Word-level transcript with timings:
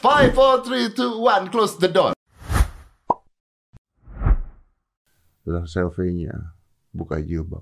Five, 0.00 0.32
four, 0.32 0.64
three, 0.64 0.88
two, 0.96 1.20
one, 1.20 1.52
close 1.52 1.76
the 1.76 1.92
door. 1.92 2.16
Lah 5.44 5.68
selfie-nya 5.68 6.56
buka 6.88 7.20
jilbab. 7.20 7.60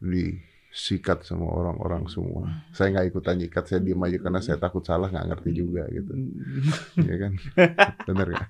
Disikat 0.00 1.28
sama 1.28 1.44
orang-orang 1.44 2.08
semua. 2.08 2.64
Saya 2.72 2.96
nggak 2.96 3.12
ikutan 3.12 3.36
nyikat, 3.36 3.68
saya 3.68 3.84
diem 3.84 4.00
aja 4.00 4.16
karena 4.16 4.40
saya 4.40 4.56
takut 4.56 4.80
salah, 4.80 5.12
nggak 5.12 5.28
ngerti 5.28 5.50
juga 5.52 5.84
gitu. 5.92 6.08
Iya 7.04 7.14
kan? 7.20 7.32
Bener 8.08 8.28
ya? 8.32 8.40
Lah 8.40 8.48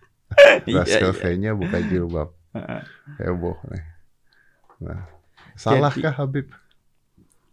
Iya, 0.71 0.83
iya. 0.87 0.99
selfie-nya 1.03 1.59
buka 1.59 1.83
jilbab. 1.83 2.31
Heboh 3.19 3.59
nih. 3.67 3.85
Nah, 4.87 5.11
salahkah 5.59 6.15
Habib? 6.15 6.55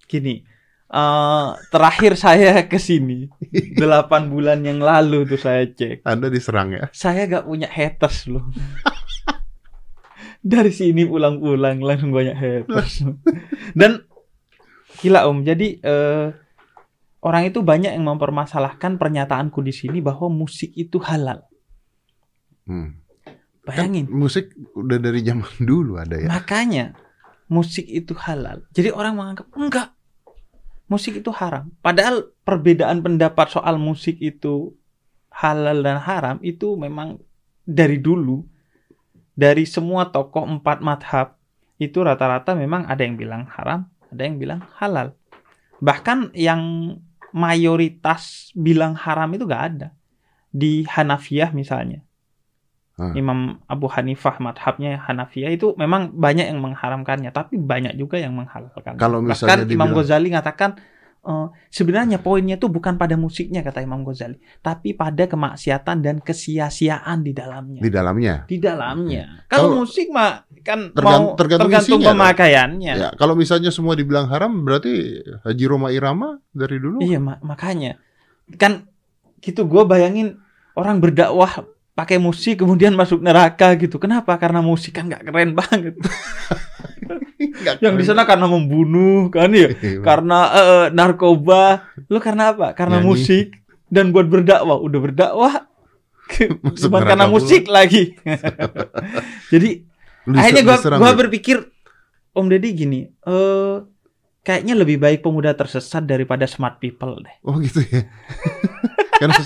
Gini, 0.05 0.45
eh, 0.87 1.47
terakhir 1.71 2.13
saya 2.15 2.63
ke 2.67 2.79
sini 2.79 3.27
8 3.75 4.31
bulan 4.31 4.63
yang 4.63 4.79
lalu 4.79 5.27
tuh 5.27 5.39
saya 5.39 5.67
cek. 5.67 6.03
Anda 6.07 6.31
diserang 6.31 6.73
ya? 6.75 6.87
Saya 6.95 7.27
gak 7.27 7.45
punya 7.47 7.67
haters 7.67 8.27
loh. 8.31 8.47
Dari 10.47 10.71
sini 10.71 11.03
pulang-pulang 11.03 11.83
langsung 11.83 12.15
banyak 12.15 12.37
haters. 12.37 13.03
Dan 13.75 14.07
gila 15.03 15.27
Om, 15.27 15.43
jadi 15.43 15.67
eh, 15.83 16.27
orang 17.21 17.43
itu 17.49 17.59
banyak 17.65 17.91
yang 17.91 18.05
mempermasalahkan 18.07 18.95
pernyataanku 18.95 19.59
di 19.59 19.75
sini 19.75 19.99
bahwa 19.99 20.31
musik 20.31 20.71
itu 20.77 21.01
halal. 21.03 21.43
Hmm. 22.67 23.03
Kan 23.67 23.91
Bayangin. 23.91 24.07
musik 24.07 24.55
udah 24.79 24.95
dari 24.95 25.19
zaman 25.27 25.51
dulu 25.59 25.99
ada 25.99 26.15
ya. 26.15 26.31
Makanya 26.31 26.95
musik 27.51 27.83
itu 27.83 28.15
halal. 28.15 28.63
Jadi 28.71 28.95
orang 28.95 29.19
menganggap 29.19 29.47
enggak. 29.55 29.89
Musik 30.87 31.19
itu 31.19 31.31
haram. 31.35 31.67
Padahal 31.83 32.31
perbedaan 32.47 33.03
pendapat 33.03 33.51
soal 33.51 33.75
musik 33.75 34.15
itu 34.23 34.71
halal 35.31 35.83
dan 35.83 35.99
haram 35.99 36.39
itu 36.41 36.79
memang 36.79 37.19
dari 37.67 37.99
dulu 37.99 38.47
dari 39.37 39.69
semua 39.69 40.09
tokoh 40.09 40.47
empat 40.47 40.81
madhab 40.81 41.37
itu 41.77 42.01
rata-rata 42.01 42.57
memang 42.57 42.89
ada 42.89 43.05
yang 43.05 43.13
bilang 43.13 43.45
haram, 43.53 43.85
ada 44.09 44.21
yang 44.25 44.41
bilang 44.41 44.65
halal. 44.81 45.13
Bahkan 45.77 46.33
yang 46.33 46.95
mayoritas 47.35 48.49
bilang 48.57 48.97
haram 48.97 49.29
itu 49.37 49.45
gak 49.45 49.63
ada. 49.75 49.87
Di 50.49 50.89
Hanafiyah 50.89 51.53
misalnya. 51.53 52.06
Ah. 52.97 53.13
Imam 53.13 53.61
Abu 53.69 53.85
Hanifah 53.85 54.41
madhabnya 54.41 54.97
Hanafiyah 54.97 55.53
itu 55.53 55.77
memang 55.77 56.09
banyak 56.11 56.49
yang 56.49 56.57
mengharamkannya, 56.57 57.29
tapi 57.29 57.55
banyak 57.55 57.93
juga 57.93 58.17
yang 58.17 58.33
menghalalkan. 58.33 58.97
Kalau 58.97 59.21
misalnya 59.21 59.61
Bahkan 59.61 59.69
Imam 59.69 59.93
dibilang- 59.93 59.93
Ghazali 59.93 60.27
ngatakan 60.33 60.71
eh, 61.19 61.47
sebenarnya 61.69 62.17
poinnya 62.17 62.55
itu 62.55 62.65
bukan 62.65 62.95
pada 62.95 63.13
musiknya 63.13 63.61
kata 63.61 63.83
Imam 63.83 64.01
Ghazali, 64.01 64.41
tapi 64.59 64.95
pada 64.95 65.27
kemaksiatan 65.27 65.99
dan 65.99 66.17
kesia-siaan 66.17 67.21
di 67.21 67.35
dalamnya. 67.35 67.81
Di 67.83 67.91
dalamnya. 67.91 68.35
Di 68.47 68.57
dalamnya. 68.57 69.45
Kalau 69.45 69.69
Kalau- 69.69 69.77
musik 69.83 70.07
mah 70.09 70.47
kan 70.63 70.89
Tergan- 70.89 71.21
mau 71.21 71.37
tergantung 71.37 71.69
tergantung 71.69 71.99
pemakaiannya. 72.01 72.93
Ya, 72.97 73.09
kalau 73.13 73.37
misalnya 73.37 73.69
semua 73.69 73.93
dibilang 73.93 74.25
haram 74.25 74.63
berarti 74.63 75.21
Haji 75.45 75.65
Roma 75.67 75.91
Irama 75.91 76.41
dari 76.49 76.81
dulu 76.81 76.97
Iya 76.99 77.21
ma- 77.21 77.39
makanya 77.39 78.01
kan 78.57 78.89
gitu 79.37 79.63
gue 79.63 79.83
bayangin 79.83 80.41
orang 80.73 80.97
berdakwah 80.97 81.61
pakai 81.97 82.21
musik 82.21 82.61
kemudian 82.61 82.93
masuk 82.93 83.17
neraka 83.19 83.73
gitu. 83.73 83.97
Kenapa? 83.97 84.37
Karena 84.37 84.61
musik 84.61 84.93
kan 84.93 85.09
nggak 85.09 85.25
keren 85.25 85.57
banget. 85.57 85.97
Nggak 87.37 87.81
Yang 87.81 87.95
di 87.97 88.03
sana 88.05 88.21
karena 88.25 88.45
membunuh 88.45 89.29
kan 89.29 89.49
ya, 89.49 89.69
Iya. 89.73 90.01
karena 90.05 90.39
eh, 90.53 90.85
narkoba. 90.93 91.89
Lu 92.05 92.21
karena 92.21 92.53
apa? 92.53 92.73
Karena 92.73 93.01
Nyanyi. 93.01 93.07
musik 93.09 93.47
dan 93.89 94.13
buat 94.13 94.25
berdakwah. 94.25 94.77
Udah 94.77 94.99
berdakwah 95.01 95.53
cuma 96.81 96.97
karena 97.01 97.25
pula. 97.25 97.33
musik 97.33 97.65
lagi. 97.65 98.13
Jadi 99.53 99.69
Lu 100.27 100.35
akhirnya 100.37 100.63
gua 100.65 100.77
gua 100.97 101.11
berpikir 101.15 101.57
Om 102.33 102.45
Deddy 102.45 102.69
gini, 102.73 102.99
eh 103.05 103.75
kayaknya 104.41 104.77
lebih 104.77 105.01
baik 105.01 105.25
pemuda 105.25 105.53
tersesat 105.53 106.05
daripada 106.05 106.45
smart 106.45 106.77
people 106.77 107.17
deh. 107.17 107.35
Oh 107.41 107.57
gitu 107.57 107.81
ya. 107.81 108.05
karena, 109.17 109.41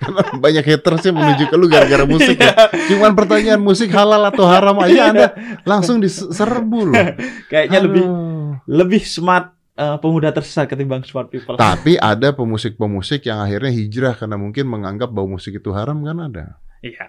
karena 0.00 0.20
banyak 0.34 0.64
haters 0.64 1.04
yang 1.04 1.16
menuju 1.16 1.44
ke 1.46 1.54
lu 1.54 1.68
gara-gara 1.68 2.04
musik 2.04 2.34
Iya. 2.34 2.50
ya. 2.50 2.54
Cuman 2.88 3.12
pertanyaan 3.12 3.60
musik 3.60 3.92
halal 3.92 4.24
atau 4.26 4.48
haram 4.48 4.74
aja 4.80 5.12
Anda 5.12 5.26
langsung 5.62 6.00
diserbu 6.00 6.80
loh. 6.88 7.04
Kayaknya 7.46 7.78
lebih 7.84 8.04
Aduh. 8.04 8.50
lebih 8.64 9.02
smart 9.04 9.52
eh, 9.76 9.96
pemuda 9.96 10.32
tersesat 10.32 10.66
ketimbang 10.66 11.04
smart 11.04 11.28
people. 11.28 11.54
Tapi 11.54 11.96
ada 11.96 12.32
pemusik-pemusik 12.32 13.28
yang 13.28 13.40
akhirnya 13.40 13.70
hijrah 13.70 14.16
karena 14.16 14.36
mungkin 14.36 14.64
menganggap 14.66 15.12
bahwa 15.12 15.36
musik 15.36 15.56
itu 15.56 15.70
haram 15.70 16.00
kan 16.00 16.16
ada. 16.18 16.44
Iya, 16.80 17.06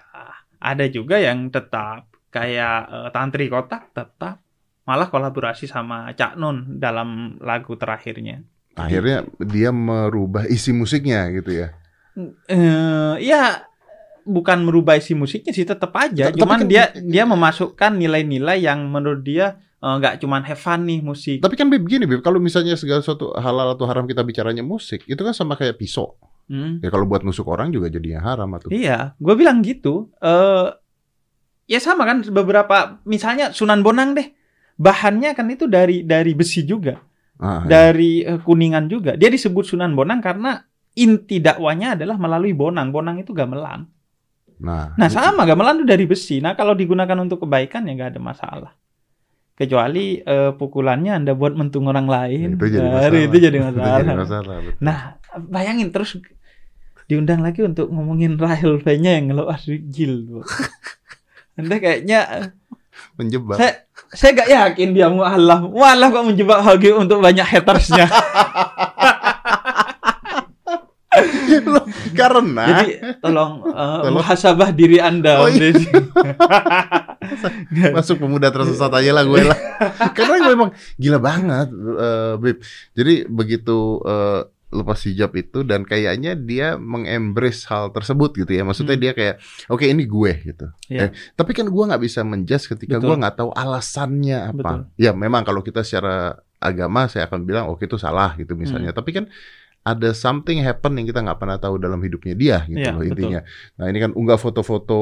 ada 0.59 0.85
juga 0.87 1.15
yang 1.17 1.47
tetap 1.47 2.11
kayak 2.29 2.77
eh, 2.87 3.09
Tantri 3.09 3.47
Kotak 3.47 3.91
tetap 3.91 4.43
malah 4.81 5.07
kolaborasi 5.07 5.65
sama 5.65 6.11
Cak 6.11 6.35
Nun 6.35 6.75
dalam 6.75 7.39
lagu 7.39 7.75
terakhirnya. 7.75 8.43
Akhirnya 8.71 9.27
dia 9.37 9.69
merubah 9.69 10.47
isi 10.47 10.71
musiknya 10.71 11.27
gitu 11.35 11.51
ya. 11.53 11.75
Eh, 12.13 13.15
ya 13.23 13.63
bukan 14.21 14.61
merubah 14.61 14.95
isi 14.95 15.15
musiknya 15.15 15.49
sih 15.49 15.63
tetap 15.63 15.95
aja, 15.95 16.29
Tapi 16.29 16.37
cuman 16.37 16.59
kan- 16.63 16.69
dia 16.69 16.83
dia 16.93 17.23
memasukkan 17.23 17.95
nilai-nilai 17.95 18.61
yang 18.61 18.85
menurut 18.85 19.23
dia 19.23 19.57
eh, 19.77 19.95
nggak 19.97 20.21
cuman 20.21 20.43
have 20.43 20.59
fun 20.59 20.85
nih 20.85 20.99
musik. 20.99 21.39
Tapi 21.39 21.55
kan 21.55 21.71
Bib 21.71 21.81
begini 21.81 22.05
Bib, 22.05 22.21
kalau 22.21 22.37
misalnya 22.37 22.75
segala 22.75 23.01
sesuatu 23.01 23.33
halal 23.33 23.73
atau 23.73 23.87
haram 23.87 24.05
kita 24.05 24.21
bicaranya 24.21 24.61
musik, 24.61 25.01
itu 25.05 25.17
kan 25.17 25.31
sama 25.31 25.55
kayak 25.55 25.75
pisau. 25.75 26.19
Hmm. 26.45 26.83
Ya 26.83 26.91
kalau 26.91 27.07
buat 27.07 27.23
nusuk 27.23 27.47
orang 27.47 27.71
juga 27.71 27.87
jadinya 27.87 28.21
haram 28.21 28.51
atau. 28.53 28.67
Iya, 28.69 29.15
gue 29.17 29.33
bilang 29.33 29.63
gitu. 29.63 30.11
Eh, 30.19 30.67
ya 31.65 31.79
sama 31.79 32.03
kan 32.03 32.21
beberapa, 32.27 32.99
misalnya 33.07 33.55
Sunan 33.55 33.81
Bonang 33.81 34.13
deh, 34.13 34.35
bahannya 34.75 35.31
kan 35.31 35.47
itu 35.47 35.65
dari 35.65 36.03
dari 36.03 36.35
besi 36.35 36.67
juga, 36.67 36.99
Ah, 37.39 37.63
iya. 37.63 37.87
dari 37.87 38.21
eh, 38.21 38.37
kuningan 38.37 38.85
juga. 38.85 39.15
Dia 39.15 39.31
disebut 39.31 39.63
Sunan 39.63 39.95
Bonang 39.95 40.19
karena 40.19 40.59
inti 40.95 41.39
dakwanya 41.39 41.95
adalah 41.95 42.19
melalui 42.19 42.51
Bonang. 42.51 42.91
Bonang 42.91 43.19
itu 43.19 43.31
gamelan. 43.31 43.87
Nah, 44.61 44.93
Nah 44.93 45.09
sama 45.09 45.43
gamelan 45.49 45.81
itu 45.81 45.87
dari 45.89 46.05
besi. 46.05 46.37
Nah 46.37 46.53
kalau 46.53 46.77
digunakan 46.77 47.17
untuk 47.17 47.43
kebaikan 47.45 47.89
ya 47.89 47.97
nggak 47.97 48.17
ada 48.17 48.21
masalah. 48.21 48.71
Kecuali 49.57 50.21
eh, 50.21 50.51
pukulannya 50.53 51.21
anda 51.21 51.33
buat 51.37 51.53
mentung 51.53 51.85
orang 51.89 52.05
lain, 52.09 52.47
itu 52.57 52.65
jadi 52.77 52.87
masalah. 52.87 53.17
itu 53.25 53.37
jadi 53.37 53.57
Itu 53.57 53.65
masalah. 53.67 53.99
jadi 54.01 54.13
masalah. 54.17 54.55
Nah, 54.81 54.97
bayangin 55.49 55.89
terus 55.89 56.17
diundang 57.05 57.43
lagi 57.43 57.61
untuk 57.61 57.91
ngomongin 57.91 58.39
Rahel 58.39 58.79
V-nya 58.79 59.19
yang 59.19 59.33
ngeluar 59.33 59.59
Gil. 59.91 60.13
Bu. 60.29 60.39
Anda 61.59 61.75
kayaknya 61.77 62.19
menjebak. 63.19 63.57
saya 63.59 63.73
saya 64.11 64.31
gak 64.33 64.49
yakin 64.49 64.95
dia 64.95 65.07
mualaf. 65.11 65.67
Mualaf 65.67 66.09
kok 66.09 66.25
menjebak 66.25 66.59
Hagi 66.63 66.95
untuk 66.95 67.19
banyak 67.19 67.43
hatersnya. 67.43 68.07
Loh, 71.61 71.83
karena 72.15 72.63
Jadi 72.71 72.87
tolong 73.19 73.67
uh, 73.67 73.99
Tolong. 73.99 74.15
muhasabah 74.15 74.71
diri 74.71 74.95
Anda. 74.97 75.43
Oh, 75.43 75.47
iya. 75.47 75.75
Masuk 77.91 78.15
pemuda 78.17 78.47
tersesat 78.47 78.87
aja 78.89 79.11
lah 79.11 79.23
gue 79.23 79.43
lah. 79.43 79.57
Karena 80.17 80.39
gue 80.39 80.53
emang 80.53 80.71
gila 80.95 81.19
banget, 81.19 81.67
eh, 81.73 82.33
Bib. 82.37 82.57
Jadi 82.91 83.13
begitu 83.25 83.99
eh, 84.01 84.41
lepas 84.71 85.03
hijab 85.03 85.35
itu 85.35 85.67
dan 85.67 85.83
kayaknya 85.83 86.31
dia 86.33 86.79
mengembrace 86.79 87.67
hal 87.67 87.91
tersebut 87.91 88.31
gitu 88.37 88.51
ya. 88.51 88.63
Maksudnya 88.63 88.95
Hmm. 88.95 89.03
dia 89.03 89.11
kayak, 89.11 89.35
oke 89.67 89.83
ini 89.83 90.03
gue 90.05 90.31
gitu. 90.45 90.65
Eh, 90.87 90.95
Iya. 90.97 91.07
tapi 91.35 91.51
kan 91.51 91.67
gue 91.67 91.83
nggak 91.85 92.01
bisa 92.01 92.23
menjudge 92.23 92.71
ketika 92.71 92.95
Betul. 92.97 93.07
gue 93.09 93.15
nggak 93.19 93.35
tahu 93.35 93.49
alasannya 93.51 94.39
apa. 94.47 94.55
Betul. 94.55 94.79
Ya 94.95 95.11
memang 95.11 95.43
kalau 95.43 95.59
kita 95.59 95.83
secara 95.83 96.39
agama 96.55 97.09
saya 97.09 97.25
akan 97.25 97.43
bilang 97.43 97.67
oke 97.67 97.83
itu 97.83 97.99
salah 97.99 98.31
gitu 98.35 98.55
Hmm. 98.55 98.63
misalnya. 98.63 98.91
Tapi 98.91 99.11
kan 99.11 99.25
ada 99.81 100.13
something 100.13 100.61
happen 100.61 100.93
yang 100.93 101.09
kita 101.09 101.25
nggak 101.25 101.41
pernah 101.41 101.57
tahu 101.57 101.81
dalam 101.81 101.97
hidupnya 102.05 102.37
dia 102.37 102.57
gitu 102.69 102.85
Iya, 102.85 102.93
loh 102.93 103.01
betul. 103.01 103.11
intinya. 103.17 103.39
Nah 103.81 103.85
ini 103.89 103.97
kan 103.97 104.11
unggah 104.13 104.37
foto-foto 104.37 104.99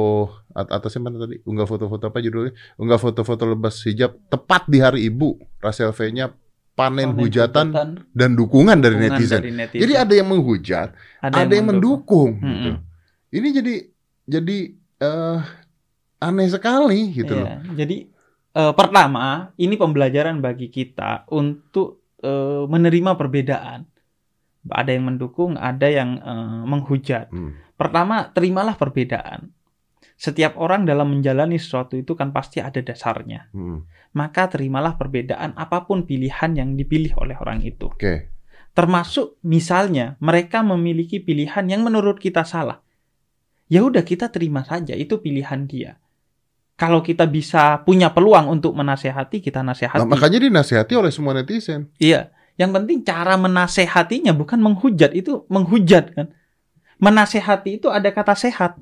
at 0.56 0.72
atasnya 0.72 1.04
mana 1.04 1.20
tadi? 1.28 1.44
Unggah 1.44 1.68
foto-foto 1.68 2.08
apa 2.08 2.24
judulnya? 2.24 2.56
Unggah 2.80 2.96
foto-foto 2.96 3.44
lepas 3.44 3.76
hijab 3.84 4.16
tepat 4.32 4.72
di 4.72 4.80
hari 4.80 5.12
ibu. 5.12 5.36
Rasel 5.60 5.92
V-nya 5.92 6.32
panen, 6.80 7.12
hujatan 7.12 7.76
dan 8.16 8.30
dukungan 8.40 8.80
dari 8.80 8.96
dukungan 8.96 9.20
netizen. 9.20 9.40
dari 9.44 9.52
netizen. 9.52 9.82
Jadi 9.84 9.94
ada 10.00 10.14
yang 10.16 10.28
menghujat, 10.32 10.88
ada, 11.20 11.52
yang 11.52 11.68
mendukung. 11.68 12.40
Mm-mm. 12.40 12.56
gitu. 12.56 12.72
Ini 13.36 13.48
jadi 13.52 13.74
jadi 14.32 14.58
eh 15.04 15.40
aneh 16.24 16.48
sekali 16.48 17.12
gitu 17.16 17.36
loh. 17.36 17.48
Iya, 17.48 17.84
Jadi 17.84 17.98
eh, 18.56 18.74
pertama 18.76 19.52
ini 19.60 19.76
pembelajaran 19.76 20.40
bagi 20.40 20.72
kita 20.72 21.28
untuk 21.36 22.16
eh, 22.24 22.64
menerima 22.64 23.12
perbedaan. 23.20 23.84
Ada 24.68 24.92
yang 24.98 25.16
mendukung, 25.16 25.56
ada 25.56 25.88
yang 25.88 26.20
eh, 26.20 26.64
menghujat. 26.68 27.32
Hmm. 27.32 27.56
Pertama, 27.80 28.28
terimalah 28.36 28.76
perbedaan. 28.76 29.56
Setiap 30.20 30.60
orang 30.60 30.84
dalam 30.84 31.16
menjalani 31.16 31.56
sesuatu 31.56 31.96
itu 31.96 32.12
kan 32.12 32.36
pasti 32.36 32.60
ada 32.60 32.84
dasarnya. 32.84 33.48
Hmm. 33.56 33.88
Maka 34.12 34.52
terimalah 34.52 35.00
perbedaan 35.00 35.56
apa 35.56 35.88
pun 35.88 36.04
pilihan 36.04 36.52
yang 36.60 36.76
dipilih 36.76 37.16
oleh 37.24 37.40
orang 37.40 37.64
itu. 37.64 37.88
Oke. 37.88 38.36
Termasuk 38.76 39.40
misalnya 39.48 40.20
mereka 40.20 40.60
memiliki 40.60 41.24
pilihan 41.24 41.64
yang 41.72 41.88
menurut 41.88 42.20
kita 42.20 42.44
salah. 42.44 42.84
ya 43.70 43.86
udah 43.86 44.02
kita 44.02 44.34
terima 44.34 44.66
saja 44.66 44.98
itu 44.98 45.22
pilihan 45.22 45.70
dia. 45.70 46.02
Kalau 46.74 47.06
kita 47.06 47.30
bisa 47.30 47.86
punya 47.86 48.10
peluang 48.16 48.50
untuk 48.50 48.74
menasehati, 48.74 49.46
kita 49.46 49.62
nasehati. 49.62 50.00
Nah, 50.00 50.10
makanya 50.10 50.42
dinasehati 50.42 50.98
oleh 50.98 51.12
semua 51.14 51.36
netizen. 51.36 51.92
Iya, 52.02 52.34
yang 52.60 52.76
penting 52.76 53.08
cara 53.08 53.40
menasehatinya 53.40 54.36
bukan 54.36 54.60
menghujat, 54.60 55.16
itu 55.16 55.48
menghujat 55.48 56.12
kan. 56.12 56.28
Menasehati 57.00 57.80
itu 57.80 57.88
ada 57.88 58.12
kata 58.12 58.36
sehat, 58.36 58.76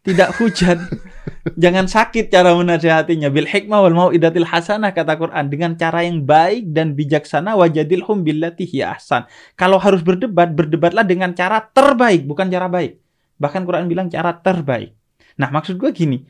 tidak 0.00 0.32
hujat. 0.40 0.80
Jangan 1.62 1.84
sakit 1.84 2.32
cara 2.32 2.56
menasehatinya. 2.56 3.28
Bil 3.28 3.44
hikmah 3.44 3.84
wal 3.84 3.92
mau'idatil 3.92 4.48
hasanah 4.48 4.96
kata 4.96 5.20
Quran 5.20 5.52
dengan 5.52 5.76
cara 5.76 6.00
yang 6.00 6.24
baik 6.24 6.72
dan 6.72 6.96
bijaksana 6.96 7.52
wajadilhum 7.60 8.24
billati 8.24 8.64
hiya 8.64 8.96
ahsan. 8.96 9.28
Kalau 9.60 9.76
harus 9.76 10.00
berdebat, 10.00 10.56
berdebatlah 10.56 11.04
dengan 11.04 11.36
cara 11.36 11.60
terbaik, 11.60 12.24
bukan 12.24 12.48
cara 12.48 12.72
baik. 12.72 12.96
Bahkan 13.36 13.62
Quran 13.68 13.84
bilang 13.92 14.08
cara 14.08 14.32
terbaik. 14.32 14.96
Nah, 15.36 15.52
maksud 15.52 15.76
gue 15.76 15.92
gini. 15.92 16.24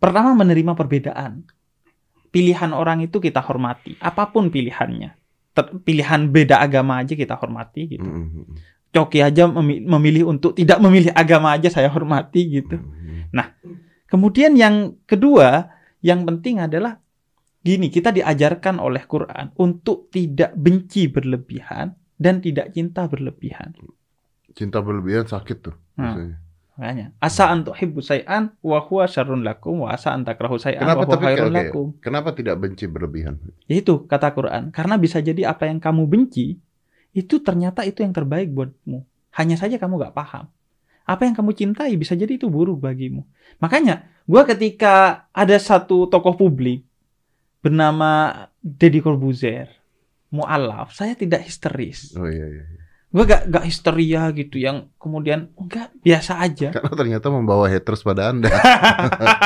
Pertama 0.00 0.32
menerima 0.32 0.72
perbedaan. 0.72 1.44
Pilihan 2.32 2.72
orang 2.72 3.04
itu 3.04 3.20
kita 3.20 3.44
hormati, 3.44 4.00
apa 4.00 4.32
pun 4.32 4.48
pilihannya. 4.48 5.19
Ter- 5.60 5.76
pilihan 5.84 6.32
beda 6.32 6.56
agama 6.58 7.04
aja 7.04 7.12
kita 7.12 7.36
hormati 7.36 7.96
gitu. 7.96 8.06
Mm, 8.06 8.56
Coki 8.90 9.22
aja 9.22 9.46
memi- 9.46 9.84
memilih 9.86 10.26
untuk 10.32 10.56
tidak 10.56 10.82
memilih 10.82 11.14
agama 11.14 11.54
aja 11.54 11.70
saya 11.70 11.86
hormati 11.86 12.60
gitu. 12.60 12.80
mm, 12.80 13.36
Kemudian 14.10 14.58
yang 14.58 14.98
kedua, 15.06 15.70
yang 16.02 16.26
penting 16.26 16.58
adalah 16.58 16.98
gini, 17.62 17.86
kita 17.86 18.10
diajarkan 18.10 18.82
oleh 18.82 19.06
Quran 19.06 19.54
untuk 19.54 20.10
tidak 20.10 20.50
benci 20.58 21.06
berlebihan 21.06 21.94
dan 22.18 22.42
tidak 22.42 22.74
cinta 22.74 23.06
berlebihan. 23.06 23.70
Cinta 24.50 24.82
berlebihan 24.82 25.30
sakit 25.30 25.56
tuh. 25.62 25.78
Hmm. 25.94 26.02
biasanya. 26.02 26.36
Makanya, 26.80 27.12
asa 27.20 27.52
antu 27.52 27.76
hibbu 27.76 28.00
say'an 28.00 28.56
wa 28.64 28.80
huwa 28.80 29.04
syarrun 29.04 29.44
lakum 29.44 29.84
wa 29.84 29.92
asa 29.92 30.16
antakrahu 30.16 30.56
say'an 30.56 30.80
Kenapa 30.80 31.04
wa 31.04 31.12
huwa 31.12 31.20
khairun 31.20 31.52
oke, 31.52 31.58
lakum. 31.60 31.86
Kenapa 32.00 32.32
tidak 32.32 32.56
benci 32.56 32.88
berlebihan? 32.88 33.36
Itu 33.68 34.08
kata 34.08 34.32
Quran, 34.32 34.72
karena 34.72 34.96
bisa 34.96 35.20
jadi 35.20 35.52
apa 35.52 35.68
yang 35.68 35.76
kamu 35.76 36.08
benci 36.08 36.56
itu 37.12 37.34
ternyata 37.44 37.84
itu 37.84 38.00
yang 38.00 38.16
terbaik 38.16 38.48
buatmu. 38.48 39.04
Hanya 39.36 39.60
saja 39.60 39.76
kamu 39.76 40.00
gak 40.08 40.16
paham. 40.16 40.48
Apa 41.04 41.28
yang 41.28 41.36
kamu 41.36 41.52
cintai 41.52 42.00
bisa 42.00 42.16
jadi 42.16 42.40
itu 42.40 42.48
buruk 42.48 42.80
bagimu. 42.80 43.28
Makanya, 43.60 44.08
gua 44.24 44.48
ketika 44.48 45.28
ada 45.36 45.60
satu 45.60 46.08
tokoh 46.08 46.32
publik 46.32 46.88
bernama 47.60 48.48
Deddy 48.64 49.04
Corbuzier, 49.04 49.68
mualaf, 50.32 50.96
saya 50.96 51.12
tidak 51.12 51.44
histeris. 51.44 52.16
Oh 52.16 52.24
iya 52.24 52.48
iya. 52.48 52.79
Gua 53.10 53.26
gak, 53.26 53.50
gak 53.50 53.64
histeria 53.66 54.30
gitu 54.30 54.62
yang 54.62 54.86
kemudian 54.94 55.50
enggak 55.58 55.90
biasa 55.98 56.38
aja. 56.38 56.70
Karena 56.70 56.94
ternyata 56.94 57.26
membawa 57.26 57.66
haters 57.66 58.06
pada 58.06 58.30
Anda. 58.30 58.46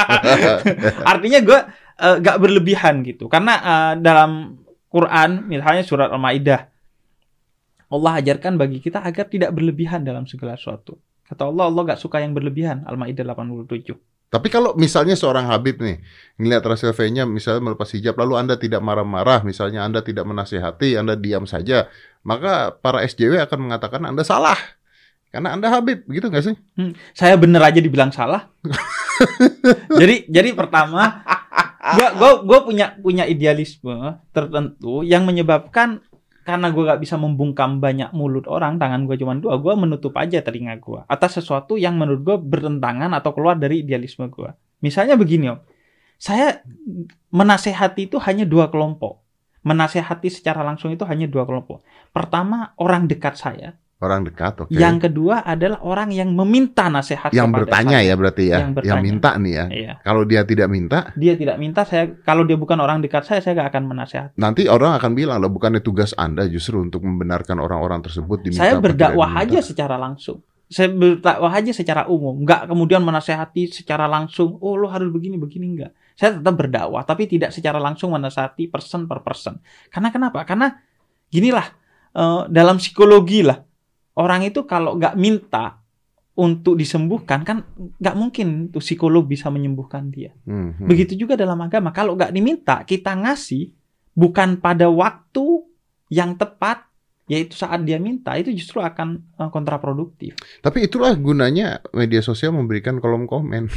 Artinya 1.17 1.41
gue 1.41 1.59
eh, 1.97 2.17
gak 2.21 2.37
berlebihan 2.45 3.01
gitu. 3.09 3.25
Karena 3.33 3.55
eh, 3.57 3.93
dalam 4.05 4.61
Quran, 4.93 5.49
misalnya 5.49 5.81
surat 5.81 6.13
Al-Maidah, 6.13 6.61
Allah 7.89 8.13
ajarkan 8.21 8.61
bagi 8.61 8.85
kita 8.85 9.01
agar 9.01 9.33
tidak 9.33 9.57
berlebihan 9.57 10.05
dalam 10.05 10.29
segala 10.29 10.61
sesuatu. 10.61 11.01
Kata 11.25 11.49
Allah, 11.49 11.73
Allah 11.73 11.83
gak 11.97 12.01
suka 12.05 12.21
yang 12.21 12.37
berlebihan. 12.37 12.85
Al-Maidah 12.85 13.25
87. 13.33 14.14
Tapi 14.33 14.51
kalau 14.51 14.75
misalnya 14.75 15.15
seorang 15.15 15.47
Habib 15.47 15.79
nih 15.79 16.03
ngelihat 16.43 16.67
Rasul 16.67 16.91
V-nya 16.91 17.23
misalnya 17.23 17.71
melepas 17.71 17.87
hijab 17.95 18.19
lalu 18.19 18.35
Anda 18.35 18.59
tidak 18.59 18.83
marah-marah, 18.83 19.47
misalnya 19.47 19.87
Anda 19.87 20.03
tidak 20.03 20.27
menasehati, 20.27 20.99
Anda 20.99 21.15
diam 21.15 21.47
saja, 21.47 21.87
maka 22.27 22.75
para 22.75 23.07
SJW 23.07 23.39
akan 23.47 23.71
mengatakan 23.71 24.03
Anda 24.03 24.27
salah. 24.27 24.59
Karena 25.35 25.51
Anda 25.51 25.67
Habib, 25.67 26.07
gitu 26.07 26.31
nggak 26.31 26.45
sih? 26.47 26.55
Saya 27.11 27.35
bener 27.35 27.59
aja 27.59 27.83
dibilang 27.83 28.15
salah. 28.15 28.55
jadi 30.01 30.31
jadi 30.31 30.55
pertama, 30.55 31.27
gua 31.99 32.09
gua 32.15 32.31
gua 32.47 32.59
punya 32.63 32.95
punya 33.03 33.27
idealisme 33.27 34.19
tertentu 34.31 35.03
yang 35.03 35.27
menyebabkan 35.27 36.07
karena 36.45 36.69
gue 36.69 36.85
gak 36.85 37.01
bisa 37.01 37.17
membungkam 37.17 37.81
banyak 37.81 38.13
mulut 38.13 38.45
orang, 38.47 38.77
tangan 38.77 39.09
gue 39.09 39.17
cuma 39.17 39.33
dua, 39.35 39.57
gue 39.57 39.75
menutup 39.75 40.13
aja 40.21 40.45
telinga 40.45 40.77
gue 40.77 41.01
atas 41.09 41.41
sesuatu 41.41 41.81
yang 41.81 41.97
menurut 41.97 42.21
gue 42.21 42.37
bertentangan 42.37 43.11
atau 43.17 43.33
keluar 43.33 43.57
dari 43.57 43.81
idealisme 43.81 44.29
gue. 44.29 44.53
Misalnya 44.85 45.17
begini 45.17 45.57
om, 45.57 45.59
saya 46.21 46.61
menasehati 47.33 48.13
itu 48.13 48.21
hanya 48.21 48.45
dua 48.45 48.69
kelompok. 48.69 49.25
Menasehati 49.65 50.29
secara 50.29 50.61
langsung 50.61 50.93
itu 50.93 51.09
hanya 51.09 51.25
dua 51.25 51.49
kelompok. 51.49 51.81
Pertama 52.13 52.77
orang 52.77 53.09
dekat 53.09 53.41
saya, 53.41 53.81
Orang 54.05 54.29
dekat, 54.29 54.53
oke. 54.61 54.77
yang 54.77 55.01
kedua 55.01 55.41
adalah 55.41 55.81
orang 55.81 56.13
yang 56.13 56.29
meminta 56.31 56.93
nasihat 56.93 57.33
Yang 57.33 57.65
bertanya 57.65 57.99
saya. 57.99 58.09
ya 58.09 58.15
berarti 58.21 58.45
ya, 58.45 58.59
Yang 58.61 58.73
bertanya. 58.77 58.91
yang 58.93 59.01
minta 59.01 59.31
nih 59.41 59.53
ya. 59.57 59.65
Iya. 59.73 59.93
Kalau 60.05 60.23
dia 60.29 60.43
tidak 60.45 60.69
minta, 60.69 60.99
Dia 61.17 61.35
tidak 61.41 61.57
minta 61.57 61.83
saya 61.89 62.05
kalau 62.21 62.45
dia 62.45 62.61
bukan 62.61 62.77
orang 62.77 63.01
dekat 63.01 63.25
saya 63.25 63.41
saya 63.41 63.57
gak 63.57 63.73
akan 63.73 63.85
menasehati. 63.89 64.37
nanti 64.37 64.69
orang 64.69 65.01
akan 65.01 65.17
bilang 65.17 65.41
loh 65.41 65.49
bukannya 65.49 65.81
tugas 65.81 66.13
Anda 66.15 66.45
justru 66.47 66.77
untuk 66.79 67.01
membenarkan 67.01 67.57
orang-orang 67.57 68.05
tersebut 68.05 68.45
diminta 68.45 68.61
Saya 68.61 68.77
berdakwah 68.77 69.31
aja 69.41 69.65
secara 69.65 69.97
langsung. 69.97 70.45
Saya 70.65 70.89
berdakwah 70.91 71.53
aja 71.53 71.71
secara 71.73 72.09
umum, 72.09 72.41
nggak 72.43 72.67
kemudian 72.69 73.05
menasehati 73.05 73.69
secara 73.71 74.09
langsung. 74.09 74.57
Oh, 74.61 74.75
lo 74.75 74.89
harus 74.89 75.13
begini 75.13 75.37
begini 75.37 75.67
enggak. 75.71 75.93
Saya 76.17 76.41
tetap 76.41 76.55
berdakwah, 76.57 77.05
tapi 77.05 77.29
tidak 77.29 77.53
secara 77.53 77.77
langsung 77.79 78.11
menasehati 78.17 78.69
person 78.69 79.05
per 79.05 79.21
person. 79.21 79.61
Karena 79.93 80.09
kenapa? 80.09 80.43
Karena 80.43 80.73
ginilah 81.29 81.67
eh, 82.17 82.43
dalam 82.49 82.81
psikologi 82.81 83.45
lah 83.45 83.61
orang 84.19 84.47
itu 84.47 84.67
kalau 84.67 84.99
nggak 84.99 85.15
minta 85.19 85.83
untuk 86.35 86.75
disembuhkan 86.75 87.47
kan 87.47 87.63
nggak 87.79 88.17
mungkin 88.19 88.75
tuh 88.75 88.83
psikolog 88.83 89.23
bisa 89.23 89.51
menyembuhkan 89.55 90.11
dia. 90.11 90.35
Hmm, 90.43 90.75
hmm. 90.75 90.87
Begitu 90.91 91.15
juga 91.15 91.39
dalam 91.39 91.59
agama. 91.63 91.95
Kalau 91.95 92.19
nggak 92.19 92.35
diminta, 92.35 92.83
kita 92.83 93.15
ngasih 93.15 93.71
bukan 94.19 94.59
pada 94.59 94.91
waktu 94.91 95.63
yang 96.11 96.35
tepat, 96.35 96.91
yaitu 97.31 97.55
saat 97.55 97.87
dia 97.87 98.03
minta, 98.03 98.35
itu 98.35 98.51
justru 98.51 98.83
akan 98.83 99.23
eh, 99.39 99.51
kontraproduktif. 99.55 100.35
Tapi 100.59 100.91
itulah 100.91 101.15
gunanya 101.15 101.79
media 101.95 102.19
sosial 102.19 102.51
memberikan 102.51 102.99
kolom 102.99 103.31
komen 103.31 103.71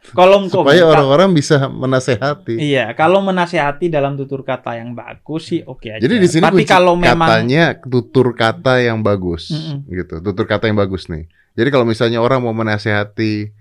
Kolom 0.00 0.48
supaya 0.48 0.88
orang-orang 0.88 1.36
bisa 1.36 1.68
menasehati. 1.68 2.56
Iya, 2.56 2.96
kalau 2.96 3.20
menasehati 3.20 3.92
dalam 3.92 4.16
tutur 4.16 4.40
kata 4.42 4.80
yang 4.80 4.96
bagus 4.96 5.52
sih 5.52 5.60
oke 5.60 5.86
aja. 5.86 6.00
Jadi 6.00 6.16
di 6.16 6.28
sini 6.28 6.44
Tapi 6.48 6.64
kalau 6.64 6.96
memang 6.96 7.28
katanya 7.28 7.76
tutur 7.78 8.32
kata 8.32 8.80
yang 8.80 9.04
bagus, 9.04 9.52
Mm-mm. 9.52 9.84
gitu. 9.92 10.24
Tutur 10.24 10.48
kata 10.48 10.72
yang 10.72 10.80
bagus 10.80 11.06
nih. 11.12 11.28
Jadi 11.52 11.68
kalau 11.68 11.84
misalnya 11.84 12.24
orang 12.24 12.40
mau 12.40 12.56
menasehati, 12.56 13.52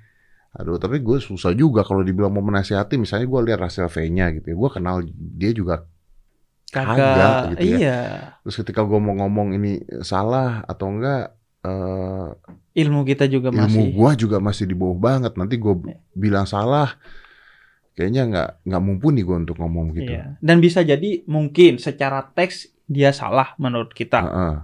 aduh, 0.56 0.80
tapi 0.80 1.04
gue 1.04 1.20
susah 1.20 1.52
juga 1.52 1.84
kalau 1.84 2.02
dibilang 2.08 2.32
mau 2.32 2.42
menasehati. 2.42 2.96
Misalnya 2.96 3.28
gue 3.28 3.40
lihat 3.52 3.60
Rasel 3.60 3.92
V-nya 3.92 4.32
gitu, 4.40 4.50
ya. 4.50 4.56
gue 4.56 4.70
kenal 4.72 4.96
dia 5.12 5.52
juga. 5.52 5.86
kagak, 6.70 6.96
kagak 6.96 7.38
gitu 7.58 7.66
ya. 7.66 7.78
iya, 7.82 8.00
Terus 8.46 8.56
ketika 8.62 8.86
gue 8.86 9.00
mau 9.02 9.18
ngomong 9.18 9.58
ini 9.58 9.82
salah 10.06 10.62
atau 10.70 10.88
enggak, 10.94 11.34
eh, 11.60 12.28
ilmu 12.78 13.04
kita 13.04 13.28
juga 13.28 13.52
ilmu 13.52 13.60
masih. 13.60 13.86
gue 13.92 14.12
juga 14.16 14.38
masih 14.40 14.66
di 14.66 14.76
bawah 14.76 14.98
banget. 14.98 15.34
Nanti 15.36 15.56
gue 15.56 15.76
Iya. 15.86 15.98
bilang 16.14 16.46
salah, 16.46 16.96
kayaknya 17.94 18.24
nggak 18.28 18.50
nggak 18.64 18.84
mumpuni 18.84 19.22
gue 19.22 19.38
untuk 19.38 19.60
ngomong 19.60 19.92
gitu. 19.94 20.12
Iya. 20.16 20.40
Dan 20.40 20.60
bisa 20.60 20.80
jadi 20.82 21.24
mungkin 21.28 21.78
secara 21.78 22.24
teks 22.24 22.72
dia 22.88 23.12
salah 23.12 23.54
menurut 23.60 23.92
kita. 23.92 24.20
Heeh. 24.24 24.56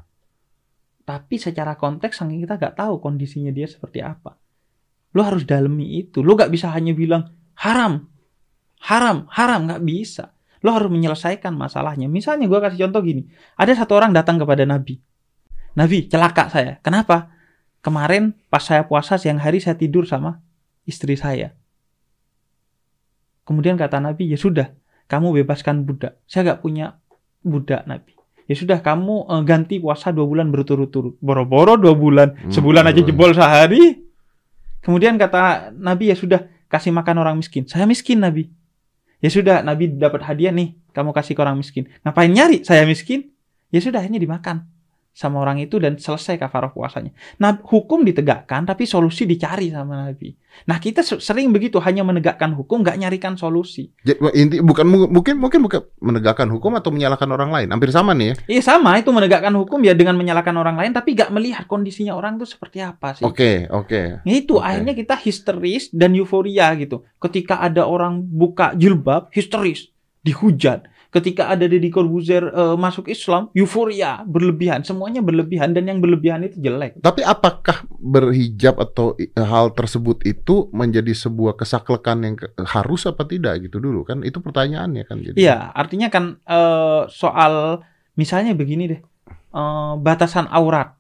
Tapi 1.06 1.38
secara 1.38 1.78
konteks 1.78 2.18
saking 2.18 2.42
kita 2.42 2.58
gak 2.58 2.82
tahu 2.82 2.98
kondisinya 2.98 3.54
dia 3.54 3.70
seperti 3.70 4.02
apa. 4.02 4.42
Lo 5.14 5.22
harus 5.22 5.46
dalemi 5.46 6.02
itu. 6.02 6.26
Lo 6.26 6.34
gak 6.34 6.50
bisa 6.50 6.74
hanya 6.74 6.98
bilang 6.98 7.30
haram, 7.62 8.10
haram, 8.82 9.30
haram. 9.30 9.70
Gak 9.70 9.86
bisa. 9.86 10.34
Lo 10.66 10.74
harus 10.74 10.90
menyelesaikan 10.90 11.54
masalahnya. 11.54 12.10
Misalnya 12.10 12.50
gue 12.50 12.58
kasih 12.58 12.90
contoh 12.90 13.06
gini. 13.06 13.30
Ada 13.54 13.86
satu 13.86 13.94
orang 13.94 14.18
datang 14.18 14.42
kepada 14.42 14.66
Nabi. 14.66 14.98
Nabi, 15.76 16.08
celaka 16.08 16.48
saya. 16.48 16.80
Kenapa? 16.80 17.36
Kemarin 17.84 18.34
pas 18.50 18.64
saya 18.64 18.88
puasa 18.88 19.20
siang 19.20 19.38
hari 19.38 19.62
saya 19.62 19.78
tidur 19.78 20.08
sama 20.10 20.42
istri 20.88 21.14
saya. 21.20 21.54
Kemudian 23.46 23.78
kata 23.78 24.02
Nabi, 24.02 24.34
ya 24.34 24.40
sudah, 24.40 24.74
kamu 25.06 25.44
bebaskan 25.44 25.86
budak. 25.86 26.18
Saya 26.26 26.56
gak 26.56 26.66
punya 26.66 26.98
budak 27.46 27.86
Nabi. 27.86 28.18
Ya 28.50 28.58
sudah, 28.58 28.82
kamu 28.82 29.30
eh, 29.30 29.44
ganti 29.46 29.76
puasa 29.78 30.10
dua 30.10 30.26
bulan 30.26 30.50
berturut-turut. 30.50 31.18
Boro-boro 31.22 31.78
dua 31.78 31.94
bulan, 31.94 32.34
Hmm, 32.34 32.54
sebulan 32.54 32.90
aja 32.90 33.02
jebol 33.06 33.34
sehari. 33.38 34.02
Kemudian 34.82 35.18
kata 35.18 35.74
Nabi, 35.78 36.10
ya 36.10 36.18
sudah, 36.18 36.46
kasih 36.70 36.90
makan 36.94 37.22
orang 37.22 37.36
miskin. 37.38 37.70
Saya 37.70 37.86
miskin 37.86 38.22
Nabi. 38.22 38.50
Ya 39.22 39.30
sudah, 39.30 39.62
Nabi 39.62 39.94
dapat 39.94 40.26
hadiah 40.26 40.54
nih, 40.54 40.78
kamu 40.94 41.14
kasih 41.14 41.34
ke 41.38 41.42
orang 41.42 41.58
miskin. 41.58 41.90
Ngapain 42.02 42.30
nyari? 42.30 42.62
Saya 42.66 42.86
miskin. 42.86 43.34
Ya 43.74 43.82
sudah, 43.82 44.02
ini 44.06 44.22
dimakan. 44.22 44.75
Sama 45.16 45.40
orang 45.40 45.64
itu 45.64 45.80
dan 45.80 45.96
selesai 45.96 46.36
kafarah 46.36 46.76
puasanya. 46.76 47.16
Nah, 47.40 47.56
hukum 47.64 48.04
ditegakkan 48.04 48.68
tapi 48.68 48.84
solusi 48.84 49.24
dicari 49.24 49.72
sama 49.72 50.12
Nabi. 50.12 50.36
Nah, 50.68 50.76
kita 50.76 51.08
se- 51.08 51.24
sering 51.24 51.56
begitu 51.56 51.80
hanya 51.80 52.04
menegakkan 52.04 52.52
hukum 52.52 52.84
nggak 52.84 53.00
nyarikan 53.00 53.40
solusi. 53.40 53.96
Jadi, 54.04 54.20
inti 54.36 54.60
bukan 54.60 54.84
mu- 54.84 55.08
mungkin 55.08 55.40
mungkin 55.40 55.64
bukan 55.64 55.88
menegakkan 56.04 56.52
hukum 56.52 56.76
atau 56.76 56.92
menyalahkan 56.92 57.32
orang 57.32 57.48
lain. 57.48 57.72
Hampir 57.72 57.96
sama 57.96 58.12
nih 58.12 58.28
ya. 58.28 58.60
Iya 58.60 58.76
sama 58.76 59.00
itu 59.00 59.16
menegakkan 59.16 59.56
hukum 59.56 59.80
ya 59.88 59.96
dengan 59.96 60.20
menyalahkan 60.20 60.52
orang 60.52 60.76
lain 60.76 60.92
tapi 60.92 61.16
nggak 61.16 61.32
melihat 61.32 61.64
kondisinya 61.64 62.12
orang 62.12 62.36
itu 62.36 62.52
seperti 62.52 62.84
apa 62.84 63.16
sih. 63.16 63.24
Oke, 63.24 63.72
oke. 63.72 64.20
Nah, 64.28 64.36
itu 64.36 64.60
Oke. 64.60 64.68
akhirnya 64.68 65.00
kita 65.00 65.16
histeris 65.16 65.96
dan 65.96 66.12
euforia 66.12 66.76
gitu. 66.76 67.08
Ketika 67.24 67.64
ada 67.64 67.88
orang 67.88 68.20
buka 68.20 68.76
jilbab, 68.76 69.32
histeris, 69.32 69.96
dihujat. 70.28 70.92
Ketika 71.16 71.48
ada 71.48 71.64
Deddy 71.64 71.88
Corbuzier 71.88 72.52
eh, 72.52 72.76
masuk 72.76 73.08
Islam, 73.08 73.48
euforia, 73.56 74.20
berlebihan. 74.28 74.84
Semuanya 74.84 75.24
berlebihan 75.24 75.72
dan 75.72 75.88
yang 75.88 76.04
berlebihan 76.04 76.44
itu 76.44 76.60
jelek. 76.60 77.00
Tapi 77.00 77.24
apakah 77.24 77.88
berhijab 77.88 78.76
atau 78.84 79.16
i- 79.16 79.32
hal 79.32 79.72
tersebut 79.72 80.28
itu 80.28 80.68
menjadi 80.76 81.16
sebuah 81.16 81.56
kesaklekan 81.56 82.18
yang 82.20 82.36
ke- 82.36 82.52
harus 82.68 83.08
apa 83.08 83.24
tidak 83.24 83.64
gitu 83.64 83.80
dulu 83.80 84.04
kan? 84.04 84.28
Itu 84.28 84.44
pertanyaannya 84.44 85.04
kan 85.08 85.18
jadi. 85.24 85.38
Iya, 85.40 85.72
artinya 85.72 86.12
kan 86.12 86.36
eh, 86.44 87.02
soal 87.08 87.80
misalnya 88.20 88.52
begini 88.52 88.92
deh, 88.92 89.02
eh, 89.32 89.94
batasan 89.96 90.52
aurat. 90.52 91.00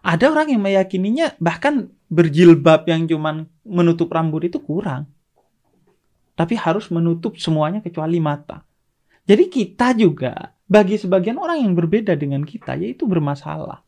Ada 0.00 0.32
orang 0.32 0.48
yang 0.48 0.64
meyakininya 0.64 1.36
bahkan 1.36 1.92
berjilbab 2.08 2.88
yang 2.88 3.04
cuman 3.04 3.52
menutup 3.68 4.08
rambut 4.08 4.48
itu 4.48 4.64
kurang. 4.64 5.12
Tapi 6.32 6.56
harus 6.56 6.88
menutup 6.88 7.36
semuanya 7.36 7.84
kecuali 7.84 8.16
mata. 8.16 8.65
Jadi 9.26 9.44
kita 9.50 9.90
juga 9.98 10.54
bagi 10.66 10.98
sebagian 10.98 11.38
orang 11.38 11.62
yang 11.62 11.74
berbeda 11.74 12.14
dengan 12.14 12.46
kita 12.46 12.78
yaitu 12.78 13.10
bermasalah. 13.10 13.82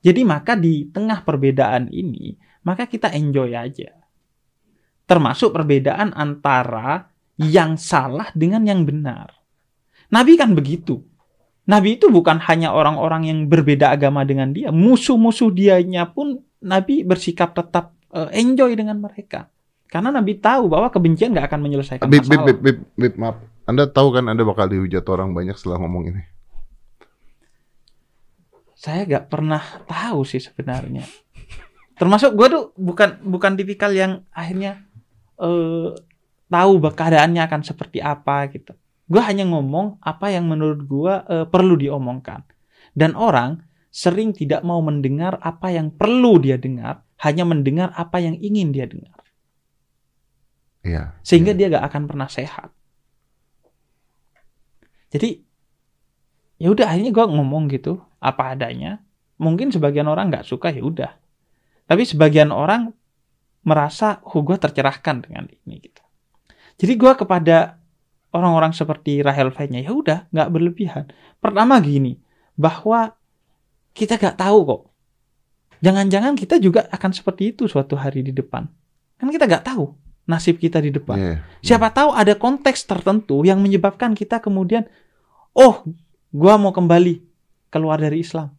Jadi 0.00 0.22
maka 0.24 0.56
di 0.56 0.88
tengah 0.88 1.26
perbedaan 1.26 1.92
ini, 1.92 2.38
maka 2.64 2.86
kita 2.86 3.12
enjoy 3.12 3.52
aja. 3.52 3.92
Termasuk 5.04 5.50
perbedaan 5.50 6.14
antara 6.14 7.10
yang 7.36 7.74
salah 7.74 8.30
dengan 8.32 8.62
yang 8.64 8.86
benar. 8.86 9.34
Nabi 10.14 10.38
kan 10.38 10.54
begitu. 10.54 11.02
Nabi 11.68 12.00
itu 12.00 12.10
bukan 12.10 12.42
hanya 12.50 12.74
orang-orang 12.74 13.30
yang 13.30 13.38
berbeda 13.46 13.94
agama 13.94 14.26
dengan 14.26 14.50
dia, 14.50 14.74
musuh-musuh 14.74 15.54
dianya 15.54 16.10
pun 16.10 16.42
Nabi 16.62 17.06
bersikap 17.06 17.54
tetap 17.54 17.94
eh, 18.10 18.30
enjoy 18.38 18.74
dengan 18.74 18.98
mereka. 18.98 19.46
Karena 19.90 20.14
Nabi 20.14 20.38
tahu 20.38 20.70
bahwa 20.70 20.90
kebencian 20.90 21.34
nggak 21.34 21.50
akan 21.50 21.60
menyelesaikan 21.66 22.06
bib, 22.06 22.22
masalah. 22.26 22.46
bib, 22.46 22.58
bib, 22.62 22.78
bib, 22.94 23.14
maaf. 23.18 23.36
Anda 23.70 23.86
tahu 23.86 24.10
kan 24.10 24.26
Anda 24.26 24.42
bakal 24.42 24.66
dihujat 24.66 25.06
orang 25.06 25.30
banyak 25.30 25.54
setelah 25.54 25.78
ngomong 25.78 26.10
ini. 26.10 26.22
Saya 28.74 29.06
nggak 29.06 29.30
pernah 29.30 29.62
tahu 29.86 30.26
sih 30.26 30.42
sebenarnya. 30.42 31.06
Termasuk 31.94 32.34
gue 32.34 32.46
tuh 32.50 32.64
bukan 32.74 33.22
bukan 33.22 33.54
tipikal 33.54 33.94
yang 33.94 34.26
akhirnya 34.34 34.82
eh, 35.38 35.94
tahu 36.50 36.72
keadaannya 36.82 37.46
akan 37.46 37.62
seperti 37.62 38.02
apa 38.02 38.50
gitu. 38.50 38.74
Gue 39.06 39.22
hanya 39.22 39.46
ngomong 39.46 40.02
apa 40.02 40.34
yang 40.34 40.50
menurut 40.50 40.82
gue 40.90 41.14
eh, 41.30 41.46
perlu 41.46 41.78
diomongkan. 41.78 42.42
Dan 42.90 43.14
orang 43.14 43.62
sering 43.94 44.34
tidak 44.34 44.66
mau 44.66 44.82
mendengar 44.82 45.38
apa 45.46 45.70
yang 45.70 45.94
perlu 45.94 46.42
dia 46.42 46.58
dengar, 46.58 47.06
hanya 47.22 47.46
mendengar 47.46 47.94
apa 47.94 48.18
yang 48.18 48.34
ingin 48.34 48.74
dia 48.74 48.90
dengar. 48.90 49.22
Iya. 50.82 51.14
Sehingga 51.22 51.54
iya. 51.54 51.70
dia 51.70 51.78
gak 51.78 51.86
akan 51.86 52.02
pernah 52.10 52.26
sehat. 52.26 52.79
Jadi 55.10 55.42
ya 56.60 56.70
udah 56.70 56.86
akhirnya 56.86 57.10
gue 57.10 57.24
ngomong 57.26 57.66
gitu 57.70 57.98
apa 58.22 58.54
adanya. 58.54 59.02
Mungkin 59.40 59.72
sebagian 59.72 60.06
orang 60.06 60.30
nggak 60.30 60.46
suka 60.46 60.70
ya 60.70 60.84
udah. 60.84 61.12
Tapi 61.90 62.06
sebagian 62.06 62.54
orang 62.54 62.94
merasa, 63.66 64.22
oh 64.24 64.40
gue 64.40 64.56
tercerahkan 64.56 65.26
dengan 65.26 65.48
ini 65.50 65.82
gitu. 65.82 66.02
Jadi 66.80 66.92
gue 66.96 67.12
kepada 67.18 67.80
orang-orang 68.30 68.72
seperti 68.72 69.20
Rahel 69.20 69.50
V-nya 69.50 69.84
ya 69.84 69.92
udah 69.92 70.18
nggak 70.30 70.48
berlebihan. 70.48 71.04
Pertama 71.42 71.82
gini, 71.82 72.16
bahwa 72.54 73.16
kita 73.96 74.16
nggak 74.16 74.38
tahu 74.38 74.58
kok. 74.64 74.82
Jangan-jangan 75.80 76.36
kita 76.36 76.60
juga 76.60 76.86
akan 76.92 77.10
seperti 77.10 77.56
itu 77.56 77.64
suatu 77.64 77.96
hari 77.96 78.20
di 78.20 78.36
depan. 78.36 78.68
Kan 79.16 79.28
kita 79.32 79.48
nggak 79.48 79.64
tahu 79.64 80.09
nasib 80.30 80.62
kita 80.62 80.78
di 80.78 80.94
depan. 80.94 81.18
Iya. 81.18 81.34
Siapa 81.58 81.90
tahu 81.90 82.14
ada 82.14 82.38
konteks 82.38 82.86
tertentu 82.86 83.42
yang 83.42 83.58
menyebabkan 83.58 84.14
kita 84.14 84.38
kemudian, 84.38 84.86
oh, 85.58 85.82
gua 86.30 86.54
mau 86.54 86.70
kembali 86.70 87.18
keluar 87.74 87.98
dari 87.98 88.22
Islam. 88.22 88.54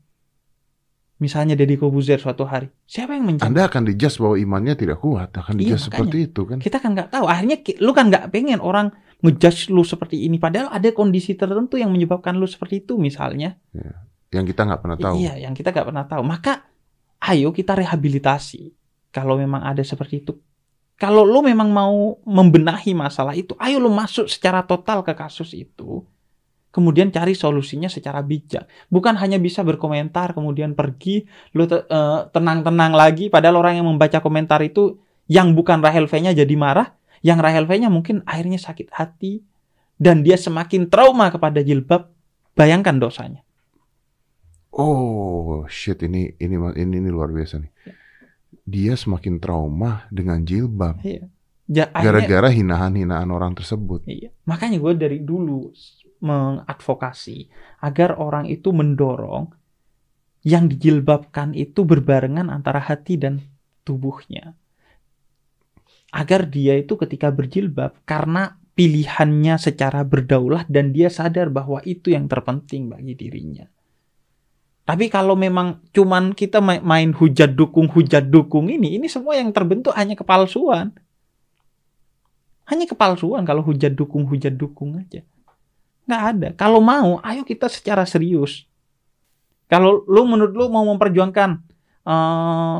Misalnya 1.21 1.53
Deddy 1.53 1.77
Kobuzer 1.77 2.17
suatu 2.17 2.49
hari. 2.49 2.65
Siapa 2.89 3.13
yang? 3.13 3.37
Anda 3.45 3.69
akan 3.69 3.93
dijudge 3.93 4.17
bahwa 4.17 4.35
imannya 4.41 4.73
tidak 4.73 5.05
kuat, 5.05 5.29
akan 5.29 5.53
Iya, 5.53 5.59
dijudge 5.61 5.83
makanya. 5.85 5.97
seperti 6.01 6.17
itu 6.25 6.41
kan? 6.49 6.57
Kita 6.57 6.77
kan 6.81 6.89
nggak 6.97 7.09
tahu. 7.13 7.25
Akhirnya 7.29 7.57
lu 7.77 7.91
kan 7.93 8.05
nggak 8.09 8.25
pengen 8.33 8.57
orang 8.57 8.89
ngejudge 9.21 9.69
lu 9.69 9.85
seperti 9.85 10.25
ini. 10.25 10.41
Padahal 10.41 10.73
ada 10.73 10.89
kondisi 10.89 11.37
tertentu 11.37 11.77
yang 11.77 11.93
menyebabkan 11.93 12.33
lu 12.41 12.49
seperti 12.49 12.81
itu 12.81 12.97
misalnya. 12.97 13.53
Yang 14.33 14.57
kita 14.57 14.61
nggak 14.65 14.81
pernah 14.81 14.97
tahu. 14.97 15.15
Iya, 15.21 15.33
yang 15.45 15.53
kita 15.53 15.69
nggak 15.69 15.87
pernah 15.93 16.05
tahu. 16.09 16.21
Maka 16.25 16.65
ayo 17.29 17.53
kita 17.53 17.77
rehabilitasi. 17.77 18.73
Kalau 19.13 19.37
memang 19.37 19.61
ada 19.61 19.85
seperti 19.85 20.25
itu. 20.25 20.33
Kalau 21.01 21.25
lu 21.25 21.41
memang 21.41 21.73
mau 21.73 22.21
membenahi 22.21 22.93
masalah 22.93 23.33
itu, 23.33 23.57
ayo 23.57 23.81
lu 23.81 23.89
masuk 23.89 24.29
secara 24.29 24.61
total 24.61 25.01
ke 25.01 25.17
kasus 25.17 25.49
itu. 25.57 26.05
Kemudian 26.69 27.09
cari 27.09 27.33
solusinya 27.33 27.89
secara 27.89 28.21
bijak. 28.21 28.69
Bukan 28.85 29.17
hanya 29.17 29.41
bisa 29.41 29.65
berkomentar 29.65 30.37
kemudian 30.37 30.77
pergi 30.77 31.25
te- 31.51 31.89
eh, 31.89 32.19
tenang-tenang 32.29 32.93
lagi 32.93 33.33
padahal 33.33 33.65
orang 33.65 33.81
yang 33.81 33.89
membaca 33.89 34.21
komentar 34.21 34.61
itu 34.61 35.01
yang 35.25 35.57
bukan 35.57 35.81
Rahel 35.81 36.05
V-nya 36.05 36.37
jadi 36.37 36.53
marah, 36.53 36.93
yang 37.25 37.41
Rahel 37.41 37.65
V-nya 37.65 37.89
mungkin 37.89 38.21
akhirnya 38.29 38.61
sakit 38.61 38.93
hati 38.93 39.41
dan 39.97 40.21
dia 40.21 40.37
semakin 40.37 40.85
trauma 40.85 41.33
kepada 41.33 41.65
jilbab. 41.65 42.13
Bayangkan 42.53 43.01
dosanya. 43.01 43.41
Oh 44.69 45.65
shit 45.65 45.97
ini 46.05 46.37
ini 46.37 46.55
ini, 46.77 46.93
ini 47.03 47.09
luar 47.09 47.33
biasa 47.33 47.57
nih. 47.57 47.71
Dia 48.71 48.95
semakin 48.95 49.43
trauma 49.43 50.07
dengan 50.07 50.39
jilbab 50.47 51.03
Iya. 51.03 51.27
Ja, 51.71 51.87
gara-gara 51.87 52.51
hinaan-hinaan 52.51 53.31
orang 53.31 53.55
tersebut. 53.55 54.03
Iya. 54.03 54.35
Makanya 54.43 54.75
gue 54.75 54.91
dari 54.91 55.19
dulu 55.23 55.71
mengadvokasi 56.19 57.47
agar 57.79 58.19
orang 58.19 58.51
itu 58.51 58.75
mendorong 58.75 59.47
yang 60.43 60.67
dijilbabkan 60.67 61.55
itu 61.55 61.87
berbarengan 61.87 62.51
antara 62.51 62.83
hati 62.83 63.15
dan 63.15 63.39
tubuhnya. 63.87 64.57
Agar 66.11 66.51
dia 66.51 66.75
itu 66.75 66.99
ketika 66.99 67.31
berjilbab 67.31 67.95
karena 68.03 68.59
pilihannya 68.75 69.55
secara 69.55 70.03
berdaulat 70.03 70.67
dan 70.67 70.91
dia 70.91 71.07
sadar 71.07 71.47
bahwa 71.47 71.79
itu 71.87 72.11
yang 72.11 72.27
terpenting 72.27 72.91
bagi 72.91 73.15
dirinya. 73.15 73.63
Tapi 74.91 75.07
kalau 75.07 75.39
memang 75.39 75.79
cuman 75.95 76.35
kita 76.35 76.59
ma- 76.59 76.83
main 76.83 77.15
hujat 77.15 77.55
dukung 77.55 77.87
hujat 77.87 78.27
dukung 78.27 78.67
ini, 78.67 78.99
ini 78.99 79.07
semua 79.07 79.39
yang 79.39 79.47
terbentuk 79.55 79.95
hanya 79.95 80.19
kepalsuan. 80.19 80.91
Hanya 82.67 82.83
kepalsuan 82.83 83.47
kalau 83.47 83.63
hujat 83.63 83.95
dukung 83.95 84.27
hujat 84.27 84.51
dukung 84.51 84.99
aja. 84.99 85.23
Nggak 86.03 86.23
ada. 86.35 86.47
Kalau 86.59 86.83
mau, 86.83 87.23
ayo 87.23 87.47
kita 87.47 87.71
secara 87.71 88.03
serius. 88.03 88.67
Kalau 89.67 90.03
lu 90.11 90.27
menurut 90.27 90.51
lu 90.51 90.67
mau 90.67 90.83
memperjuangkan 90.83 91.49
eh, 92.03 92.79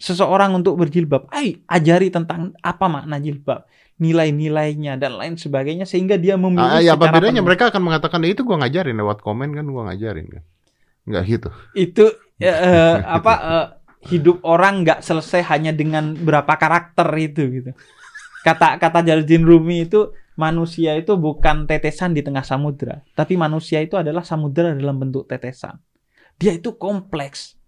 seseorang 0.00 0.56
untuk 0.56 0.80
berjilbab, 0.80 1.28
ayo 1.28 1.60
ajari 1.68 2.08
tentang 2.08 2.56
apa 2.64 2.88
makna 2.88 3.20
jilbab, 3.20 3.68
nilai-nilainya 4.00 4.96
dan 4.96 5.20
lain 5.20 5.36
sebagainya 5.36 5.84
sehingga 5.84 6.16
dia 6.16 6.40
memilih 6.40 6.64
Ah, 6.64 6.80
ya 6.80 6.96
apa 6.96 7.04
secara 7.04 7.20
bedanya 7.20 7.44
penuh. 7.44 7.48
mereka 7.52 7.64
akan 7.68 7.82
mengatakan 7.84 8.24
"Ya, 8.24 8.32
itu 8.32 8.48
gua 8.48 8.56
ngajarin 8.64 8.96
lewat 8.96 9.20
komen 9.20 9.52
kan 9.52 9.68
gua 9.68 9.92
ngajarin 9.92 10.24
kan. 10.32 10.44
Nggak 11.08 11.24
gitu. 11.26 11.48
itu 11.74 12.04
eh, 12.40 12.96
apa 13.00 13.34
eh, 13.40 13.66
hidup 14.12 14.40
orang 14.44 14.84
nggak 14.84 15.00
selesai 15.04 15.44
hanya 15.52 15.76
dengan 15.76 16.16
berapa 16.16 16.56
karakter 16.56 17.08
itu 17.20 17.42
gitu. 17.60 17.70
Kata 18.40 18.80
kata 18.80 19.04
Jalaluddin 19.04 19.44
Rumi 19.44 19.84
itu 19.84 20.16
manusia 20.40 20.96
itu 20.96 21.20
bukan 21.20 21.68
tetesan 21.68 22.16
di 22.16 22.24
tengah 22.24 22.40
samudra, 22.40 23.04
tapi 23.12 23.36
manusia 23.36 23.84
itu 23.84 24.00
adalah 24.00 24.24
samudra 24.24 24.72
dalam 24.72 24.96
bentuk 24.96 25.28
tetesan. 25.28 25.76
Dia 26.40 26.56
itu 26.56 26.72
kompleks. 26.80 27.60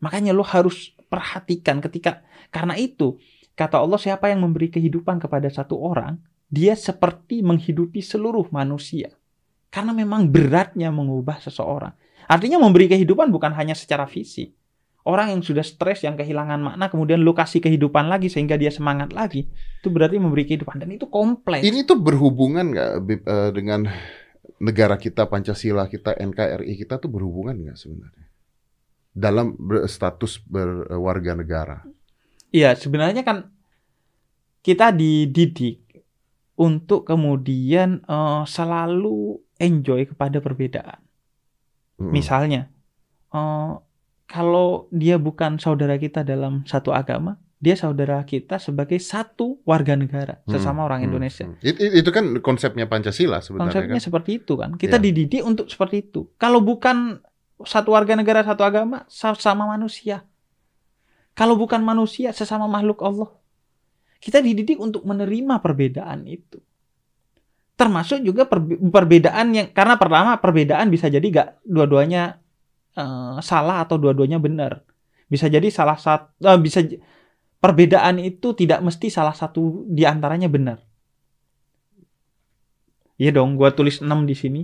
Makanya 0.00 0.32
lo 0.32 0.40
harus 0.40 0.96
perhatikan 1.12 1.84
ketika 1.84 2.24
karena 2.48 2.80
itu 2.80 3.20
kata 3.52 3.76
Allah 3.76 4.00
siapa 4.00 4.32
yang 4.32 4.40
memberi 4.40 4.72
kehidupan 4.72 5.20
kepada 5.20 5.52
satu 5.52 5.76
orang, 5.76 6.16
dia 6.48 6.72
seperti 6.72 7.44
menghidupi 7.44 8.00
seluruh 8.00 8.48
manusia. 8.48 9.12
Karena 9.68 9.92
memang 9.92 10.32
beratnya 10.32 10.88
mengubah 10.88 11.38
seseorang. 11.44 11.92
Artinya 12.30 12.62
memberi 12.62 12.86
kehidupan 12.86 13.34
bukan 13.34 13.50
hanya 13.58 13.74
secara 13.74 14.06
fisik. 14.06 14.54
Orang 15.02 15.34
yang 15.34 15.42
sudah 15.42 15.66
stres, 15.66 16.06
yang 16.06 16.14
kehilangan 16.14 16.62
makna, 16.62 16.86
kemudian 16.86 17.18
lu 17.18 17.34
kasih 17.34 17.58
kehidupan 17.58 18.06
lagi 18.06 18.30
sehingga 18.30 18.54
dia 18.54 18.70
semangat 18.70 19.10
lagi. 19.10 19.50
Itu 19.82 19.90
berarti 19.90 20.22
memberi 20.22 20.46
kehidupan. 20.46 20.78
Dan 20.78 20.94
itu 20.94 21.10
kompleks. 21.10 21.66
Ini 21.66 21.82
tuh 21.82 21.98
berhubungan 21.98 22.70
nggak 22.70 22.90
eh, 23.26 23.50
dengan 23.50 23.90
negara 24.62 24.94
kita, 24.94 25.26
Pancasila 25.26 25.90
kita, 25.90 26.14
NKRI 26.14 26.78
kita 26.78 27.02
tuh 27.02 27.10
berhubungan 27.10 27.58
nggak 27.58 27.78
sebenarnya? 27.80 28.26
Dalam 29.10 29.58
ber- 29.58 29.90
status 29.90 30.38
berwarga 30.46 31.34
negara. 31.34 31.82
Iya, 32.54 32.78
sebenarnya 32.78 33.26
kan 33.26 33.50
kita 34.62 34.94
dididik 34.94 35.82
untuk 36.54 37.08
kemudian 37.08 38.06
eh, 38.06 38.42
selalu 38.46 39.42
enjoy 39.58 40.06
kepada 40.06 40.38
perbedaan. 40.38 41.09
Mm. 42.00 42.10
Misalnya, 42.10 42.62
eh, 43.30 43.70
kalau 44.24 44.88
dia 44.90 45.20
bukan 45.20 45.58
saudara 45.58 45.94
kita 45.94 46.24
dalam 46.24 46.64
satu 46.64 46.90
agama, 46.90 47.36
dia 47.60 47.76
saudara 47.76 48.24
kita 48.24 48.56
sebagai 48.56 48.96
satu 48.96 49.60
warga 49.68 49.92
negara, 49.92 50.40
Hmm, 50.42 50.56
sesama 50.56 50.80
orang 50.80 51.04
Indonesia. 51.04 51.44
hmm. 51.44 51.60
It- 51.60 51.76
it- 51.76 51.94
itu 52.00 52.08
kan 52.08 52.40
konsepnya 52.40 52.88
Pancasila 52.88 53.44
sebenarnya 53.44 53.68
Konsepnya 53.68 53.98
kan. 54.00 54.06
seperti 54.08 54.30
itu 54.40 54.52
kan. 54.56 54.70
Kita 54.80 54.96
Iya. 54.96 55.04
dididik 55.04 55.42
untuk 55.44 55.68
seperti 55.68 56.08
itu. 56.08 56.32
Kalau 56.40 56.64
bukan 56.64 57.20
satu 57.60 57.92
warga 57.92 58.16
negara, 58.16 58.40
satu 58.40 58.64
agama, 58.64 59.04
sama 59.12 59.68
manusia. 59.68 60.24
Kalau 61.36 61.60
bukan 61.60 61.84
manusia, 61.84 62.32
sesama 62.32 62.64
makhluk 62.64 63.04
Allah. 63.04 63.28
Kita 64.16 64.40
dididik 64.40 64.80
untuk 64.80 65.04
menerima 65.04 65.60
perbedaan 65.60 66.24
itu. 66.24 66.64
Termasuk 67.80 68.20
juga 68.20 68.44
perbe- 68.44 68.76
perbedaan 68.76 69.46
yang 69.50 69.72
karena 69.72 69.96
pertama 69.96 70.36
perbedaan 70.36 70.92
bisa 70.92 71.08
jadi 71.08 71.24
gak 71.24 71.48
dua-duanya 71.64 72.36
eh, 72.92 73.36
salah 73.40 73.80
atau 73.80 73.96
dua-duanya 73.96 74.36
benar. 74.36 74.84
Bisa 75.26 75.48
jadi 75.48 75.64
salah 75.72 75.96
satu 75.96 76.28
bisa 76.60 76.84
j- 76.84 77.00
perbedaan 77.56 78.20
itu 78.20 78.52
tidak 78.52 78.84
mesti 78.84 79.08
salah 79.08 79.32
satu 79.32 79.88
di 79.88 80.04
antaranya 80.04 80.46
benar. 80.46 80.84
Iya 83.16 83.36
dong, 83.36 83.56
gua 83.56 83.68
tulis 83.70 84.00
6 84.00 84.24
di 84.24 84.32
sini. 84.32 84.62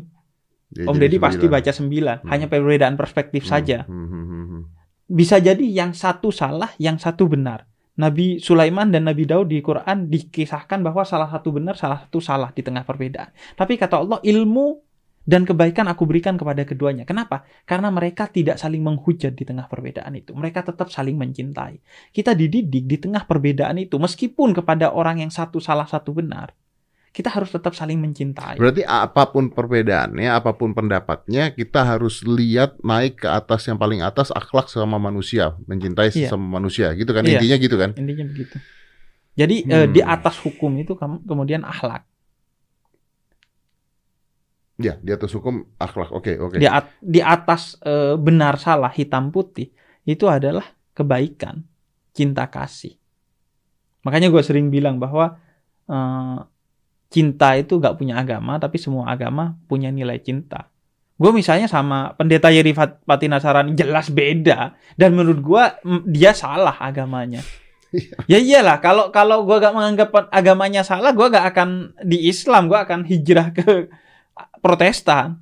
Ya, 0.73 0.89
Om 0.89 0.97
Deddy 0.99 1.21
pasti 1.21 1.47
baca 1.47 1.71
9. 1.71 2.25
Hmm. 2.25 2.29
Hanya 2.29 2.47
perbedaan 2.49 2.97
perspektif 2.97 3.45
Hmm, 3.47 3.53
saja. 3.53 3.79
hmm, 3.85 4.07
hmm, 4.09 4.25
hmm, 4.25 4.45
hmm. 4.51 4.63
Bisa 5.07 5.39
jadi 5.39 5.63
yang 5.63 5.95
satu 5.95 6.35
salah, 6.35 6.73
yang 6.81 6.99
satu 6.99 7.31
benar. 7.31 7.69
Nabi 7.97 8.37
Sulaiman 8.39 8.93
dan 8.93 9.09
Nabi 9.09 9.25
Daud 9.25 9.49
di 9.49 9.65
Quran 9.65 10.13
dikisahkan 10.13 10.85
bahwa 10.85 11.03
salah 11.09 11.33
satu 11.33 11.49
benar, 11.53 11.81
salah 11.81 12.05
satu 12.05 12.21
salah 12.21 12.53
di 12.53 12.61
tengah 12.61 12.85
perbedaan. 12.85 13.33
Tapi 13.57 13.81
kata 13.81 13.97
Allah, 14.05 14.19
ilmu 14.21 14.85
dan 15.27 15.43
kebaikan 15.43 15.91
aku 15.91 16.07
berikan 16.07 16.39
kepada 16.39 16.63
keduanya. 16.63 17.03
Kenapa? 17.03 17.43
Karena 17.67 17.91
mereka 17.91 18.31
tidak 18.31 18.63
saling 18.63 18.85
menghujat 18.85 19.35
di 19.35 19.43
tengah 19.43 19.67
perbedaan 19.67 20.15
itu. 20.15 20.31
Mereka 20.37 20.63
tetap 20.63 20.87
saling 20.93 21.19
mencintai. 21.19 21.83
Kita 22.15 22.37
dididik 22.37 22.87
di 22.87 22.97
tengah 23.01 23.27
perbedaan 23.27 23.81
itu, 23.83 23.99
meskipun 23.99 24.55
kepada 24.55 24.95
orang 24.95 25.27
yang 25.27 25.35
satu 25.35 25.59
salah, 25.59 25.91
satu 25.91 26.15
benar, 26.15 26.55
kita 27.17 27.33
harus 27.33 27.49
tetap 27.49 27.73
saling 27.73 27.97
mencintai. 27.97 28.61
Berarti 28.61 28.85
apa 28.85 29.33
pun 29.33 29.49
perbedaannya, 29.49 30.29
apa 30.29 30.53
pun 30.53 30.77
pendapatnya, 30.77 31.49
kita 31.57 31.81
harus 31.81 32.21
lihat 32.29 32.77
naik 32.85 33.25
ke 33.25 33.29
atas 33.33 33.65
yang 33.65 33.81
paling 33.81 34.05
atas 34.05 34.29
akhlak 34.37 34.69
sama 34.69 35.01
manusia, 35.01 35.57
mencintai 35.65 36.13
Iya. 36.13 36.29
sesama 36.29 36.61
manusia, 36.61 36.93
gitu 36.93 37.17
kan? 37.17 37.25
Iya. 37.25 37.41
Intinya 37.41 37.57
gitu 37.57 37.77
kan? 37.81 37.91
Intinya 37.97 38.25
begitu. 38.29 38.61
Jadi 39.33 39.57
eh, 39.65 39.89
Hmm. 39.89 39.93
di 39.97 40.01
atas 40.05 40.37
hukum 40.45 40.77
itu 40.77 40.93
kemudian 41.01 41.65
akhlak. 41.65 42.05
Ya, 44.77 45.01
di 45.01 45.09
atas 45.09 45.33
hukum 45.33 45.65
akhlak. 45.81 46.13
Oke, 46.13 46.37
oke. 46.37 46.61
Di, 46.61 46.69
at- 46.69 47.01
di 47.01 47.25
atas 47.25 47.81
eh, 47.81 48.13
benar 48.21 48.61
salah 48.61 48.93
hitam 48.93 49.33
putih 49.33 49.73
itu 50.05 50.29
adalah 50.29 50.69
kebaikan, 50.93 51.65
cinta 52.13 52.45
kasih. 52.45 52.93
Makanya 54.05 54.29
gue 54.29 54.43
sering 54.45 54.69
bilang 54.69 55.01
bahwa 55.01 55.41
eh, 55.89 56.39
cinta 57.17 57.57
itu 57.57 57.81
gak 57.81 57.97
punya 57.97 58.21
agama, 58.21 58.61
tapi 58.61 58.77
semua 58.77 59.09
agama 59.09 59.57
punya 59.65 59.89
nilai 59.89 60.21
cinta. 60.21 60.69
Gue 61.17 61.33
misalnya 61.33 61.65
sama 61.65 62.13
pendeta 62.13 62.53
Yeri 62.53 62.77
Sarani 62.77 63.73
jelas 63.73 64.13
beda 64.13 64.77
dan 65.01 65.17
menurut 65.17 65.41
gue 65.41 65.65
dia 66.05 66.37
salah 66.37 66.77
agamanya. 66.77 67.41
ya 68.29 68.37
iyalah 68.37 68.85
kalau 68.85 69.09
kalau 69.09 69.49
gue 69.49 69.57
gak 69.57 69.73
menganggap 69.73 70.13
agamanya 70.29 70.85
salah, 70.85 71.17
gue 71.17 71.25
gak 71.33 71.57
akan 71.57 71.97
di 72.05 72.29
Islam, 72.29 72.69
gue 72.69 72.77
akan 72.77 73.09
hijrah 73.09 73.49
ke 73.57 73.89
Protestan. 74.61 75.41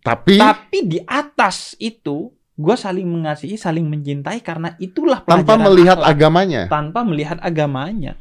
Tapi 0.00 0.40
Tapi 0.40 0.78
di 0.88 0.98
atas 1.04 1.76
itu 1.76 2.32
gue 2.58 2.76
saling 2.80 3.04
mengasihi, 3.04 3.60
saling 3.60 3.84
mencintai 3.84 4.40
karena 4.40 4.72
itulah 4.80 5.20
tanpa 5.20 5.60
melihat 5.60 6.00
akhlak. 6.00 6.12
agamanya. 6.16 6.62
tanpa 6.72 7.04
melihat 7.04 7.38
agamanya. 7.44 8.16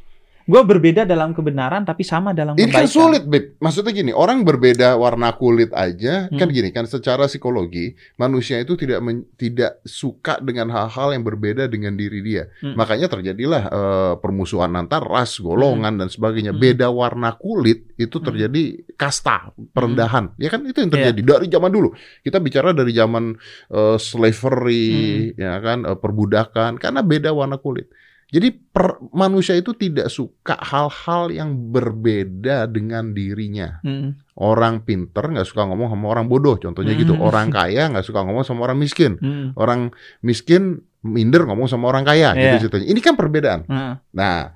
Gue 0.47 0.63
berbeda 0.63 1.03
dalam 1.03 1.35
kebenaran 1.35 1.83
tapi 1.83 2.01
sama 2.01 2.31
dalam 2.31 2.55
Ini 2.55 2.65
kebaikan. 2.65 2.79
kan 2.79 2.87
sulit, 2.87 3.23
Beb. 3.27 3.59
Maksudnya 3.59 3.91
gini, 3.91 4.15
orang 4.15 4.41
berbeda 4.41 4.95
warna 4.95 5.35
kulit 5.35 5.75
aja, 5.75 6.31
kan 6.31 6.47
Hmm. 6.47 6.55
gini 6.55 6.71
kan 6.71 6.87
secara 6.87 7.27
psikologi, 7.27 7.91
manusia 8.15 8.55
itu 8.55 8.73
tidak 8.73 9.03
men- 9.03 9.27
tidak 9.35 9.83
suka 9.83 10.39
dengan 10.39 10.71
hal-hal 10.71 11.11
yang 11.11 11.21
berbeda 11.21 11.67
dengan 11.67 11.93
diri 11.93 12.23
dia. 12.23 12.47
Hmm. 12.63 12.73
Makanya 12.73 13.11
terjadilah 13.11 13.63
eh, 13.67 14.13
permusuhan 14.17 14.71
antar 14.71 15.03
ras, 15.03 15.35
golongan 15.37 15.99
dan 15.99 16.07
sebagainya. 16.07 16.55
Hmm. 16.55 16.63
Beda 16.63 16.87
warna 16.87 17.35
kulit 17.35 17.91
itu 17.95 18.15
Hmm. 18.15 18.25
terjadi 18.25 18.63
kasta, 18.95 19.51
perendahan. 19.71 20.31
Ya 20.37 20.47
kan 20.47 20.63
itu 20.63 20.79
yang 20.79 20.89
terjadi 20.89 21.19
dari 21.19 21.47
zaman 21.47 21.69
dulu. 21.69 21.91
Kita 22.23 22.39
bicara 22.39 22.71
dari 22.71 22.95
zaman 22.95 23.35
eh, 23.67 23.97
slavery, 23.99 24.87
Hmm. 25.35 25.43
ya 25.43 25.53
kan, 25.59 25.79
eh, 25.83 25.97
perbudakan 25.97 26.77
karena 26.77 27.01
beda 27.01 27.29
warna 27.29 27.59
kulit. 27.59 27.91
Jadi 28.27 28.51
per- 28.51 28.99
manusia 29.15 29.55
itu 29.55 29.71
tidak 29.71 30.11
suka 30.11 30.59
hal-hal 30.59 31.31
yang 31.31 31.71
berbeda 31.71 32.67
dengan 32.67 33.15
dirinya. 33.15 33.79
Hmm. 33.79 34.19
Orang 34.35 34.83
pinter 34.83 35.31
nggak 35.31 35.47
suka 35.47 35.63
ngomong 35.63 35.87
sama 35.89 36.11
orang 36.11 36.27
bodoh, 36.27 36.59
contohnya 36.59 36.91
gitu. 36.93 37.15
Hmm. 37.15 37.23
Orang 37.23 37.47
kaya 37.49 37.87
nggak 37.87 38.03
suka 38.03 38.27
ngomong 38.27 38.43
sama 38.43 38.67
orang 38.67 38.77
miskin. 38.77 39.15
Hmm. 39.17 39.55
Orang 39.55 39.95
miskin 40.19 40.83
minder 40.99 41.47
ngomong 41.47 41.71
sama 41.71 41.87
orang 41.87 42.03
kaya, 42.03 42.35
Iya. 42.35 42.59
gitu 42.59 42.67
ceritanya. 42.67 42.87
Ini 42.91 42.99
kan 42.99 43.15
perbedaan. 43.15 43.59
Nah, 43.63 44.03
Nah, 44.11 44.51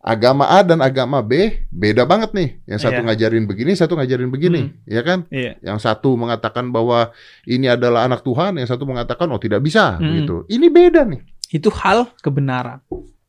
agama 0.00 0.46
A 0.46 0.62
dan 0.62 0.78
agama 0.78 1.18
B 1.20 1.66
beda 1.68 2.06
banget 2.06 2.30
nih. 2.30 2.48
Yang 2.64 2.80
satu 2.80 3.00
Iya. 3.02 3.06
ngajarin 3.10 3.44
begini, 3.44 3.72
satu 3.74 3.92
ngajarin 3.92 4.30
begini, 4.30 4.70
ya 4.86 5.02
kan? 5.02 5.26
iya. 5.28 5.58
Yang 5.60 5.82
satu 5.82 6.14
mengatakan 6.14 6.70
bahwa 6.70 7.10
ini 7.42 7.66
adalah 7.66 8.06
anak 8.06 8.22
Tuhan, 8.22 8.54
yang 8.56 8.64
satu 8.64 8.86
mengatakan 8.86 9.26
oh 9.28 9.36
tidak 9.36 9.60
bisa, 9.60 9.98
Hmm. 9.98 10.14
gitu. 10.22 10.36
Ini 10.46 10.66
beda 10.70 11.02
nih. 11.04 11.20
Itu 11.50 11.70
hal 11.70 12.10
kebenaran. 12.20 12.82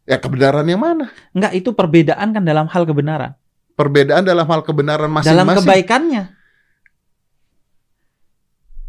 Ya 0.08 0.18
kebenaran 0.18 0.64
yang 0.64 0.80
mana? 0.80 1.12
Enggak, 1.36 1.52
itu 1.54 1.76
perbedaan 1.76 2.32
kan 2.32 2.44
dalam 2.44 2.66
hal 2.72 2.88
kebenaran. 2.88 3.36
Perbedaan 3.78 4.24
dalam 4.26 4.48
hal 4.48 4.64
kebenaran 4.64 5.06
dalam 5.06 5.22
masing-masing. 5.22 5.60
kebaikannya. 5.62 6.24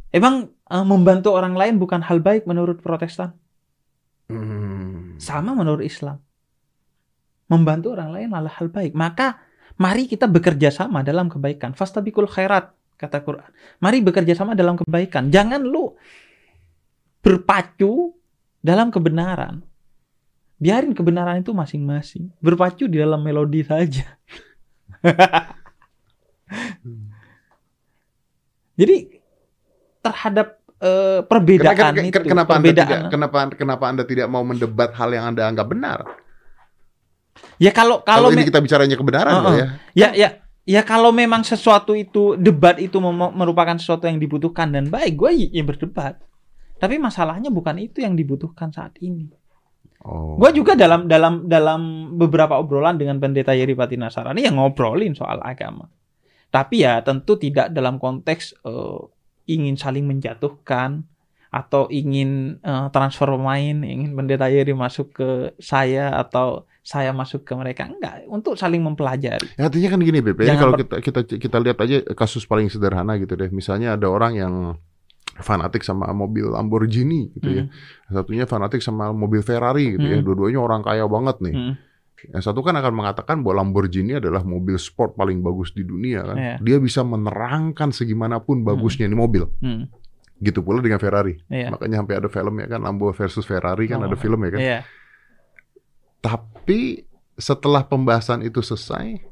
Emang 0.09 0.49
eh, 0.49 0.87
membantu 0.87 1.37
orang 1.37 1.53
lain 1.59 1.77
bukan 1.77 2.01
hal 2.01 2.25
baik 2.25 2.49
menurut 2.49 2.81
Protestan? 2.81 3.37
Hmm. 4.31 5.21
Sama 5.21 5.53
menurut 5.53 5.85
Islam. 5.85 6.23
Membantu 7.49 7.97
orang 7.97 8.13
lain 8.13 8.29
adalah 8.33 8.55
hal 8.61 8.69
baik. 8.73 8.93
Maka 8.97 9.41
mari 9.77 10.09
kita 10.09 10.29
bekerja 10.29 10.73
sama 10.73 11.05
dalam 11.05 11.29
kebaikan. 11.29 11.73
Fastabikul 11.77 12.29
khairat 12.29 12.73
kata 12.97 13.25
Quran. 13.25 13.51
Mari 13.81 14.05
bekerja 14.05 14.37
sama 14.37 14.53
dalam 14.53 14.77
kebaikan. 14.77 15.33
Jangan 15.33 15.65
lu 15.65 15.97
berpacu 17.25 18.18
dalam 18.69 18.93
kebenaran. 18.93 19.65
Biarin 20.61 20.93
kebenaran 20.93 21.41
itu 21.41 21.57
masing-masing. 21.57 22.29
Berpacu 22.45 22.85
di 22.85 23.01
dalam 23.01 23.25
melodi 23.25 23.65
saja. 23.65 24.05
Jadi 28.79 28.97
terhadap 30.05 30.61
eh, 30.79 31.25
perbedaan 31.25 31.97
Kenapa, 31.97 32.05
itu, 32.05 32.19
kenapa 32.29 32.53
anda 32.55 32.63
perbedaan. 32.63 32.87
tidak 32.87 33.11
kenapa 33.11 33.37
kenapa 33.57 33.85
anda 33.91 34.05
tidak 34.07 34.29
mau 34.31 34.45
mendebat 34.47 34.95
hal 34.95 35.11
yang 35.11 35.25
anda 35.35 35.49
anggap 35.49 35.67
benar? 35.67 36.05
Ya 37.59 37.75
kalau 37.75 38.03
Kalau, 38.03 38.31
kalau 38.31 38.39
ini 38.39 38.47
kita 38.47 38.63
bicaranya 38.63 38.95
kebenaran 38.95 39.33
loh 39.43 39.51
oh. 39.51 39.57
ya. 39.59 39.67
Ya, 39.95 40.09
ya, 40.15 40.29
ya 40.63 40.83
kalau 40.87 41.11
memang 41.11 41.43
sesuatu 41.43 41.95
itu 41.95 42.39
debat 42.39 42.79
itu 42.79 42.99
merupakan 43.35 43.79
sesuatu 43.79 44.07
yang 44.07 44.19
dibutuhkan 44.19 44.71
dan 44.71 44.91
baik, 44.91 45.15
gue 45.19 45.31
ya 45.55 45.63
berdebat. 45.67 46.28
Tapi 46.79 46.97
masalahnya 46.97 47.51
bukan 47.51 47.77
itu 47.83 48.01
yang 48.01 48.15
dibutuhkan 48.15 48.71
saat 48.71 48.95
ini. 49.03 49.27
Oh. 50.07 50.39
Gue 50.39 50.55
juga 50.55 50.79
dalam 50.79 51.11
dalam 51.11 51.51
dalam 51.51 52.15
beberapa 52.15 52.55
obrolan 52.55 52.97
dengan 52.97 53.19
pendeta 53.19 53.51
Yeri 53.51 53.75
Patina 53.75 54.07
Sarani 54.09 54.47
yang 54.47 54.55
ngobrolin 54.57 55.19
soal 55.19 55.43
agama. 55.43 55.91
Tapi 56.49 56.87
ya 56.87 57.03
tentu 57.03 57.35
tidak 57.37 57.75
dalam 57.75 57.99
konteks 57.99 58.63
eh, 58.63 59.01
ingin 59.51 59.75
saling 59.75 60.07
menjatuhkan 60.07 61.03
atau 61.51 61.91
ingin 61.91 62.63
eh, 62.63 62.87
transfer 62.95 63.27
pemain, 63.27 63.77
ingin 63.83 64.15
pendeta 64.15 64.47
Yeri 64.47 64.71
masuk 64.71 65.19
ke 65.19 65.29
saya 65.59 66.15
atau 66.15 66.65
saya 66.87 67.13
masuk 67.13 67.45
ke 67.45 67.53
mereka. 67.59 67.85
Enggak, 67.91 68.25
untuk 68.31 68.57
saling 68.57 68.81
mempelajari. 68.81 69.61
Ya, 69.61 69.69
artinya 69.69 69.93
kan 69.93 70.01
gini, 70.01 70.25
Jangan 70.25 70.61
kalau 70.63 70.75
kita 70.79 70.97
kita 71.05 71.21
kita 71.37 71.57
lihat 71.61 71.79
aja 71.85 71.97
kasus 72.17 72.49
paling 72.49 72.71
sederhana 72.73 73.19
gitu 73.21 73.37
deh. 73.37 73.51
Misalnya 73.53 73.99
ada 73.99 74.09
orang 74.09 74.33
yang 74.39 74.55
fanatik 75.39 75.87
sama 75.87 76.11
mobil 76.11 76.51
Lamborghini 76.51 77.31
gitu 77.39 77.49
ya. 77.51 77.63
Hmm. 77.67 78.15
Satunya 78.15 78.45
fanatik 78.45 78.83
sama 78.83 79.15
mobil 79.15 79.41
Ferrari 79.43 79.95
gitu 79.95 80.07
ya. 80.07 80.19
Hmm. 80.19 80.27
Dua-duanya 80.27 80.61
orang 80.61 80.81
kaya 80.83 81.07
banget 81.07 81.39
nih. 81.43 81.55
Hmm. 81.55 81.75
Yang 82.35 82.51
satu 82.51 82.67
kan 82.67 82.75
akan 82.75 82.93
mengatakan 82.99 83.47
bahwa 83.47 83.63
Lamborghini 83.63 84.19
adalah 84.19 84.43
mobil 84.43 84.75
sport 84.75 85.15
paling 85.15 85.39
bagus 85.39 85.71
di 85.71 85.87
dunia 85.87 86.27
kan. 86.27 86.37
Iya. 86.37 86.55
Dia 86.59 86.77
bisa 86.83 87.07
menerangkan 87.07 87.95
segimanapun 87.95 88.67
bagusnya 88.67 89.07
ini 89.07 89.15
mobil. 89.15 89.47
Hmm. 89.63 89.87
Gitu 90.43 90.63
pula 90.67 90.83
dengan 90.83 90.99
Ferrari. 90.99 91.39
Iya. 91.47 91.71
Makanya 91.71 92.03
sampai 92.03 92.15
ada 92.19 92.29
film 92.31 92.55
ya 92.59 92.67
kan 92.67 92.81
Lambo 92.83 93.15
versus 93.15 93.47
Ferrari 93.47 93.87
kan 93.87 94.03
Oh. 94.03 94.07
ada 94.11 94.19
film 94.19 94.43
ya 94.43 94.51
kan. 94.51 94.61
Iya. 94.61 94.79
Tapi 96.19 97.07
setelah 97.39 97.87
pembahasan 97.87 98.43
itu 98.43 98.59
selesai, 98.59 99.23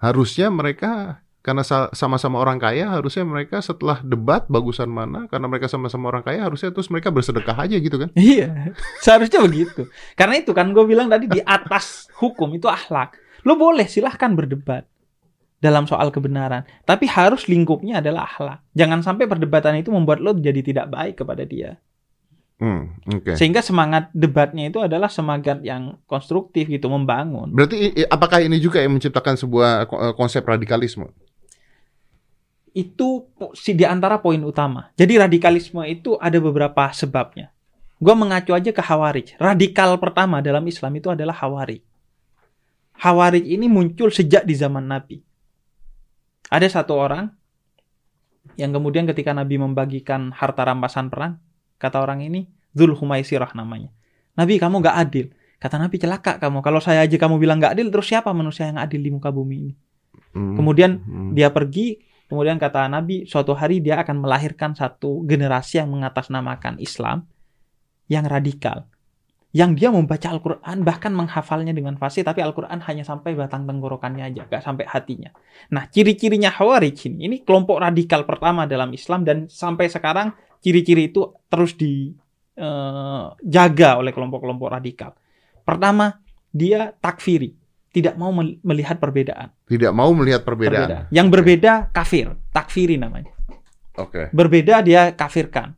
harusnya 0.00 0.48
mereka 0.48 1.20
karena 1.48 1.64
sa- 1.64 1.88
sama-sama 1.96 2.36
orang 2.36 2.60
kaya, 2.60 2.92
harusnya 2.92 3.24
mereka 3.24 3.64
setelah 3.64 4.04
debat 4.04 4.44
bagusan 4.52 4.92
mana, 4.92 5.24
karena 5.32 5.48
mereka 5.48 5.64
sama-sama 5.64 6.12
orang 6.12 6.20
kaya, 6.20 6.44
harusnya 6.44 6.68
terus 6.68 6.92
mereka 6.92 7.08
bersedekah 7.08 7.56
aja 7.56 7.80
gitu 7.80 7.96
kan? 7.96 8.12
Iya, 8.20 8.76
seharusnya 9.00 9.40
begitu. 9.40 9.88
Karena 10.12 10.36
itu 10.36 10.52
kan 10.52 10.68
gue 10.76 10.84
bilang 10.84 11.08
tadi 11.08 11.24
di 11.24 11.40
atas 11.40 12.12
hukum 12.20 12.52
itu 12.52 12.68
akhlak. 12.68 13.16
Lo 13.48 13.56
boleh 13.56 13.88
silahkan 13.88 14.36
berdebat 14.36 14.84
dalam 15.56 15.88
soal 15.88 16.12
kebenaran, 16.12 16.68
tapi 16.84 17.08
harus 17.08 17.48
lingkupnya 17.48 18.04
adalah 18.04 18.28
akhlak. 18.28 18.60
Jangan 18.76 19.00
sampai 19.00 19.24
perdebatan 19.24 19.80
itu 19.80 19.88
membuat 19.88 20.20
lo 20.20 20.36
jadi 20.36 20.60
tidak 20.60 20.92
baik 20.92 21.24
kepada 21.24 21.48
dia. 21.48 21.80
Hmm, 22.58 22.98
oke. 23.06 23.38
Sehingga 23.38 23.62
semangat 23.62 24.10
debatnya 24.10 24.66
itu 24.66 24.82
adalah 24.82 25.06
semangat 25.06 25.62
yang 25.62 25.96
konstruktif 26.10 26.66
gitu, 26.66 26.90
membangun. 26.90 27.54
Berarti 27.54 27.94
apakah 28.10 28.42
ini 28.42 28.58
juga 28.58 28.82
yang 28.82 28.98
menciptakan 28.98 29.38
sebuah 29.38 29.86
ko- 29.86 30.12
konsep 30.18 30.42
radikalisme? 30.42 31.06
Itu 32.78 33.34
di 33.74 33.82
antara 33.82 34.22
poin 34.22 34.38
utama. 34.46 34.94
Jadi 34.94 35.18
radikalisme 35.18 35.82
itu 35.90 36.14
ada 36.22 36.38
beberapa 36.38 36.94
sebabnya. 36.94 37.50
Gua 37.98 38.14
mengacu 38.14 38.54
aja 38.54 38.70
ke 38.70 38.78
Hawarij. 38.78 39.34
Radikal 39.42 39.98
pertama 39.98 40.38
dalam 40.38 40.62
Islam 40.70 40.94
itu 40.94 41.10
adalah 41.10 41.34
Hawarij. 41.34 41.82
Hawarij 43.02 43.42
ini 43.42 43.66
muncul 43.66 44.14
sejak 44.14 44.46
di 44.46 44.54
zaman 44.54 44.86
Nabi. 44.86 45.18
Ada 46.46 46.78
satu 46.78 46.94
orang 46.94 47.34
yang 48.54 48.70
kemudian 48.70 49.04
ketika 49.10 49.34
Nabi 49.34 49.58
membagikan 49.58 50.30
harta 50.30 50.62
rampasan 50.62 51.10
perang, 51.10 51.42
kata 51.82 51.98
orang 51.98 52.22
ini 52.22 52.46
Dzul 52.70 52.94
Humaisirah 52.94 53.52
namanya. 53.58 53.90
Nabi 54.38 54.62
kamu 54.62 54.78
gak 54.78 54.96
adil. 54.96 55.26
Kata 55.58 55.82
Nabi 55.82 55.98
celaka 55.98 56.38
kamu. 56.38 56.62
Kalau 56.62 56.78
saya 56.78 57.02
aja 57.02 57.16
kamu 57.18 57.42
bilang 57.42 57.58
gak 57.58 57.74
adil, 57.74 57.90
terus 57.90 58.06
siapa 58.06 58.30
manusia 58.30 58.70
yang 58.70 58.78
adil 58.78 59.02
di 59.02 59.10
muka 59.10 59.34
bumi 59.34 59.56
ini? 59.66 59.74
Hmm, 60.30 60.54
Kemudian 60.54 61.02
hmm. 61.02 61.30
dia 61.34 61.50
pergi, 61.50 61.98
kemudian 62.28 62.60
kata 62.60 62.86
Nabi, 62.86 63.26
suatu 63.26 63.56
hari 63.56 63.80
dia 63.82 63.98
akan 64.04 64.22
melahirkan 64.22 64.76
satu 64.76 65.24
generasi 65.26 65.82
yang 65.82 65.90
mengatasnamakan 65.90 66.78
Islam 66.78 67.26
yang 68.06 68.28
radikal. 68.28 68.86
Yang 69.48 69.80
dia 69.80 69.88
membaca 69.88 70.28
Al-Quran, 70.28 70.84
bahkan 70.84 71.08
menghafalnya 71.08 71.72
dengan 71.72 71.96
fasih, 71.96 72.20
tapi 72.20 72.44
Al-Quran 72.44 72.84
hanya 72.84 73.00
sampai 73.00 73.32
batang 73.32 73.64
tenggorokannya 73.64 74.28
aja, 74.28 74.44
gak 74.44 74.60
sampai 74.60 74.84
hatinya. 74.84 75.32
Nah, 75.72 75.88
ciri-cirinya 75.88 76.52
Khawarij 76.52 77.08
ini, 77.08 77.32
ini 77.32 77.36
kelompok 77.48 77.80
radikal 77.80 78.28
pertama 78.28 78.68
dalam 78.68 78.92
Islam, 78.92 79.24
dan 79.24 79.48
sampai 79.48 79.88
sekarang 79.88 80.36
ciri-ciri 80.60 81.08
itu 81.08 81.32
terus 81.48 81.80
dijaga 81.80 82.60
oleh 83.96 84.12
kelompok-kelompok 84.12 84.68
radikal. 84.68 85.16
Pertama, 85.64 86.20
dia 86.52 86.92
takfiri, 86.92 87.56
tidak 87.88 88.14
mau 88.14 88.30
mel- 88.30 88.60
melihat 88.60 88.96
perbedaan 88.96 89.48
Tidak 89.64 89.90
mau 89.90 90.12
melihat 90.12 90.42
perbedaan. 90.42 91.08
Yang 91.08 91.28
berbeda 91.30 91.88
kafir, 91.88 92.36
takfiri 92.50 92.94
namanya. 92.94 93.32
Oke. 93.94 94.28
Berbeda 94.30 94.80
dia 94.80 95.10
kafirkan. 95.10 95.72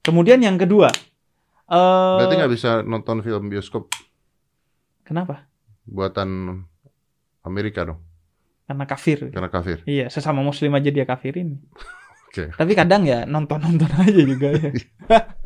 Kemudian 0.00 0.40
yang 0.40 0.56
kedua, 0.56 0.88
eh 1.68 2.16
Berarti 2.16 2.34
nggak 2.34 2.52
bisa 2.52 2.70
nonton 2.80 3.20
film 3.20 3.46
bioskop 3.46 3.92
kenapa? 5.02 5.44
buatan 5.84 6.62
Amerika 7.42 7.82
dong, 7.82 8.00
Karena 8.64 8.84
kafir. 8.86 9.18
karena 9.28 9.48
kafir. 9.48 9.82
Iya, 9.84 10.06
sesama 10.08 10.40
muslim 10.40 10.70
aja 10.72 10.88
dia 10.88 11.04
kafirin. 11.04 11.60
Oke. 12.30 12.54
Tapi 12.54 12.72
kadang 12.72 13.02
ya 13.02 13.26
nonton-nonton 13.26 13.90
aja 13.90 14.22
juga 14.22 14.48
ya. 14.54 14.70